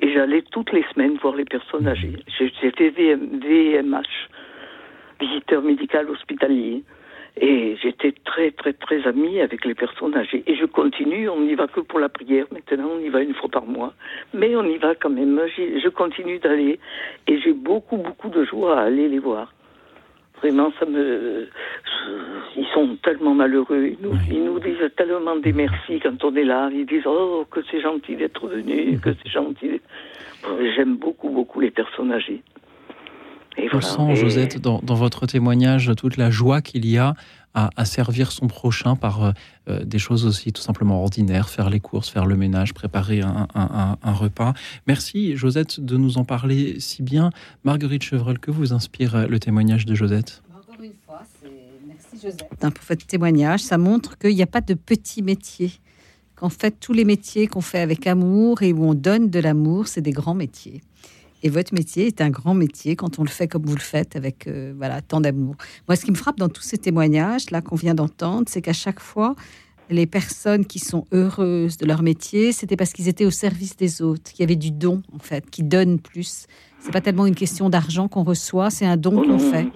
[0.00, 2.16] et j'allais toutes les semaines voir les personnes âgées.
[2.38, 4.28] J'ai- J'étais VM VMH,
[5.20, 6.82] visiteur médical hospitalier.
[7.40, 10.42] Et j'étais très, très, très amie avec les personnes âgées.
[10.46, 12.46] Et je continue, on n'y va que pour la prière.
[12.52, 13.94] Maintenant, on y va une fois par mois.
[14.34, 15.40] Mais on y va quand même.
[15.56, 16.78] Je continue d'aller.
[17.26, 19.52] Et j'ai beaucoup, beaucoup de joie à aller les voir.
[20.42, 21.48] Vraiment, ça me.
[22.56, 23.86] Ils sont tellement malheureux.
[23.92, 26.68] Ils nous, ils nous disent tellement des merci quand on est là.
[26.72, 29.80] Ils disent Oh, que c'est gentil d'être venu, que c'est gentil.
[30.74, 32.42] J'aime beaucoup, beaucoup les personnes âgées.
[33.58, 33.86] Et Je voilà.
[33.86, 37.14] sens, Et- Josette, dans, dans votre témoignage, toute la joie qu'il y a
[37.54, 39.32] à, à servir son prochain par euh,
[39.68, 43.46] euh, des choses aussi tout simplement ordinaires, faire les courses, faire le ménage, préparer un,
[43.54, 44.54] un- un- un repas.
[44.86, 47.30] Merci, Josette, de nous en parler si bien.
[47.64, 50.42] Marguerite Chevreul, que vous inspire euh, le témoignage de Josette?
[50.56, 51.20] Encore une fois,
[51.86, 53.60] merci Josette pour votre témoignage.
[53.60, 55.72] Ça montre qu'il n'y a pas de petits métiers.
[56.36, 59.88] Qu'en fait, tous les métiers qu'on fait avec amour et où on donne de l'amour,
[59.88, 60.80] c'est des grands métiers.
[61.42, 64.16] Et votre métier est un grand métier quand on le fait comme vous le faites,
[64.16, 65.56] avec euh, voilà tant d'amour.
[65.88, 68.72] Moi, ce qui me frappe dans tous ces témoignages là qu'on vient d'entendre, c'est qu'à
[68.72, 69.34] chaque fois,
[69.90, 74.02] les personnes qui sont heureuses de leur métier, c'était parce qu'ils étaient au service des
[74.02, 76.46] autres, qu'il y avait du don en fait, qui donnent plus.
[76.80, 79.68] C'est pas tellement une question d'argent qu'on reçoit, c'est un don qu'on fait.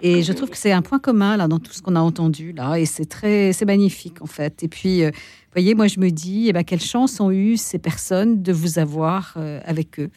[0.00, 2.52] Et je trouve que c'est un point commun là dans tout ce qu'on a entendu
[2.52, 4.62] là, et c'est très, c'est magnifique en fait.
[4.62, 7.56] Et puis, euh, vous voyez, moi je me dis, eh ben, quelle chance ont eu
[7.56, 10.10] ces personnes de vous avoir euh, avec eux.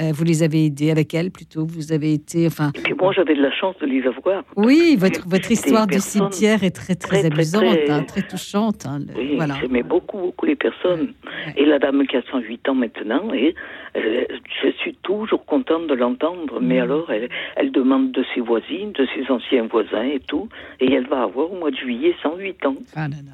[0.00, 1.64] Euh, vous les avez aidés avec elles plutôt?
[1.64, 4.42] Vous avez été, enfin, Et puis moi, j'avais de la chance de les avoir.
[4.56, 8.22] oui, votre votre histoire du cimetière est très très, très, très, amusante, très- hein, très
[8.22, 8.86] touchante.
[8.86, 9.54] hein, le- Oui, voilà.
[9.60, 11.12] j'aimais beaucoup, beaucoup les personnes.
[11.56, 13.54] Et la dame qui a 108 ans maintenant, et,
[13.96, 14.24] euh,
[14.64, 16.58] je suis toujours contente de l'entendre.
[16.60, 20.48] Mais alors, elle, elle demande de ses voisines, de ses anciens voisins et tout.
[20.80, 22.76] Et elle va avoir au mois de juillet 108 ans.
[22.96, 23.32] Ah là là,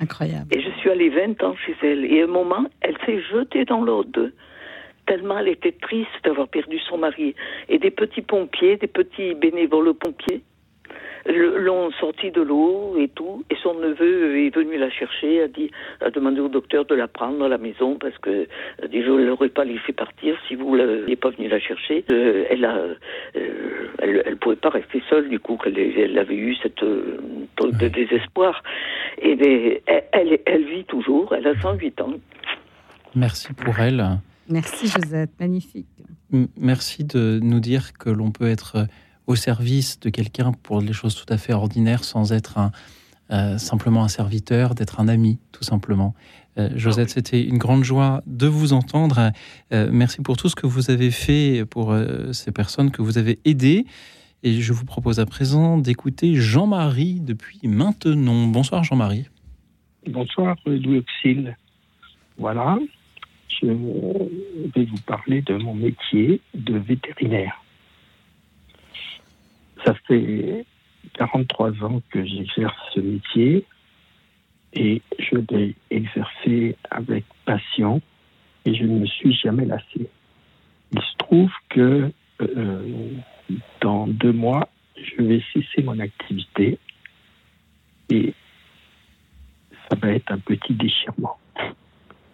[0.00, 0.46] incroyable.
[0.52, 2.04] Et je suis allée 20 ans chez elle.
[2.04, 4.32] Et à un moment, elle s'est jetée dans l'aude.
[5.06, 7.34] Tellement elle était triste d'avoir perdu son mari.
[7.68, 10.42] Et des petits pompiers, des petits bénévoles pompiers,
[11.26, 13.44] l'ont sorti de l'eau et tout.
[13.50, 15.70] Et son neveu est venu la chercher, a dit,
[16.00, 18.46] a demandé au docteur de la prendre à la maison parce que
[18.82, 22.04] a dit, je ne l'aurais pas laissé partir si vous n'êtes pas venu la chercher.
[22.10, 22.96] Euh, elle a, euh,
[23.98, 27.18] elle, elle pouvait pas rester seule du coup qu'elle elle avait eu cette euh,
[27.60, 28.62] de désespoir.
[29.20, 29.32] Et
[29.86, 31.34] elle, elle, elle vit toujours.
[31.34, 32.12] Elle a 108 ans.
[33.14, 34.02] Merci pour elle.
[34.50, 35.86] Merci Josette, magnifique.
[36.58, 38.84] Merci de nous dire que l'on peut être euh,
[39.26, 42.72] au service de quelqu'un pour des choses tout à fait ordinaires sans être un,
[43.30, 46.14] euh, simplement un serviteur, d'être un ami, tout simplement.
[46.58, 49.30] Euh, Josette, c'était une grande joie de vous entendre.
[49.72, 53.18] Euh, merci pour tout ce que vous avez fait pour euh, ces personnes que vous
[53.18, 53.84] avez aidées.
[54.42, 58.46] Et je vous propose à présent d'écouter Jean-Marie depuis maintenant.
[58.46, 59.26] Bonsoir Jean-Marie.
[60.08, 61.56] Bonsoir Louis Auxil.
[62.38, 62.78] Voilà,
[63.50, 67.62] je vais vous parler de mon métier de vétérinaire.
[69.84, 70.64] Ça fait
[71.14, 73.64] 43 ans que j'exerce ce métier
[74.72, 78.00] et je l'ai exercé avec passion
[78.64, 80.08] et je ne me suis jamais lassé.
[80.92, 83.10] Il se trouve que euh,
[83.80, 86.78] dans deux mois, je vais cesser mon activité
[88.10, 88.34] et
[89.88, 91.38] ça va être un petit déchirement.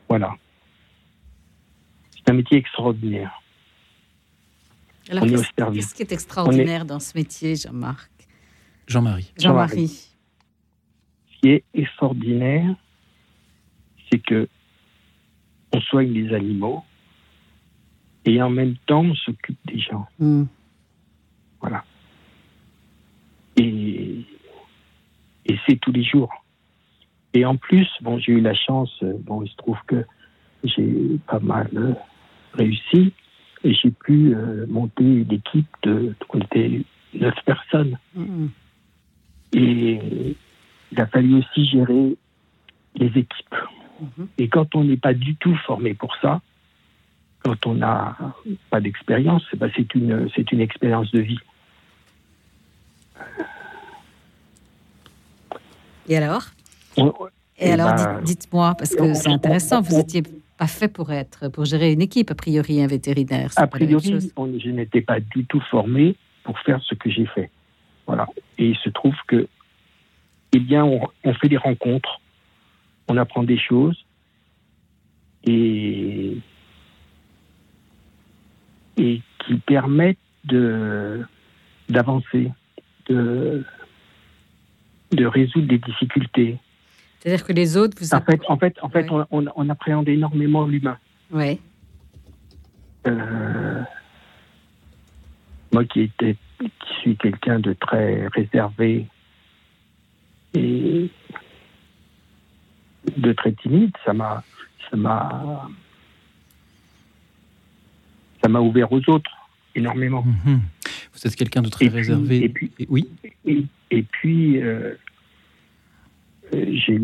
[0.09, 0.35] Voilà.
[2.27, 3.41] C'est un métier extraordinaire.
[5.09, 8.11] Alors, qu'est-ce qui est extraordinaire dans ce métier, Jean-Marc?
[8.89, 9.33] Jean-Marie.
[9.39, 9.89] Jean-Marie.
[9.89, 12.75] Ce qui est extraordinaire,
[14.11, 14.49] c'est que
[15.73, 16.83] on soigne les animaux
[18.25, 20.07] et en même temps on s'occupe des gens.
[20.19, 20.45] Hmm.
[21.61, 21.85] Voilà.
[23.57, 24.25] Et,
[25.47, 26.33] et c'est tous les jours.
[27.35, 30.05] Et en plus, bon, j'ai eu la chance, euh, bon, il se trouve que
[30.65, 31.93] j'ai pas mal euh,
[32.57, 33.13] réussi
[33.65, 36.83] et j'ai pu euh, monter une équipe de, on était
[37.15, 37.99] neuf personnes.
[38.15, 38.47] Hmm.
[39.53, 40.37] Et
[40.93, 42.17] il a fallu aussi gérer
[42.97, 43.55] les équipes.
[44.39, 46.41] Et quand on n'est pas du tout formé pour ça,
[47.43, 48.17] quand on n'a
[48.71, 51.39] pas d'expérience, eh ben, c'est une, c'est une expérience de vie.
[56.09, 56.43] Et alors?
[56.97, 57.09] On-
[57.59, 60.23] Et Eh alors, ben, dites- dites-moi, parce que c'est intéressant, vous n'étiez
[60.57, 63.51] pas fait pour être, pour gérer une équipe, a priori, un vétérinaire.
[63.57, 67.51] A priori, on- je n'étais pas du tout formé pour faire ce que j'ai fait.
[68.07, 68.27] Voilà.
[68.59, 69.47] Et il se trouve que,
[70.53, 72.21] eh bien, on, on fait des rencontres,
[73.09, 74.05] on apprend des choses,
[75.45, 76.37] et,
[78.97, 81.23] et qui permettent de
[81.89, 82.51] d'avancer,
[83.09, 83.65] de,
[85.13, 86.57] de résoudre des difficultés.
[87.21, 90.09] C'est-à-dire que les autres, vous En fait, en fait, en fait on, on- on appréhende
[90.09, 90.99] énormément l'humain.
[91.31, 91.61] Oui.
[93.07, 93.83] Euh,
[95.73, 99.07] moi qui étais, qui suis quelqu'un de très réservé
[100.55, 101.11] et
[103.17, 104.43] de très timide, ça m'a,
[104.91, 105.69] ça m'a,
[108.43, 109.31] ça m'a ouvert aux autres
[109.75, 110.23] énormément.
[110.23, 110.61] Mhm.
[111.13, 112.45] Vous êtes quelqu'un de très Et puis- réservé.
[112.45, 113.09] et puis- oui.
[113.45, 114.95] Et, et puis, euh,
[116.53, 116.99] j'ai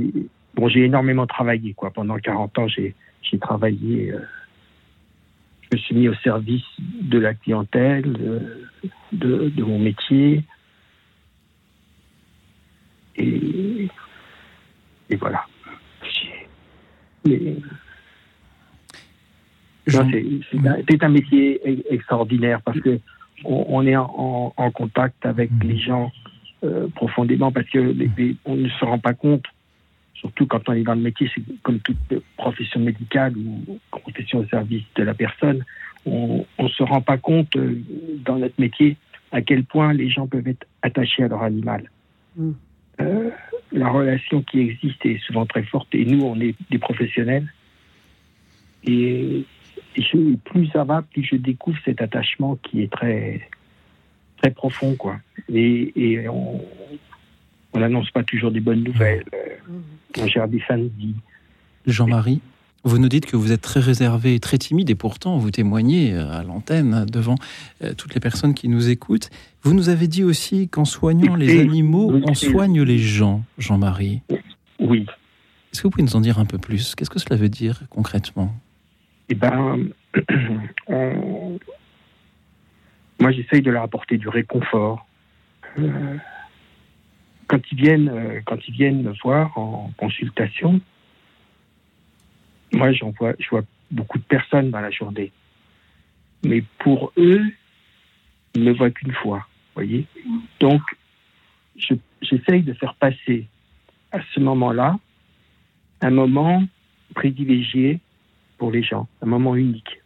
[0.54, 1.74] bon, j'ai énormément travaillé.
[1.74, 1.90] Quoi.
[1.90, 4.12] Pendant 40 ans, j'ai j'ai travaillé.
[4.12, 4.20] euh,
[5.72, 10.44] je me suis mis au service de la clientèle, euh, de, de mon métier.
[13.16, 13.88] Et,
[15.08, 15.46] et voilà.
[17.24, 17.56] Mais,
[19.86, 23.00] c'est un, métier e- extraordinaire parce que
[23.44, 26.12] on, on est en, en contact avec les gens
[26.64, 29.44] euh, profondément parce que les- les- on ne se rend pas compte,
[30.14, 31.96] surtout quand on est dans le métier, c'est comme toute
[32.36, 35.64] profession médicale ou profession au service de la personne,
[36.06, 37.80] on ne se rend pas compte euh,
[38.24, 38.96] dans notre métier
[39.32, 41.90] à quel point les gens peuvent être attachés à leur animal.
[42.36, 42.50] Mm.
[43.00, 43.30] Euh,
[43.72, 47.46] la relation qui existe est souvent très forte et nous, on est des professionnels.
[48.84, 49.44] Et,
[49.96, 53.48] et je- plus ça va, plus je découvre cet attachement qui est très,
[54.42, 55.16] très profond, quoi.
[55.52, 56.60] Et, et on
[57.74, 59.24] on n'annonce pas toujours des bonnes nouvelles.
[60.18, 60.62] On gère des.
[61.86, 62.42] Jean-Marie,
[62.84, 66.12] vous nous dites que vous êtes très réservé et très timide et pourtant vous témoignez
[66.12, 67.36] euh, à l'antenne devant
[67.82, 69.30] euh, toutes les personnes qui nous écoutent.
[69.62, 74.20] Vous nous avez dit aussi qu'en soignant les animaux, on soigne les gens, Jean-Marie.
[74.78, 75.06] Oui.
[75.72, 76.94] Est-ce que vous pouvez nous en dire un peu plus?
[76.94, 78.54] Qu'est-ce que cela veut dire concrètement?
[79.30, 79.78] Eh ben,
[80.88, 81.58] on-
[83.22, 85.06] moi, j'essaye de leur apporter du réconfort.
[85.78, 86.16] Euh,
[87.46, 90.80] quand ils viennent, euh, quand ils viennent me voir en consultation,
[92.72, 93.62] moi, j'en vois, je vois
[93.92, 95.30] beaucoup de personnes dans la journée.
[96.42, 97.42] Mais pour eux,
[98.56, 99.46] ils ne me voient qu'une fois,
[99.76, 100.04] voyez.
[100.58, 100.82] Donc,
[101.76, 103.46] je- j'essaye de faire passer
[104.10, 104.98] à ce moment-là
[106.00, 106.64] un moment
[107.14, 108.00] privilégié
[108.58, 110.01] pour les gens, un moment unique.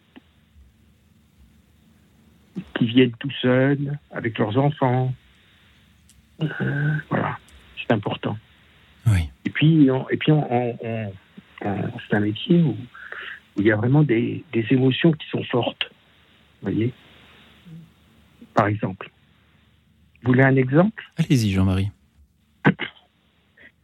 [2.78, 5.14] Qui viennent tout seuls, avec leurs enfants.
[6.42, 7.38] Euh, voilà,
[7.78, 8.38] c'est important.
[9.44, 10.46] Et puis, on, et puis on,
[10.84, 11.12] on-
[12.08, 12.70] c'est un métier où,
[13.56, 15.90] où il y a vraiment des, des émotions qui sont fortes.
[16.62, 16.92] Vous voyez?
[18.54, 19.10] Par exemple.
[20.22, 21.04] Vous voulez un exemple?
[21.18, 21.90] Allez-y, Jean-Marie.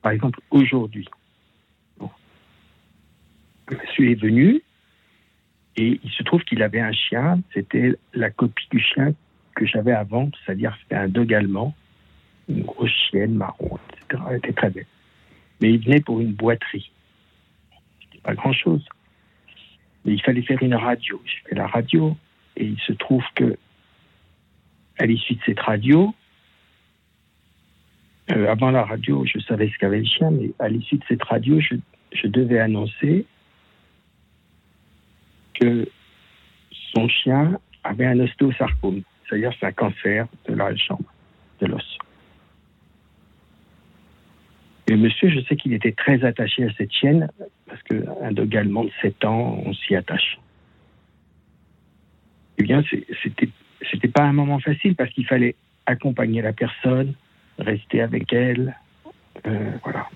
[0.03, 1.07] par exemple, aujourd'hui,
[1.99, 2.11] bon,
[3.71, 4.61] monsieur est venu
[5.77, 9.15] et il se trouve qu'il avait un chien, c'était la copie du chien
[9.55, 11.75] que j'avais avant, c'est-à-dire c'était un dog allemand,
[12.49, 14.23] une grosse chienne marron, etc.
[14.31, 14.87] Elle était très belle.
[15.61, 16.91] Mais il venait pour une boiterie.
[18.03, 18.85] C'était pas grand-chose.
[20.05, 21.23] Mais il fallait faire une radio.
[21.25, 22.17] J'ai fait la radio
[22.57, 23.57] et il se trouve que
[24.99, 26.15] à l'issue de cette radio,
[28.31, 31.23] euh, avant la radio, je savais ce qu'avait le chien, mais à l'issue de cette
[31.23, 31.77] radio, je,
[32.13, 33.27] je devais annoncer
[35.55, 35.89] que
[36.95, 41.05] son chien avait un ostéosarcome, c'est-à-dire c'est un cancer de la jambe,
[41.61, 41.99] de l'os.
[44.89, 47.29] Et monsieur, je sais qu'il était très attaché à cette chienne,
[47.67, 50.39] parce qu'un dog allemand de 7 ans, on s'y attache.
[52.59, 52.83] Eh bien,
[53.23, 53.49] c'était,
[53.91, 55.55] c'était pas un moment facile, parce qu'il fallait
[55.87, 57.15] accompagner la personne,
[57.59, 58.77] rester avec elle,
[59.47, 60.09] euh, voilà.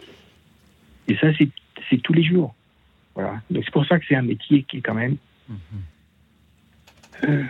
[1.08, 2.54] Et ça, c'est tous les jours.
[3.16, 3.40] Voilà.
[3.50, 5.16] Donc c'est pour ça que c'est un métier qui est quand même
[7.24, 7.42] euh,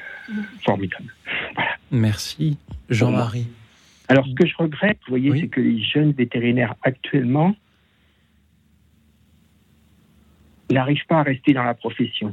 [0.65, 1.13] formidable.
[1.91, 2.57] Merci,
[2.89, 3.49] Jean-Marie.
[4.09, 7.55] Alors, ce que je regrette, vous voyez, c'est que les jeunes vétérinaires actuellement
[10.71, 12.33] n'arrivent pas à rester dans la profession.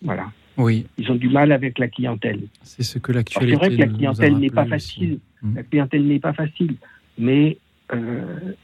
[0.00, 0.30] Voilà.
[0.56, 2.42] Oui, Ils ont du mal avec la clientèle.
[2.62, 5.18] c'est ce que l'actualité C'est vrai que la clientèle n'est pas facile.
[5.54, 6.76] La clientèle n'est pas facile,
[7.18, 7.58] mais
[7.92, 8.54] euh,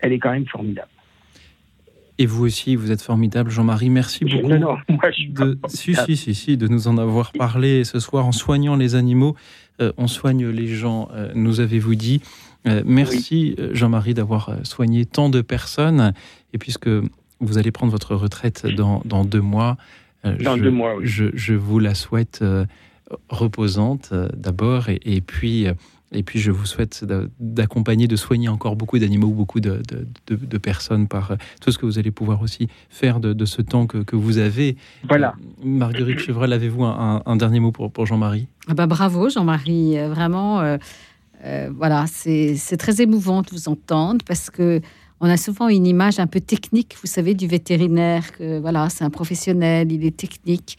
[0.00, 0.90] elle est quand même formidable.
[2.22, 3.88] Et vous aussi, vous êtes formidable, Jean-Marie.
[3.88, 4.46] Merci beaucoup.
[4.46, 7.82] Non, non, moi, je suis de, si, si, si, si, de nous en avoir parlé
[7.82, 9.36] ce soir en soignant les animaux.
[9.80, 12.20] euh, on soigne les gens, euh, nous avez-vous dit.
[12.66, 16.12] Euh, merci, Jean-Marie, d'avoir soigné tant de personnes.
[16.52, 16.90] Et puisque
[17.40, 19.78] vous allez prendre votre retraite dans, dans deux mois,
[20.22, 21.06] Dans je, deux mois, oui.
[21.06, 22.44] je, je vous la souhaite
[23.30, 24.90] reposante d'abord.
[24.90, 25.68] Et, et puis.
[26.12, 30.06] Et puis, je vous souhaite d'a- d'accompagner, de soigner encore beaucoup d'animaux, beaucoup de, de-
[30.26, 33.44] de- de personnes par euh, tout ce que vous allez pouvoir aussi faire de, de
[33.44, 34.76] ce temps que, que vous avez.
[35.08, 35.34] Voilà.
[35.62, 38.48] Euh, Marguerite Chevrel, avez-vous un, un- un dernier mot pour, pour Jean-Marie?
[38.68, 40.78] Ah bah, bravo Jean-Marie, Euh, vraiment, euh,
[41.44, 44.80] euh, voilà, c'est c'est très émouvant de vous entendre parce que
[45.20, 49.04] on a souvent une image un peu technique, vous savez, du vétérinaire, que voilà, c'est
[49.04, 50.76] un professionnel, il est technique.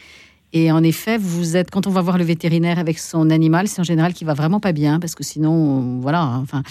[0.54, 3.80] Et en effet, vous êtes, quand on va voir le vétérinaire avec son animal, c'est
[3.80, 6.64] en général qui va vraiment pas bien parce que sinon, voilà, enfin.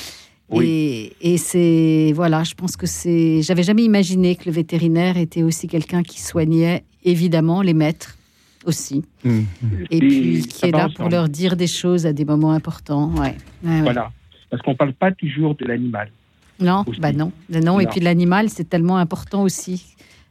[0.52, 3.40] Et, et c'est voilà, je pense que c'est.
[3.42, 8.18] J'avais jamais imaginé que le vétérinaire était aussi quelqu'un qui soignait évidemment les maîtres
[8.64, 9.04] aussi.
[9.24, 10.94] Et puis qui est là ensemble.
[10.94, 13.12] pour leur dire des choses à des moments importants.
[13.14, 13.36] Ouais.
[13.62, 13.82] Ouais, ouais.
[13.82, 14.10] Voilà.
[14.50, 16.10] Parce qu'on ne parle pas toujours de l'animal.
[16.58, 17.78] Non, bah non, non.
[17.80, 19.86] Et puis l'animal, c'est tellement important aussi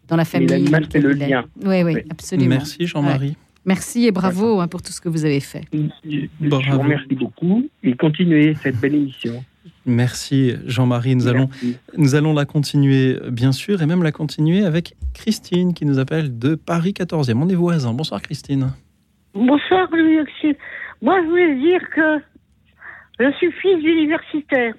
[0.09, 0.47] dans la famille.
[0.47, 1.45] l'animal, c'est le lien.
[1.63, 2.49] Oui, oui, absolument.
[2.49, 3.29] Merci, Jean-Marie.
[3.29, 3.35] Ouais.
[3.65, 5.63] Merci et bravo hein, pour tout ce que vous avez fait.
[5.73, 6.27] Je
[6.71, 9.43] vous remercie beaucoup et continuez cette belle émission.
[9.85, 11.15] Merci, Jean-Marie.
[11.15, 11.49] Nous allons,
[11.97, 16.37] nous allons la continuer, bien sûr, et même la continuer avec Christine qui nous appelle
[16.39, 17.37] de Paris 14e.
[17.37, 17.93] On est voisins.
[17.93, 18.71] Bonsoir, Christine.
[19.33, 20.55] Bonsoir, Louis Auxil.
[21.01, 22.19] Moi, je voulais dire que
[23.19, 24.73] je suis fils d'universitaire.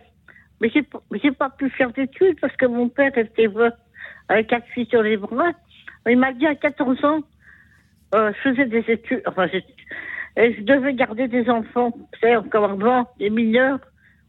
[0.61, 3.73] Mais pas- j'ai pas pu faire d'études parce que mon père était veuf
[4.31, 5.51] avec quatre filles sur les bras.
[6.09, 7.21] Il m'a dit à 14 ans,
[8.15, 11.93] euh, je faisais des études, enfin, je devais garder des enfants.
[12.21, 13.81] Savez, encore avant, des mineurs,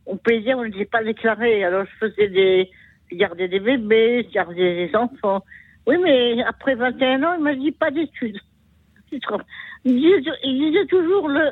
[0.08, 1.64] on payait, on ne les pas déclarés.
[1.64, 2.70] Alors, je faisais des,
[3.12, 5.44] je gardais des bébés, je gardais des enfants.
[5.86, 8.40] Oui, mais après 21 ans, il m'a dit pas d'études.
[9.12, 9.22] Il
[9.86, 11.52] disait toujours le,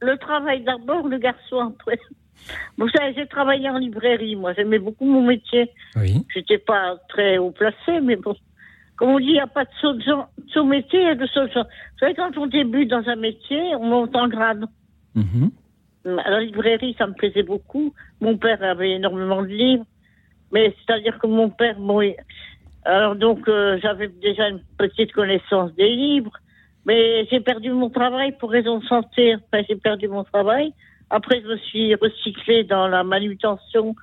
[0.00, 1.98] le travail d'abord, le garçon après.
[2.76, 5.70] Vous savez, j'ai travaillé en librairie, moi, j'aimais beaucoup mon métier.
[5.96, 6.24] Oui.
[6.34, 8.34] J'étais pas très haut placé, mais bon.
[8.96, 11.06] Comme on dit, il n'y a pas de saut, de genre- de saut métier, il
[11.06, 11.64] y a de saut de genre.
[11.64, 14.64] Vous savez, quand on débute dans un métier, on monte en grade.
[16.06, 17.94] À la librairie, ça me plaisait beaucoup.
[18.20, 19.86] Mon père avait énormément de livres.
[20.52, 22.16] Mais c'est-à-dire que mon père, bon, il-
[22.84, 26.32] alors donc, euh, j'avais déjà une petite connaissance des livres.
[26.86, 29.34] Mais j'ai perdu mon travail pour raison de santé.
[29.36, 30.72] Enfin, j'ai perdu mon travail.
[31.16, 33.94] Après, je me suis recyclée dans la manutention,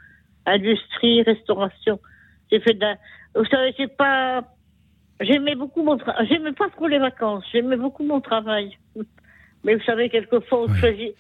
[0.46, 2.00] industrie, restauration.
[2.50, 2.96] J'ai fait de la...
[3.36, 4.44] Vous savez, j'ai pas...
[5.20, 6.26] J'aimais beaucoup mon travail.
[6.30, 7.44] J'aimais pas trop les vacances.
[7.52, 8.78] J'aimais beaucoup mon travail.
[9.64, 11.14] Mais vous savez, quelquefois, on choisit...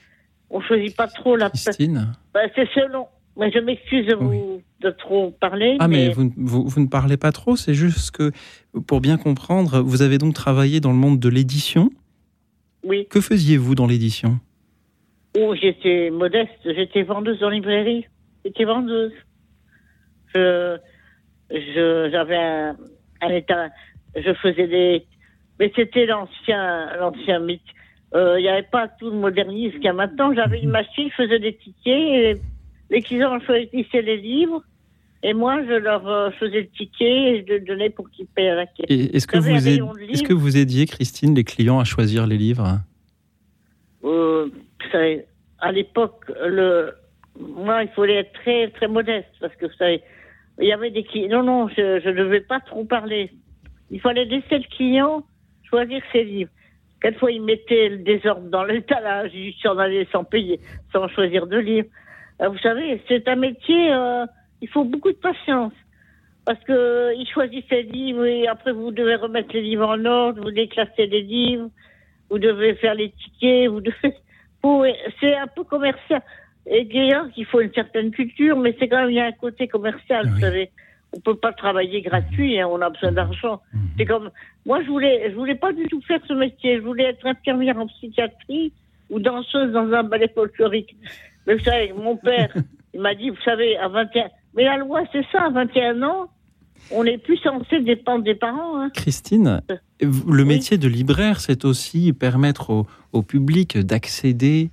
[0.50, 1.50] On choisit pas trop la...
[1.50, 3.08] Christine Ben, c'est selon.
[3.38, 5.78] Mais je m'excuse de vous de trop parler.
[5.80, 8.32] Ah, mais vous, vous- vous ne parlez pas trop, c'est juste que,
[8.88, 11.90] pour bien comprendre, vous avez donc travaillé dans le monde de l'édition.
[12.84, 13.08] Oui.
[13.10, 14.40] Que faisiez-vous dans l'édition?
[15.38, 18.06] Où j'étais modeste, j'étais vendeuse en librairie.
[18.44, 19.14] J'étais vendeuse.
[20.34, 20.78] Je,
[21.52, 22.76] je, j'avais un,
[23.22, 23.70] un état,
[24.16, 25.06] je faisais des,
[25.60, 27.62] mais c'était l'ancien, l'ancien mythe.
[28.14, 30.34] Euh, Il n'y avait pas tout le modernisme qu'il y a maintenant.
[30.34, 32.41] J'avais une machine, je faisais des tickets, et
[32.90, 34.64] les clients choisissaient les livres,
[35.24, 38.56] Et moi, je leur euh, faisais le ticket et je donnais pour qu'ils payent à
[38.56, 38.88] la caisse.
[38.90, 42.80] Est-ce que, vous aid- que vous aidiez, Christine, les clients à choisir les livres?
[44.03, 44.48] Euh,
[44.84, 45.26] vous savez,
[45.60, 46.94] à l'époque, le,
[47.40, 50.02] moi, il fallait être très, très modeste parce que vous savez,
[50.60, 51.44] il y avait des clients.
[51.44, 53.32] Non, non, je, ne devais pas trop parler.
[53.90, 55.24] Il fallait laisser le client
[55.70, 56.52] choisir ses livres.
[57.02, 60.60] Quelquefois, il mettait le désordre dans l'étalage, il s'en allait sans payer,
[60.91, 61.90] sans choisir de livres.
[62.41, 64.26] Euh, vous savez, c'est un métier, euh,
[64.62, 65.74] il faut beaucoup de patience.
[66.45, 70.06] Parce que euh, il choisit ses livres et après vous devez remettre les livres en
[70.06, 71.70] ordre, vous déclassez les livres,
[72.30, 74.16] vous devez faire les tickets, vous devez.
[75.20, 76.22] C'est un peu commercial.
[76.68, 79.32] Et d'ailleurs, il faut une certaine culture, mais c'est quand même il y a un
[79.32, 80.70] côté commercial, vous savez.
[81.14, 83.62] On peut pas travailler gratuit, hein, on a besoin d'argent.
[83.98, 84.30] C'est comme
[84.66, 86.78] moi, je voulais, je voulais pas du tout faire ce métier.
[86.78, 88.72] Je voulais être infirmière en psychiatrie
[89.10, 90.96] ou danseuse dans un ballet folklorique.
[91.46, 92.54] Mais vous savez, mon père,
[92.94, 96.30] il m'a dit, vous savez, à 21, mais la loi, c'est ça, à 21 ans,
[96.90, 98.78] on n'est plus censé dépendre des parents.
[98.82, 98.90] Hein.
[98.94, 99.62] Christine,
[100.02, 104.70] vous- le métier de libraire, c'est aussi permettre au, au public d'accéder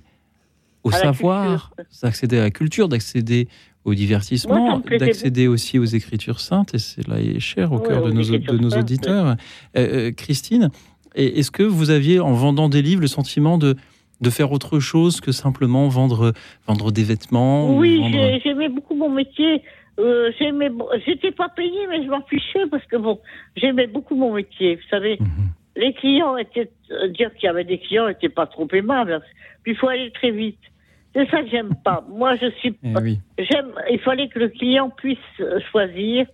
[0.83, 3.47] au À savoir, d'accéder à la culture, d'accéder
[3.83, 8.11] au divertissement, d'accéder aussi aux écritures saintes, et cela est cher au Ouais, cœur de
[8.11, 9.27] nos, de auditeurs.
[9.27, 10.69] Euh, euh, Christine,
[11.15, 13.75] est-ce que vous aviez, en vendant des livres, le sentiment de,
[14.21, 16.33] de faire autre chose que simplement vendre,
[16.67, 19.61] vendre des vêtements ou Oui, vendre- j'aimais beaucoup mon métier.
[19.99, 20.69] Euh, j'aimais,
[21.05, 23.19] j'étais pas payée, mais je m'en fichais parce que bon,
[23.57, 24.75] j'aimais beaucoup mon métier.
[24.75, 25.49] Vous savez, Mhm.
[25.75, 29.21] les clients étaient, euh, dire qu'il y avait des clients n'était pas trop aimable.
[29.63, 30.59] Puis il faut aller très vite.
[31.13, 32.03] C'est ça que j'aime pas.
[32.09, 33.19] Moi, je suis, Eh oui.
[33.37, 36.25] j'aime, il fallait que le client puisse euh, choisir.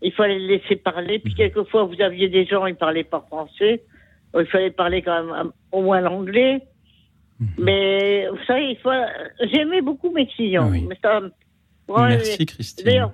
[0.00, 1.16] Il fallait le laisser parler.
[1.18, 1.22] Mhm.
[1.24, 3.82] Puis quelquefois, vous aviez des gens, ils parlaient pas français.
[4.38, 6.60] Il fallait parler quand même au moins l'anglais.
[7.40, 7.48] Mhm.
[7.58, 8.90] Mais vous savez, faut...
[9.52, 10.70] j'aimais beaucoup mes clients.
[10.70, 11.20] Mais ça,
[11.88, 12.84] ouais, Merci, Christine.
[12.84, 13.12] D'ailleurs,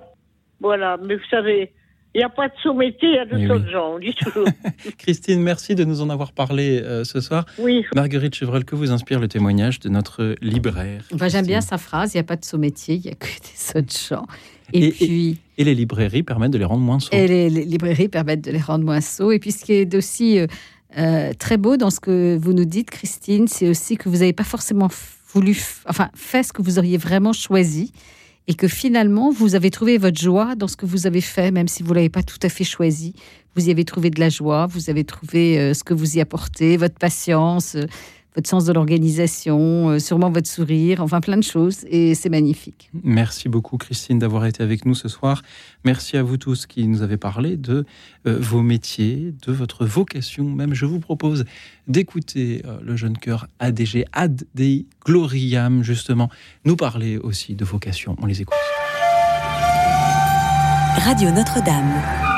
[0.59, 0.97] voilà.
[1.03, 1.71] Mais vous savez,
[2.13, 3.63] il n'y a pas de sous-métier, il y a de sauts oui.
[3.63, 3.93] de gens.
[3.95, 4.47] On dit toujours.
[4.97, 7.45] Christine, merci de nous en avoir parlé euh, ce soir.
[7.57, 7.85] Oui.
[7.95, 12.13] Marguerite Chevrel, que vous inspire le témoignage de notre libraire Enfin, J'aime bien sa phrase,
[12.13, 14.25] il n'y a pas de saut-métier, il n'y a que des sauts de gens.
[14.73, 17.13] Et, puis, Et les librairies permettent de les rendre moins sourds.
[17.13, 19.31] et les, les librairies permettent de les rendre moins sots.
[19.31, 20.47] Et puis, ce qui est aussi euh,
[20.97, 24.33] euh, très beau dans ce que vous nous dites, Christine, c'est aussi que vous n'avez
[24.33, 24.89] pas forcément
[25.33, 27.93] voulu, enfin, fait ce que vous auriez vraiment choisi.
[28.47, 31.67] Et que finalement, vous avez trouvé votre joie dans ce que vous avez fait, même
[31.67, 33.13] si vous ne l'avez pas tout à fait choisi.
[33.55, 36.21] Vous y avez trouvé de la joie, vous avez trouvé euh, ce que vous y
[36.21, 37.85] apportez, votre patience, euh,
[38.35, 41.85] votre sens de l'organisation, euh, sûrement votre sourire, enfin plein de choses.
[41.89, 42.89] Et c'est magnifique.
[43.03, 45.41] Merci beaucoup, Christine, d'avoir été avec nous ce soir.
[45.83, 47.85] Merci à vous tous qui nous avez parlé de
[48.27, 50.45] euh, vos métiers, de votre vocation.
[50.45, 51.45] Même, je vous propose
[51.87, 56.29] d'écouter euh, le jeune chœur ADG, Ad Dei Gloriam, justement,
[56.63, 58.15] nous parler aussi de vocation.
[58.21, 58.55] On les écoute.
[60.97, 62.30] Radio Notre-Dame.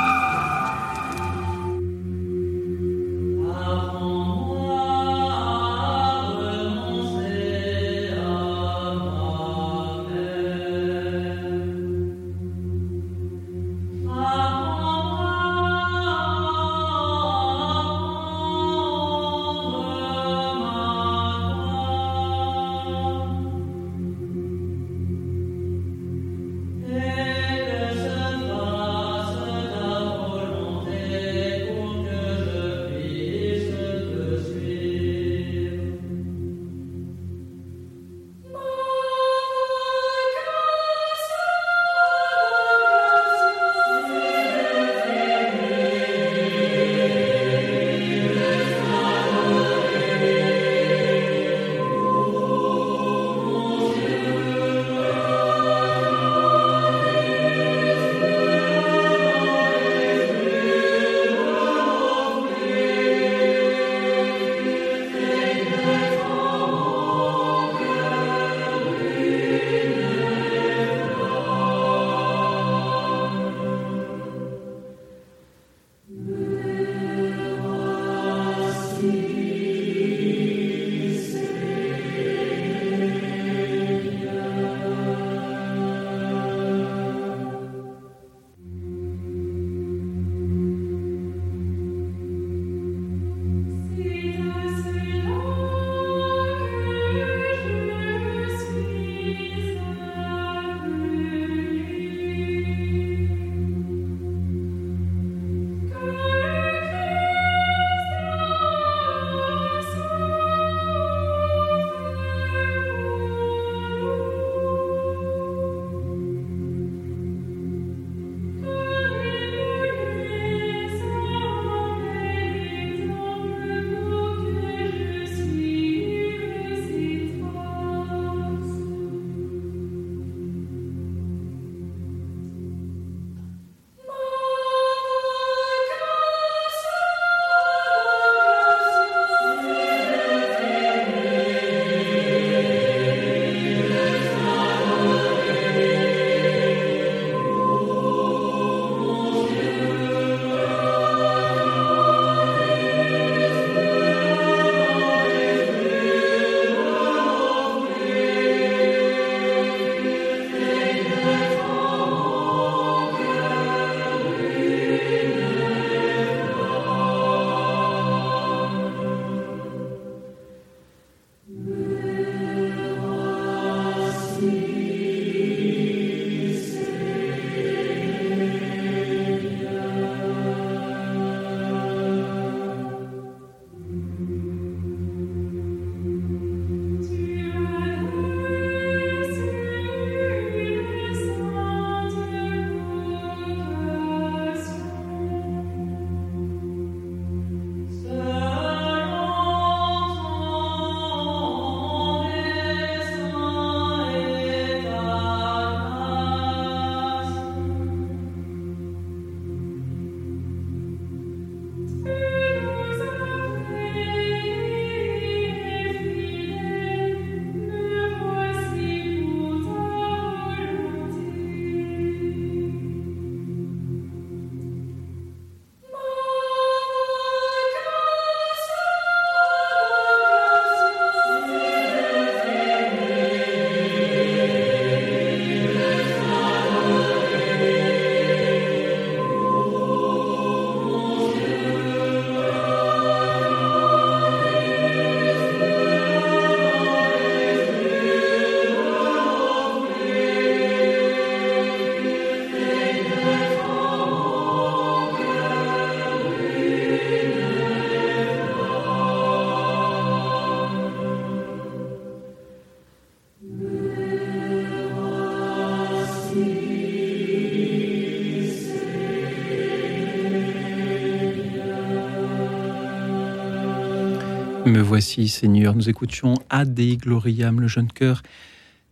[274.93, 275.75] Voici, Seigneur.
[275.75, 278.21] Nous écoutions Ade Gloriam, le jeune chœur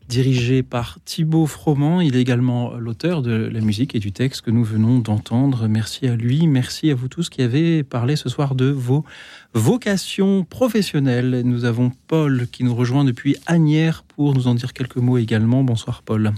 [0.10, 2.02] dirigé par Thibaut Froment.
[2.02, 5.68] Il est également l'auteur de la musique et du texte que nous venons d'entendre.
[5.68, 9.06] Merci à lui, merci à vous tous qui avez parlé ce soir de vos
[9.54, 11.44] vocations professionnelles.
[11.46, 15.64] Nous avons Paul qui nous rejoint depuis Agnières pour nous en dire quelques mots également.
[15.64, 16.32] Bonsoir Paul.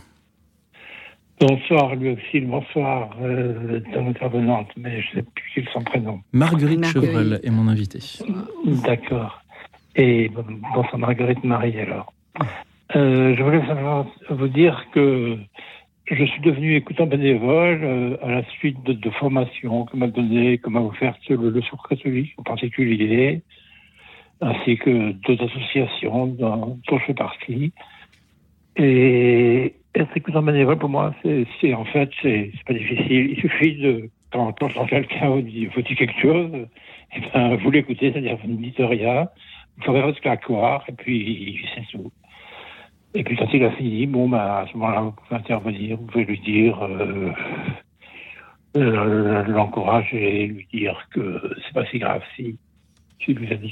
[1.40, 6.22] Bonsoir lui aussi, bonsoir euh, ton intervenante, mais je ne sais plus quel son prénom.
[6.32, 8.00] Marguerite, Chevrel est mon invité.
[8.66, 9.43] D'accord.
[9.96, 12.14] Et bonsoir Marguerite Marie alors.
[12.96, 15.38] Euh, je voulais simplement vous dire que
[16.10, 20.70] je suis devenu écoutant bénévole euh, à la suite de, formations que m'a donné, que
[20.70, 23.42] m'a offert le, le Secours catholique en particulier,
[24.42, 27.72] ainsi que d'autres associations dont, dont je fais partie.
[28.76, 33.30] Et être écoutant bénévole, pour moi, c'est en fait, c'est pas difficile.
[33.32, 36.50] Il suffit de, quand, quand quelqu'un vous dit, quelque chose,
[37.16, 39.28] et ben, vous l'écoutez, c'est-à-dire vous ne dites rien,
[39.82, 42.12] ferez votre claquoire, et puis c'est tout.
[43.16, 46.06] Et puis quand il a fini, bon, bah, à ce moment-là, vous pouvez intervenir, vous
[46.06, 47.32] pouvez lui dire, euh,
[48.76, 52.58] euh, l'encourager, lui dire que c'est pas si grave si,
[53.24, 53.72] si vous a dit,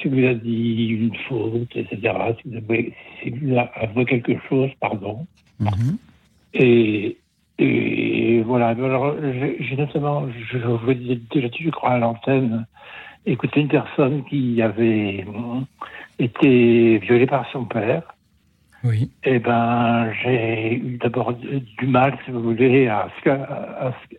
[0.00, 2.12] si vous a dit une faute, etc.,
[2.42, 2.92] si vous, avez,
[3.22, 5.26] si vous a avoué quelque chose, pardon.
[5.60, 5.98] Mhm.
[6.52, 7.16] Et,
[7.58, 8.68] et voilà.
[8.68, 12.66] Alors, j'ai notamment, je vous ai déjà je crois, à l'antenne,
[13.26, 15.24] écouté une personne qui avait
[16.18, 18.02] été violée par son père.
[18.84, 19.10] Oui.
[19.24, 24.16] Eh ben, j'ai eu d'abord du mal, si vous voulez, à ce à ce-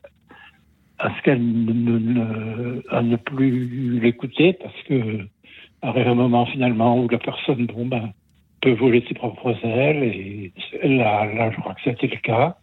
[0.98, 5.20] à ce qu'elle ne, ne- à ne plus l'écouter parce que
[5.82, 8.12] arrive un moment finalement où la personne, bon ben,
[8.62, 10.52] peut voler ses propres ailes et
[10.84, 12.56] là, là, je crois que c'était le cas.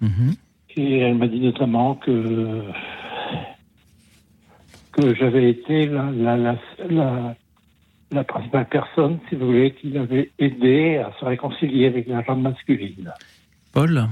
[0.00, 0.34] Mhm.
[0.78, 2.62] Et elle m'a dit notamment que
[4.96, 6.58] que j'avais été la, la, la,
[6.88, 7.36] la,
[8.10, 12.42] la principale personne, si vous voulez, qui l'avait aidé à se réconcilier avec la jambe
[12.42, 13.12] masculine.
[13.72, 14.08] Paul,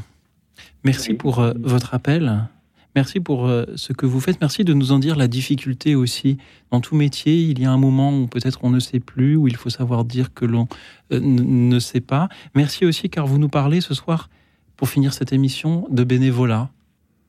[0.84, 2.48] merci pour euh, votre appel.
[2.94, 4.40] Merci pour euh, ce que vous faites.
[4.40, 6.38] Merci de nous en dire la difficulté aussi.
[6.70, 9.48] Dans tout métier, il y a un moment où peut-être on ne sait plus, où
[9.48, 10.68] il faut savoir dire que l'on
[11.12, 12.28] euh, ne sait pas.
[12.54, 14.28] Merci aussi car vous nous parlez ce soir,
[14.76, 16.68] pour finir cette émission, de bénévolat,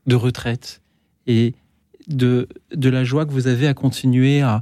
[0.07, 0.81] de retraite
[1.25, 1.53] et
[2.07, 4.61] de, de la joie que vous avez à continuer à,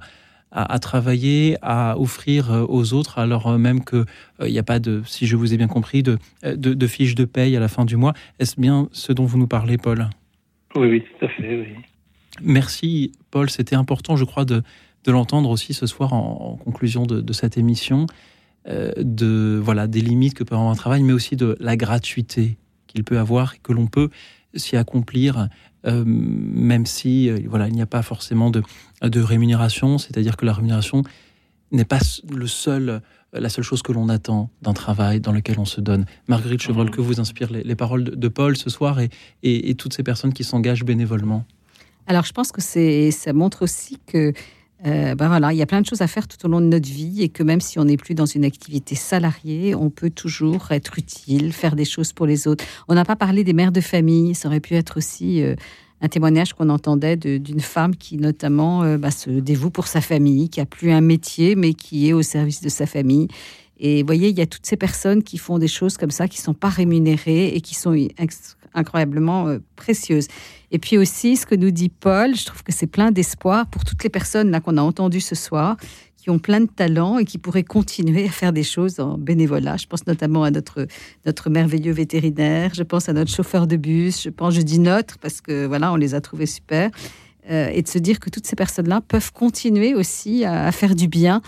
[0.51, 4.05] à, à travailler, à offrir euh, aux autres, alors euh, même qu'il
[4.41, 7.15] n'y a pas de, si je vous ai bien compris, de, euh, de, de fiche
[7.15, 8.13] de paye à la fin du mois.
[8.39, 10.09] Est-ce bien ce dont vous nous parlez, Paul?
[10.75, 11.67] Oui, oui, tout à fait, oui.
[12.41, 13.49] Merci, Paul.
[13.49, 14.63] C'était important, je crois, de,
[15.03, 18.07] de l'entendre aussi ce soir en, en conclusion de, de cette émission,
[18.67, 22.57] euh, de voilà des limites que peut avoir un travail, mais aussi de la gratuité
[22.87, 24.09] qu'il peut avoir et que l'on peut
[24.55, 25.47] s'y accomplir,
[25.85, 28.63] euh, même si euh, voilà il n'y a pas forcément de,
[29.01, 29.97] de rémunération.
[29.97, 31.03] C'est-à-dire que la rémunération
[31.71, 31.99] n'est pas
[32.29, 33.01] le seul,
[33.33, 36.05] la seule chose que l'on attend d'un travail dans lequel on se donne.
[36.27, 39.09] Marguerite Chevrol, que vous inspirent les, les paroles de, de Paul ce soir et,
[39.41, 41.45] et, et toutes ces personnes qui s'engagent bénévolement?
[42.05, 44.33] Alors, je pense que c'est, ça montre aussi que,
[44.85, 46.65] euh, ben voilà, il y a plein de choses à faire tout au long de
[46.65, 50.09] notre vie et que même si on n'est plus dans une activité salariée, on peut
[50.09, 52.65] toujours être utile, faire des choses pour les autres.
[52.89, 55.55] On n'a pas parlé des mères de famille, ça aurait pu être aussi euh,
[56.01, 60.49] un témoignage qu'on entendait d'une femme qui notamment euh, bah, se dévoue pour sa famille,
[60.49, 63.29] qui a plus un métier mais qui est au service de sa famille.
[63.79, 66.27] Et vous voyez, il y a toutes ces personnes qui font des choses comme ça,
[66.27, 67.93] qui sont pas rémunérées et qui sont
[68.73, 70.27] incroyablement euh, précieuses.
[70.71, 73.83] Et puis aussi, ce que nous dit Paul, je trouve que c'est plein d'espoir pour
[73.83, 75.77] toutes les personnes là qu'on a entendues ce soir,
[76.17, 79.75] qui ont plein de talents et qui pourraient continuer à faire des choses en bénévolat.
[79.77, 80.87] Je pense notamment à notre,
[81.25, 85.17] notre merveilleux vétérinaire, je pense à notre chauffeur de bus, je pense, je dis notre,
[85.17, 86.89] parce que voilà, on les a trouvés super.
[87.51, 90.95] Euh, et de se dire que toutes ces personnes-là peuvent continuer aussi à, à faire
[90.95, 91.41] du bien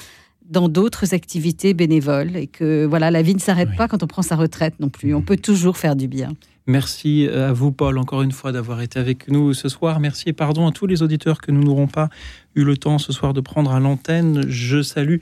[0.49, 4.21] dans d'autres activités bénévoles et que voilà, la vie ne s'arrête pas quand on prend
[4.21, 5.15] sa retraite non plus.
[5.15, 6.33] On peut toujours faire du bien.
[6.67, 9.99] Merci à vous, Paul, encore une fois d'avoir été avec nous ce soir.
[9.99, 12.09] Merci et pardon à tous les auditeurs que nous n'aurons pas
[12.55, 14.45] eu le temps ce soir de prendre à l'antenne.
[14.47, 15.17] Je salue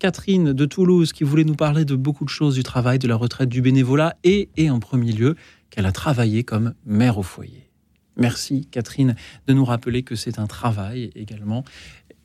[0.00, 3.14] Catherine de Toulouse qui voulait nous parler de beaucoup de choses du travail, de la
[3.14, 5.36] retraite, du bénévolat et, et en premier lieu,
[5.70, 7.70] qu'elle a travaillé comme mère au foyer.
[8.16, 9.14] Merci, Catherine,
[9.46, 11.64] de nous rappeler que c'est un travail également,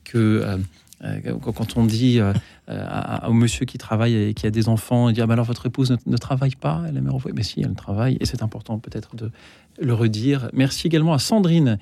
[0.02, 0.58] que euh, euh,
[1.42, 2.32] quand on dit euh,
[2.68, 5.96] à- au monsieur qui travaille et qui a des enfants, dire bah alors votre épouse
[6.06, 7.34] ne, travaille pas, elle est mère au foyer.
[7.36, 9.30] Mais si, elle travaille et c'est important peut-être de
[9.80, 10.48] le redire.
[10.52, 11.78] Merci également à Sandrine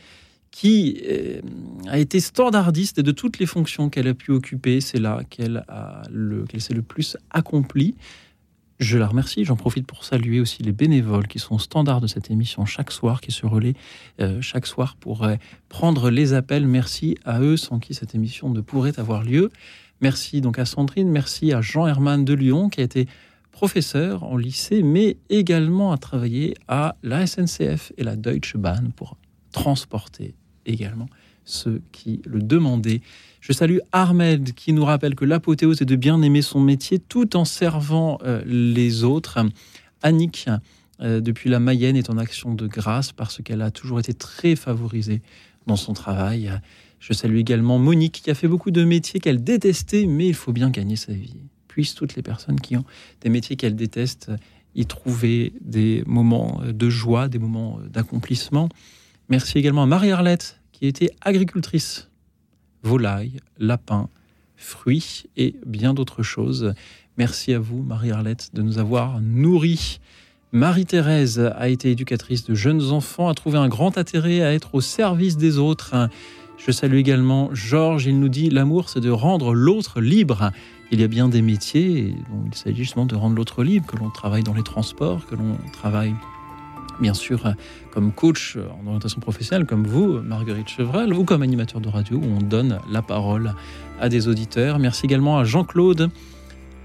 [0.50, 1.40] qui euh,
[1.88, 4.80] a été standardiste de toutes les fonctions qu'elle a pu occuper.
[4.80, 7.94] C'est là qu'elle a le- qu'elle s'est le plus accomplie.
[8.82, 9.44] Je la remercie.
[9.44, 13.20] J'en profite pour saluer aussi les bénévoles qui sont standards de cette émission chaque soir,
[13.20, 13.74] qui se relaient
[14.20, 15.36] euh, chaque soir pour euh,
[15.68, 16.66] prendre les appels.
[16.66, 19.50] Merci à eux, sans qui cette émission ne pourrait avoir lieu.
[20.00, 23.06] Merci donc à Sandrine, merci à Jean Herman de Lyon qui a été
[23.52, 29.16] professeur en lycée, mais également a travaillé à la SNCF et la Deutsche Bahn pour
[29.52, 30.34] transporter
[30.66, 31.06] également
[31.44, 33.00] ceux qui le demandaient.
[33.42, 37.36] Je salue Ahmed qui nous rappelle que l'apothéose est de bien aimer son métier tout
[37.36, 39.44] en servant euh, les autres.
[40.00, 40.48] Annick,
[41.00, 44.54] euh, depuis la Mayenne, est en action de grâce parce qu'elle a toujours été très
[44.54, 45.22] favorisée
[45.66, 46.52] dans son travail.
[47.00, 50.52] Je salue également Monique qui a fait beaucoup de métiers qu'elle détestait, mais il faut
[50.52, 51.34] bien gagner sa vie.
[51.66, 52.84] Puissent toutes les personnes qui ont
[53.22, 54.30] des métiers qu'elles détestent
[54.76, 58.68] y trouver des moments de joie, des moments d'accomplissement.
[59.28, 62.11] Merci également à Marie-Arlette qui était agricultrice.
[62.82, 64.08] Volailles, lapins,
[64.56, 66.74] fruits et bien d'autres choses.
[67.18, 70.00] Merci à vous, Marie-Arlette, de nous avoir nourris.
[70.52, 74.80] Marie-Thérèse a été éducatrice de jeunes enfants, a trouvé un grand intérêt à être au
[74.80, 75.94] service des autres.
[76.58, 80.50] Je salue également Georges, il nous dit l'amour c'est de rendre l'autre libre.
[80.90, 82.14] Il y a bien des métiers
[82.46, 85.56] il s'agit justement de rendre l'autre libre, que l'on travaille dans les transports, que l'on
[85.72, 86.14] travaille
[87.02, 87.52] bien sûr
[87.92, 92.24] comme coach en orientation professionnelle, comme vous, Marguerite Chevreul, ou comme animateur de radio, où
[92.24, 93.54] on donne la parole
[94.00, 94.78] à des auditeurs.
[94.78, 96.08] Merci également à Jean-Claude,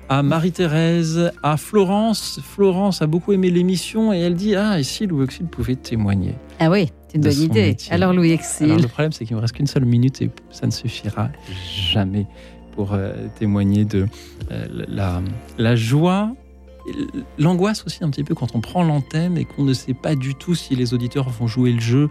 [0.09, 2.39] à Marie-Thérèse, à Florence.
[2.43, 6.35] Florence a beaucoup aimé l'émission et elle dit Ah, et si Louis Auxil pouvait témoigner
[6.59, 7.77] Ah oui, c'est une bonne idée.
[7.89, 8.75] Alors Louis Auxil.
[8.75, 11.29] le problème, c'est qu'il me reste qu'une seule minute et ça ne suffira
[11.91, 12.25] jamais
[12.73, 14.05] pour euh, témoigner de
[14.51, 15.21] euh, la,
[15.57, 16.31] la joie
[17.37, 20.35] l'angoisse aussi un petit peu quand on prend l'antenne et qu'on ne sait pas du
[20.35, 22.09] tout si les auditeurs vont jouer le jeu.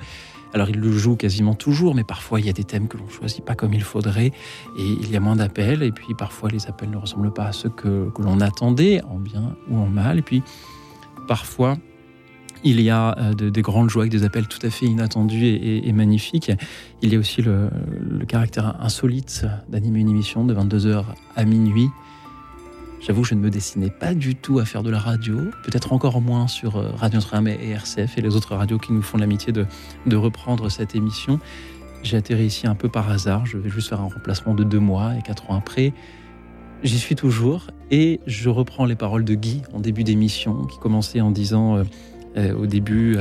[0.55, 3.09] Alors ils le jouent quasiment toujours, mais parfois il y a des thèmes que l'on
[3.09, 4.33] choisit pas comme il faudrait
[4.79, 7.53] et il y a moins d'appels et puis parfois les appels ne ressemblent pas à
[7.53, 10.19] ceux que, l'on attendait, en bien ou en mal.
[10.19, 10.43] Et puis
[11.29, 11.77] parfois
[12.65, 15.93] il y a euh, des grandes joies avec des appels tout à fait inattendus et,
[15.93, 16.51] magnifiques.
[17.03, 17.71] Il y a aussi le
[18.27, 21.05] caractère insolite d'animer une émission de 22h
[21.37, 21.91] à minuit
[23.01, 26.21] J'avoue, je ne me dessinais pas du tout à faire de la radio, peut-être encore
[26.21, 29.53] moins sur euh, Radio Notre-Dame et RCF et les autres radios qui nous font l'amitié
[29.53, 29.67] de,
[30.07, 31.39] de reprendre cette émission.
[32.03, 34.81] J'ai atterri ici un peu par hasard, je vais juste faire un remplacement de deux
[34.81, 35.93] mois et quatre ans après.
[36.83, 41.21] J'y suis toujours et je reprends les paroles de Guy en début d'émission qui commençait
[41.21, 41.85] en disant euh,
[42.37, 43.19] euh, au début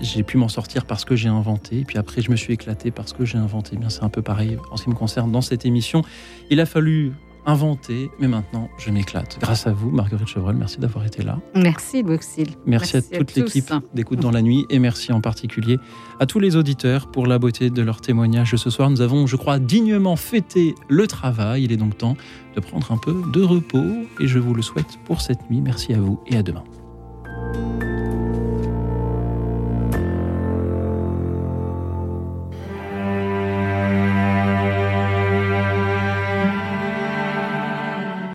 [0.00, 3.12] j'ai pu m'en sortir parce que j'ai inventé, puis après je me suis éclaté parce
[3.12, 3.76] que j'ai inventé.
[3.76, 6.02] Bien, c'est un peu pareil en ce qui me concerne dans cette émission.
[6.48, 7.12] Il a fallu
[7.46, 9.38] inventé, mais maintenant je m'éclate.
[9.40, 11.38] Grâce à vous, Marguerite Chevreul, merci d'avoir été là.
[11.54, 12.48] Merci, Boxil.
[12.66, 15.78] Merci, à toute l'équipe d'écoute dans la nuit et merci en particulier
[16.18, 18.90] à tous les auditeurs pour la beauté de leur témoignage ce soir.
[18.90, 21.64] Nous avons, je crois, dignement fêté le travail.
[21.64, 22.16] Il est donc temps
[22.54, 23.84] de prendre un peu de repos
[24.20, 25.60] et je vous le souhaite pour cette nuit.
[25.60, 26.64] Merci à vous et à demain.